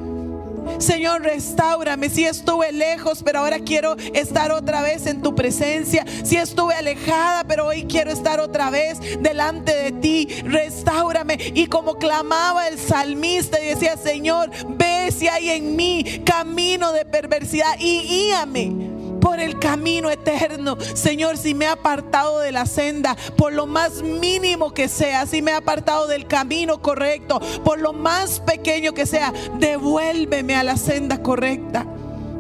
Señor, 0.78 1.22
restaurame. 1.22 2.10
Si 2.10 2.26
estuve 2.26 2.72
lejos, 2.72 3.22
pero 3.24 3.40
ahora 3.40 3.60
quiero 3.60 3.96
estar 4.14 4.52
otra 4.52 4.82
vez 4.82 5.06
en 5.06 5.22
tu 5.22 5.36
presencia. 5.36 6.06
Si 6.24 6.38
estuve 6.38 6.74
alejada, 6.74 7.44
pero 7.46 7.68
hoy 7.68 7.86
quiero 7.86 8.12
estar 8.12 8.40
otra 8.40 8.70
vez 8.70 9.00
delante 9.22 9.76
de 9.76 9.92
ti. 9.92 10.28
Restaurame. 10.44 11.38
Y 11.54 11.68
como 11.68 11.96
clamaba 11.96 12.68
el 12.68 12.80
salmista 12.80 13.60
y 13.62 13.68
decía, 13.68 13.98
Señor, 13.98 14.50
ve 14.70 15.12
si 15.12 15.28
hay 15.28 15.50
en 15.52 15.76
mí 15.76 16.24
camino 16.26 16.92
de 16.92 17.06
perversidad 17.06 17.76
y 17.80 18.02
guíame 18.02 18.95
por 19.26 19.40
el 19.40 19.58
camino 19.58 20.12
eterno. 20.12 20.78
Señor, 20.94 21.38
si 21.38 21.56
me 21.56 21.66
he 21.66 21.68
apartado 21.68 22.42
de 22.42 22.52
la 22.52 22.68
senda, 22.68 23.18
por 23.36 23.54
lo 23.54 23.66
más 23.66 24.04
mínimo 24.04 24.72
que 24.72 24.88
sea, 24.88 25.26
si 25.26 25.42
me 25.42 25.50
he 25.50 25.56
apartado 25.56 26.06
del 26.06 26.28
camino 26.28 26.80
correcto, 26.80 27.42
por 27.64 27.80
lo 27.80 27.92
más 27.92 28.40
pequeño 28.40 28.94
que 28.94 29.08
sea, 29.08 29.34
devuélveme 29.58 30.56
a 30.56 30.62
la 30.62 30.78
senda 30.78 31.24
correcta. 31.24 31.88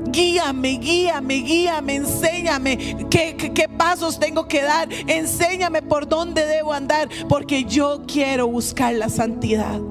Guíame, 0.10 0.78
guíame, 0.78 1.38
guíame, 1.38 1.96
enséñame 1.96 2.78
qué, 3.10 3.36
qué, 3.36 3.52
qué, 3.52 3.68
pasos 3.68 4.20
tengo 4.20 4.48
que 4.48 4.62
dar. 4.62 4.88
Enséñame 5.08 5.82
por 5.82 6.08
dónde 6.08 6.46
debo 6.46 6.72
andar, 6.72 7.10
porque 7.28 7.64
yo 7.64 8.04
quiero 8.06 8.48
buscar 8.48 8.94
la 8.94 9.10
santidad. 9.10 9.82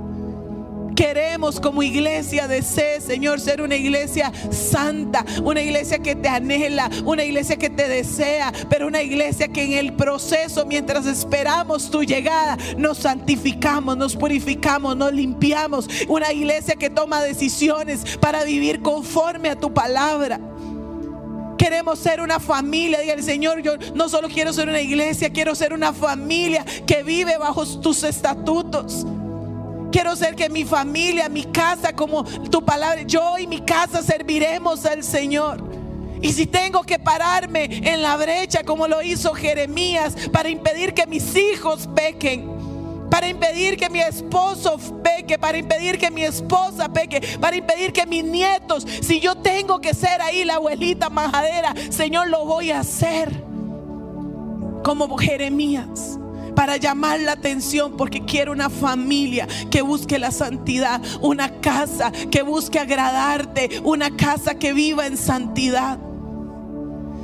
Queremos 0.94 1.60
como 1.60 1.82
iglesia 1.82 2.46
de 2.46 2.62
Señor, 2.62 3.40
ser 3.40 3.60
una 3.60 3.76
iglesia 3.76 4.32
santa, 4.50 5.24
una 5.42 5.60
iglesia 5.60 5.98
que 5.98 6.14
te 6.14 6.28
anhela, 6.28 6.90
una 7.04 7.24
iglesia 7.24 7.56
que 7.56 7.70
te 7.70 7.88
desea, 7.88 8.52
pero 8.68 8.86
una 8.86 9.02
iglesia 9.02 9.48
que 9.48 9.62
en 9.62 9.72
el 9.72 9.92
proceso, 9.94 10.64
mientras 10.66 11.06
esperamos 11.06 11.90
tu 11.90 12.02
llegada, 12.02 12.56
nos 12.76 12.98
santificamos, 12.98 13.96
nos 13.96 14.16
purificamos, 14.16 14.96
nos 14.96 15.12
limpiamos. 15.12 15.88
Una 16.08 16.32
iglesia 16.32 16.76
que 16.76 16.90
toma 16.90 17.22
decisiones 17.22 18.18
para 18.20 18.44
vivir 18.44 18.80
conforme 18.80 19.50
a 19.50 19.56
tu 19.56 19.72
palabra. 19.72 20.40
Queremos 21.58 21.98
ser 21.98 22.20
una 22.20 22.40
familia. 22.40 23.00
Diga 23.00 23.14
el 23.14 23.22
Señor, 23.22 23.62
yo 23.62 23.76
no 23.94 24.08
solo 24.08 24.28
quiero 24.28 24.52
ser 24.52 24.68
una 24.68 24.80
iglesia, 24.80 25.30
quiero 25.30 25.54
ser 25.54 25.72
una 25.72 25.92
familia 25.92 26.64
que 26.86 27.02
vive 27.02 27.36
bajo 27.38 27.66
tus 27.80 28.02
estatutos. 28.04 29.06
Quiero 29.94 30.16
ser 30.16 30.34
que 30.34 30.48
mi 30.48 30.64
familia, 30.64 31.28
mi 31.28 31.44
casa, 31.44 31.94
como 31.94 32.24
tu 32.24 32.64
palabra, 32.64 33.02
yo 33.02 33.38
y 33.38 33.46
mi 33.46 33.60
casa 33.60 34.02
serviremos 34.02 34.84
al 34.86 35.04
Señor. 35.04 35.62
Y 36.20 36.32
si 36.32 36.46
tengo 36.46 36.82
que 36.82 36.98
pararme 36.98 37.66
en 37.66 38.02
la 38.02 38.16
brecha 38.16 38.64
como 38.64 38.88
lo 38.88 39.02
hizo 39.02 39.32
Jeremías 39.34 40.16
para 40.32 40.48
impedir 40.48 40.94
que 40.94 41.06
mis 41.06 41.36
hijos 41.36 41.88
pequen, 41.94 42.50
para 43.08 43.28
impedir 43.28 43.76
que 43.76 43.88
mi 43.88 44.00
esposo 44.00 44.78
peque, 45.04 45.38
para 45.38 45.58
impedir 45.58 45.96
que 45.96 46.10
mi 46.10 46.24
esposa 46.24 46.92
peque, 46.92 47.38
para 47.40 47.54
impedir 47.54 47.92
que 47.92 48.04
mis 48.04 48.24
nietos, 48.24 48.84
si 49.00 49.20
yo 49.20 49.36
tengo 49.36 49.80
que 49.80 49.94
ser 49.94 50.20
ahí 50.22 50.44
la 50.44 50.56
abuelita 50.56 51.08
majadera, 51.08 51.72
Señor, 51.90 52.30
lo 52.30 52.44
voy 52.44 52.72
a 52.72 52.80
hacer 52.80 53.30
como 54.82 55.16
Jeremías 55.18 56.18
para 56.54 56.76
llamar 56.76 57.20
la 57.20 57.32
atención 57.32 57.96
porque 57.96 58.24
quiero 58.24 58.52
una 58.52 58.70
familia 58.70 59.46
que 59.70 59.82
busque 59.82 60.18
la 60.18 60.30
santidad, 60.30 61.00
una 61.20 61.60
casa 61.60 62.12
que 62.30 62.42
busque 62.42 62.78
agradarte, 62.78 63.80
una 63.82 64.16
casa 64.16 64.58
que 64.58 64.72
viva 64.72 65.06
en 65.06 65.16
santidad. 65.16 65.98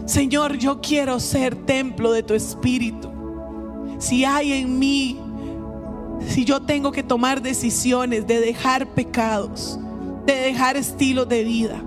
Señor, 0.06 0.56
yo 0.58 0.80
quiero 0.80 1.20
ser 1.20 1.54
templo 1.54 2.12
de 2.12 2.22
tu 2.22 2.34
espíritu. 2.34 3.10
Si 3.98 4.24
hay 4.24 4.54
en 4.54 4.78
mí, 4.78 5.20
si 6.26 6.44
yo 6.44 6.62
tengo 6.62 6.90
que 6.90 7.02
tomar 7.02 7.42
decisiones 7.42 8.26
de 8.26 8.40
dejar 8.40 8.88
pecados, 8.88 9.78
de 10.26 10.34
dejar 10.34 10.76
estilos 10.76 11.28
de 11.28 11.44
vida, 11.44 11.82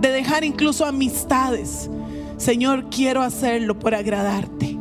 de 0.00 0.10
dejar 0.10 0.44
incluso 0.44 0.86
amistades, 0.86 1.90
Señor, 2.38 2.88
quiero 2.88 3.22
hacerlo 3.22 3.78
por 3.78 3.94
agradarte 3.94 4.77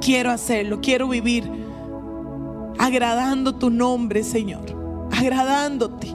quiero 0.00 0.30
hacerlo, 0.30 0.80
quiero 0.80 1.08
vivir 1.08 1.50
agradando 2.78 3.54
tu 3.54 3.70
nombre, 3.70 4.22
Señor, 4.22 4.64
agradándote, 5.10 6.14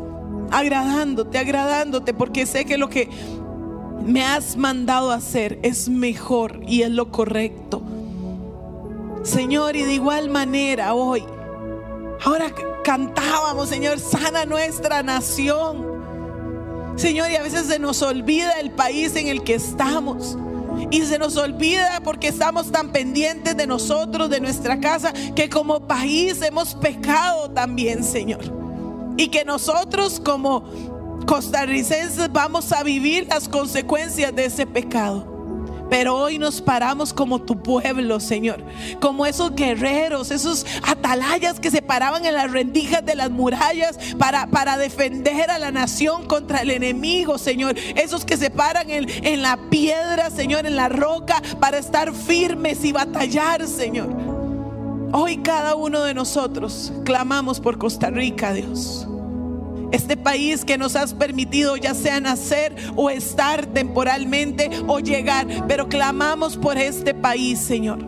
agradándote, 0.51 1.37
agradándote, 1.37 2.13
porque 2.13 2.45
sé 2.45 2.65
que 2.65 2.77
lo 2.77 2.89
que 2.89 3.09
me 4.05 4.23
has 4.23 4.57
mandado 4.57 5.11
hacer 5.11 5.59
es 5.63 5.89
mejor 5.89 6.61
y 6.67 6.81
es 6.81 6.89
lo 6.89 7.11
correcto. 7.11 7.81
Señor, 9.23 9.75
y 9.75 9.83
de 9.83 9.93
igual 9.93 10.29
manera 10.29 10.93
hoy, 10.93 11.23
ahora 12.23 12.53
cantábamos, 12.83 13.69
Señor, 13.69 13.99
sana 13.99 14.45
nuestra 14.45 15.03
nación. 15.03 15.93
Señor, 16.95 17.31
y 17.31 17.35
a 17.35 17.41
veces 17.41 17.67
se 17.67 17.79
nos 17.79 18.01
olvida 18.01 18.59
el 18.59 18.71
país 18.71 19.15
en 19.15 19.27
el 19.27 19.43
que 19.43 19.55
estamos. 19.55 20.37
Y 20.91 21.01
se 21.03 21.17
nos 21.17 21.37
olvida 21.37 22.01
porque 22.03 22.27
estamos 22.27 22.71
tan 22.71 22.91
pendientes 22.91 23.55
de 23.55 23.67
nosotros, 23.67 24.29
de 24.29 24.39
nuestra 24.39 24.79
casa, 24.79 25.13
que 25.35 25.49
como 25.49 25.87
país 25.87 26.41
hemos 26.41 26.75
pecado 26.75 27.49
también, 27.51 28.03
Señor. 28.03 28.41
Y 29.17 29.27
que 29.27 29.45
nosotros 29.45 30.19
como 30.19 30.63
costarricenses 31.25 32.31
vamos 32.31 32.71
a 32.71 32.83
vivir 32.83 33.27
las 33.27 33.47
consecuencias 33.47 34.35
de 34.35 34.45
ese 34.45 34.65
pecado. 34.65 35.32
Pero 35.93 36.17
hoy 36.17 36.39
nos 36.39 36.59
paramos 36.59 37.13
como 37.13 37.37
tu 37.37 37.61
pueblo, 37.61 38.19
Señor. 38.19 38.63
Como 38.99 39.27
esos 39.27 39.53
guerreros, 39.53 40.31
esos 40.31 40.65
atalayas 40.81 41.59
que 41.59 41.69
se 41.69 41.83
paraban 41.83 42.25
en 42.25 42.33
las 42.33 42.49
rendijas 42.49 43.05
de 43.05 43.13
las 43.13 43.29
murallas 43.29 43.99
para, 44.17 44.47
para 44.47 44.75
defender 44.77 45.51
a 45.51 45.59
la 45.59 45.69
nación 45.69 46.25
contra 46.25 46.61
el 46.61 46.71
enemigo, 46.71 47.37
Señor. 47.37 47.75
Esos 47.95 48.25
que 48.25 48.37
se 48.37 48.49
paran 48.49 48.89
en, 48.89 49.07
en 49.23 49.43
la 49.43 49.55
piedra, 49.69 50.31
Señor, 50.31 50.65
en 50.65 50.77
la 50.77 50.89
roca, 50.89 51.39
para 51.59 51.77
estar 51.77 52.11
firmes 52.11 52.83
y 52.83 52.91
batallar, 52.91 53.67
Señor. 53.67 54.09
Hoy 55.11 55.43
cada 55.43 55.75
uno 55.75 56.01
de 56.01 56.15
nosotros 56.15 56.91
clamamos 57.05 57.59
por 57.59 57.77
Costa 57.77 58.09
Rica, 58.09 58.51
Dios 58.51 59.07
este 59.93 60.17
país 60.17 60.65
que 60.65 60.77
nos 60.77 60.95
has 60.95 61.13
permitido 61.13 61.77
ya 61.77 61.93
sea 61.93 62.19
nacer 62.19 62.75
o 62.95 63.09
estar 63.09 63.67
temporalmente 63.67 64.69
o 64.87 64.99
llegar, 64.99 65.47
pero 65.67 65.87
clamamos 65.87 66.57
por 66.57 66.77
este 66.77 67.13
país, 67.13 67.59
Señor. 67.59 67.99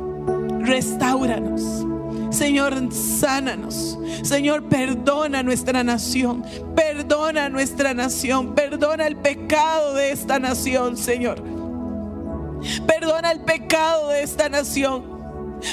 Restauranos. 0.62 1.86
Señor, 2.32 2.92
sánanos. 2.92 3.98
Señor, 4.24 4.68
perdona 4.68 5.44
nuestra 5.44 5.84
nación. 5.84 6.44
Perdona 6.76 7.50
nuestra 7.50 7.94
nación. 7.94 8.56
Perdona 8.56 9.06
el 9.06 9.16
pecado 9.16 9.94
de 9.94 10.12
esta 10.12 10.40
nación, 10.40 10.98
Señor. 10.98 11.42
Perdona 12.88 13.32
el 13.32 13.42
pecado 13.42 14.10
de 14.10 14.24
esta 14.24 14.50
nación. 14.50 15.15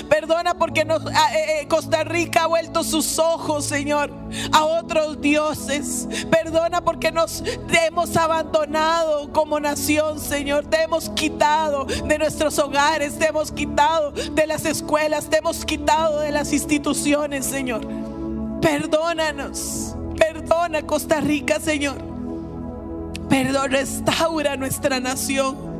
Perdona 0.08 0.54
porque 0.54 0.86
ah, 0.88 1.34
eh, 1.34 1.60
eh, 1.60 1.68
Costa 1.68 2.04
Rica 2.04 2.44
ha 2.44 2.46
vuelto 2.46 2.82
sus 2.84 3.18
ojos, 3.18 3.64
Señor, 3.64 4.10
a 4.52 4.64
otros 4.64 5.20
dioses. 5.20 6.08
Perdona 6.30 6.82
porque 6.82 7.12
nos 7.12 7.42
hemos 7.86 8.16
abandonado 8.16 9.32
como 9.32 9.60
nación, 9.60 10.20
Señor. 10.20 10.66
Te 10.66 10.82
hemos 10.82 11.10
quitado 11.10 11.84
de 11.84 12.18
nuestros 12.18 12.58
hogares, 12.58 13.18
te 13.18 13.26
hemos 13.26 13.52
quitado 13.52 14.12
de 14.12 14.46
las 14.46 14.64
escuelas, 14.64 15.28
te 15.28 15.38
hemos 15.38 15.64
quitado 15.64 16.20
de 16.20 16.32
las 16.32 16.52
instituciones, 16.52 17.46
Señor. 17.46 17.86
Perdónanos. 18.60 19.96
Perdona 20.16 20.82
Costa 20.82 21.20
Rica, 21.20 21.58
Señor. 21.58 21.96
Perdón, 23.28 23.72
restaura 23.72 24.56
nuestra 24.56 25.00
nación. 25.00 25.71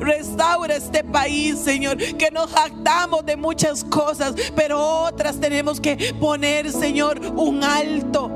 Restaura 0.00 0.76
este 0.76 1.04
país, 1.04 1.58
Señor, 1.58 1.96
que 1.96 2.30
nos 2.30 2.50
jactamos 2.52 3.24
de 3.24 3.36
muchas 3.36 3.84
cosas, 3.84 4.34
pero 4.54 4.80
otras 4.80 5.38
tenemos 5.40 5.80
que 5.80 6.14
poner, 6.18 6.70
Señor, 6.70 7.20
un 7.36 7.64
alto. 7.64 8.28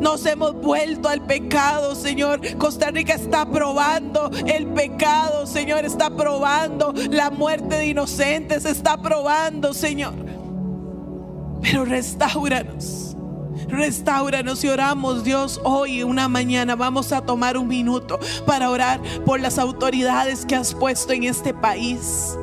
Nos 0.00 0.26
hemos 0.26 0.54
vuelto 0.54 1.08
al 1.08 1.22
pecado, 1.22 1.94
Señor. 1.94 2.40
Costa 2.58 2.90
Rica 2.90 3.14
está 3.14 3.46
probando 3.46 4.30
el 4.46 4.66
pecado, 4.66 5.46
Señor. 5.46 5.84
Está 5.86 6.10
probando 6.10 6.92
la 7.10 7.30
muerte 7.30 7.76
de 7.76 7.86
inocentes. 7.86 8.66
Está 8.66 9.00
probando, 9.00 9.72
Señor. 9.72 10.14
Pero 11.62 11.86
restauranos. 11.86 13.13
Restauranos 13.68 14.62
y 14.64 14.68
oramos, 14.68 15.24
Dios, 15.24 15.60
hoy, 15.64 16.02
una 16.02 16.28
mañana, 16.28 16.76
vamos 16.76 17.12
a 17.12 17.24
tomar 17.24 17.56
un 17.56 17.68
minuto 17.68 18.18
para 18.46 18.70
orar 18.70 19.00
por 19.24 19.40
las 19.40 19.58
autoridades 19.58 20.46
que 20.46 20.56
has 20.56 20.74
puesto 20.74 21.12
en 21.12 21.24
este 21.24 21.54
país. 21.54 22.36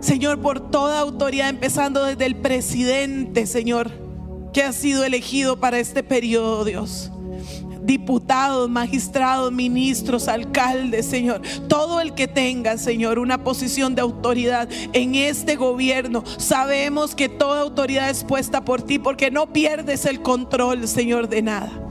Señor, 0.00 0.40
por 0.40 0.70
toda 0.70 1.00
autoridad, 1.00 1.48
empezando 1.48 2.04
desde 2.04 2.26
el 2.26 2.36
presidente, 2.36 3.46
Señor, 3.46 3.90
que 4.52 4.62
ha 4.62 4.72
sido 4.72 5.04
elegido 5.04 5.58
para 5.58 5.78
este 5.78 6.02
periodo, 6.02 6.64
Dios 6.64 7.10
diputados, 7.86 8.68
magistrados, 8.68 9.52
ministros, 9.52 10.28
alcaldes, 10.28 11.06
Señor. 11.06 11.40
Todo 11.68 12.00
el 12.00 12.14
que 12.14 12.28
tenga, 12.28 12.76
Señor, 12.76 13.18
una 13.18 13.44
posición 13.44 13.94
de 13.94 14.02
autoridad 14.02 14.68
en 14.92 15.14
este 15.14 15.56
gobierno. 15.56 16.24
Sabemos 16.38 17.14
que 17.14 17.28
toda 17.28 17.62
autoridad 17.62 18.10
es 18.10 18.24
puesta 18.24 18.64
por 18.64 18.82
ti 18.82 18.98
porque 18.98 19.30
no 19.30 19.52
pierdes 19.52 20.04
el 20.04 20.20
control, 20.20 20.88
Señor, 20.88 21.28
de 21.28 21.42
nada 21.42 21.85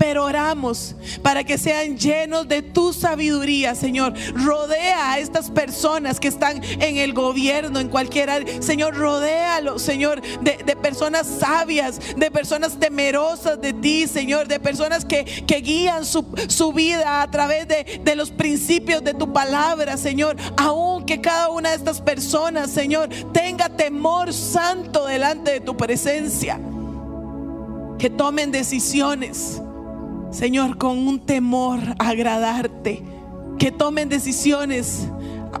Pero 0.00 0.24
oramos 0.24 0.94
para 1.22 1.44
que 1.44 1.58
sean 1.58 1.98
llenos 1.98 2.48
de 2.48 2.62
tu 2.62 2.94
sabiduría, 2.94 3.74
Señor. 3.74 4.14
Rodea 4.32 5.12
a 5.12 5.18
estas 5.18 5.50
personas 5.50 6.18
que 6.18 6.28
están 6.28 6.64
en 6.64 6.96
el 6.96 7.12
gobierno, 7.12 7.78
en 7.78 7.90
cualquier 7.90 8.30
área. 8.30 8.62
Señor, 8.62 8.96
rodéalo, 8.96 9.78
Señor, 9.78 10.22
de, 10.40 10.54
personas 10.76 11.26
sabias, 11.26 12.00
de 12.16 12.30
personas 12.30 12.80
temerosas 12.80 13.60
de 13.60 13.74
ti, 13.74 14.06
Señor, 14.06 14.48
de 14.48 14.58
personas 14.58 15.04
que, 15.04 15.26
que 15.46 15.60
guían 15.60 16.06
su, 16.06 16.24
su 16.48 16.72
vida 16.72 17.20
a 17.20 17.30
través 17.30 17.68
de, 17.68 18.00
de 18.02 18.16
los 18.16 18.30
principios 18.30 19.04
de 19.04 19.12
tu 19.12 19.34
palabra, 19.34 19.98
Señor. 19.98 20.34
Aun 20.56 21.04
que 21.04 21.20
cada 21.20 21.50
una 21.50 21.72
de 21.72 21.76
estas 21.76 22.00
personas, 22.00 22.70
Señor, 22.70 23.10
tenga 23.34 23.68
temor 23.68 24.32
santo 24.32 25.04
delante 25.04 25.50
de 25.50 25.60
tu 25.60 25.76
presencia. 25.76 26.58
Que 27.98 28.08
tomen 28.08 28.50
decisiones, 28.50 29.60
Señor, 30.30 30.78
con 30.78 30.98
un 30.98 31.20
temor 31.20 31.80
agradarte. 31.98 33.02
Que 33.58 33.70
tomen 33.70 34.08
decisiones 34.08 35.08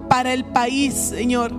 para 0.08 0.32
el 0.32 0.44
país, 0.44 0.94
Señor, 0.94 1.52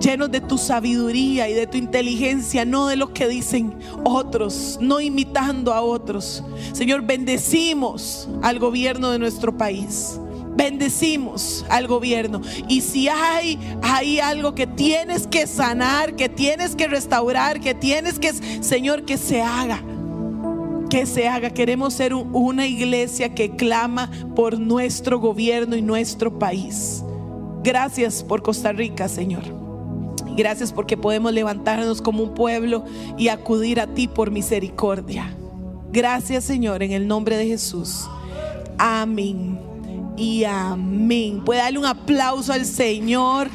llenos 0.00 0.30
de 0.30 0.40
tu 0.40 0.58
sabiduría 0.58 1.48
y 1.48 1.52
de 1.52 1.66
tu 1.66 1.76
inteligencia, 1.76 2.64
no 2.64 2.86
de 2.86 2.96
lo 2.96 3.12
que 3.12 3.28
dicen 3.28 3.78
otros, 4.04 4.78
no 4.80 5.00
imitando 5.00 5.72
a 5.72 5.82
otros. 5.82 6.42
Señor, 6.72 7.02
bendecimos 7.02 8.28
al 8.42 8.58
gobierno 8.58 9.10
de 9.10 9.18
nuestro 9.18 9.56
país. 9.56 10.18
Bendecimos 10.56 11.64
al 11.68 11.86
gobierno. 11.86 12.40
Y 12.68 12.80
si 12.80 13.08
hay, 13.08 13.58
hay 13.82 14.18
algo 14.18 14.54
que 14.54 14.66
tienes 14.66 15.26
que 15.26 15.46
sanar, 15.46 16.16
que 16.16 16.28
tienes 16.28 16.74
que 16.74 16.88
restaurar, 16.88 17.60
que 17.60 17.74
tienes 17.74 18.18
que, 18.18 18.32
Señor, 18.62 19.04
que 19.04 19.16
se 19.16 19.40
haga. 19.40 19.82
Que 20.90 21.06
se 21.06 21.28
haga. 21.28 21.50
Queremos 21.50 21.94
ser 21.94 22.12
un- 22.14 22.30
una 22.34 22.66
iglesia 22.66 23.34
que 23.34 23.50
clama 23.56 24.10
por 24.34 24.58
nuestro 24.58 25.18
gobierno 25.20 25.76
y 25.76 25.82
nuestro 25.82 26.38
país. 26.38 27.02
Gracias 27.62 28.22
por 28.24 28.42
Costa 28.42 28.72
Rica, 28.72 29.08
Señor. 29.08 29.42
Gracias 30.36 30.72
porque 30.72 30.96
podemos 30.96 31.32
levantarnos 31.32 32.00
como 32.02 32.22
un 32.22 32.34
pueblo 32.34 32.84
y 33.18 33.28
acudir 33.28 33.80
a 33.80 33.86
ti 33.86 34.08
por 34.08 34.30
misericordia. 34.30 35.36
Gracias, 35.92 36.44
Señor, 36.44 36.82
en 36.82 36.92
el 36.92 37.06
nombre 37.06 37.36
de 37.36 37.46
Jesús. 37.46 38.08
Amén 38.78 39.58
y 40.16 40.44
amén. 40.44 41.42
Puede 41.44 41.60
darle 41.60 41.78
un 41.80 41.86
aplauso 41.86 42.52
al 42.52 42.64
Señor. 42.64 43.48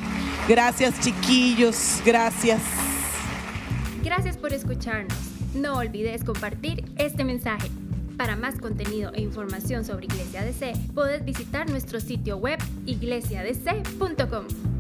Gracias, 0.48 1.00
chiquillos. 1.00 2.02
Gracias. 2.06 2.62
Gracias 4.04 4.38
por 4.38 4.54
escucharnos. 4.54 5.16
No 5.56 5.78
olvides 5.78 6.26
compartir 6.26 6.84
este 6.98 7.24
mensaje. 7.24 7.70
Para 8.18 8.36
más 8.36 8.60
contenido 8.60 9.12
e 9.14 9.22
información 9.22 9.86
sobre 9.86 10.06
Iglesia 10.06 10.44
DC, 10.44 10.74
puedes 10.94 11.24
visitar 11.24 11.70
nuestro 11.70 12.02
sitio 12.02 12.36
web 12.38 12.60
iglesiadc.com. 12.86 14.75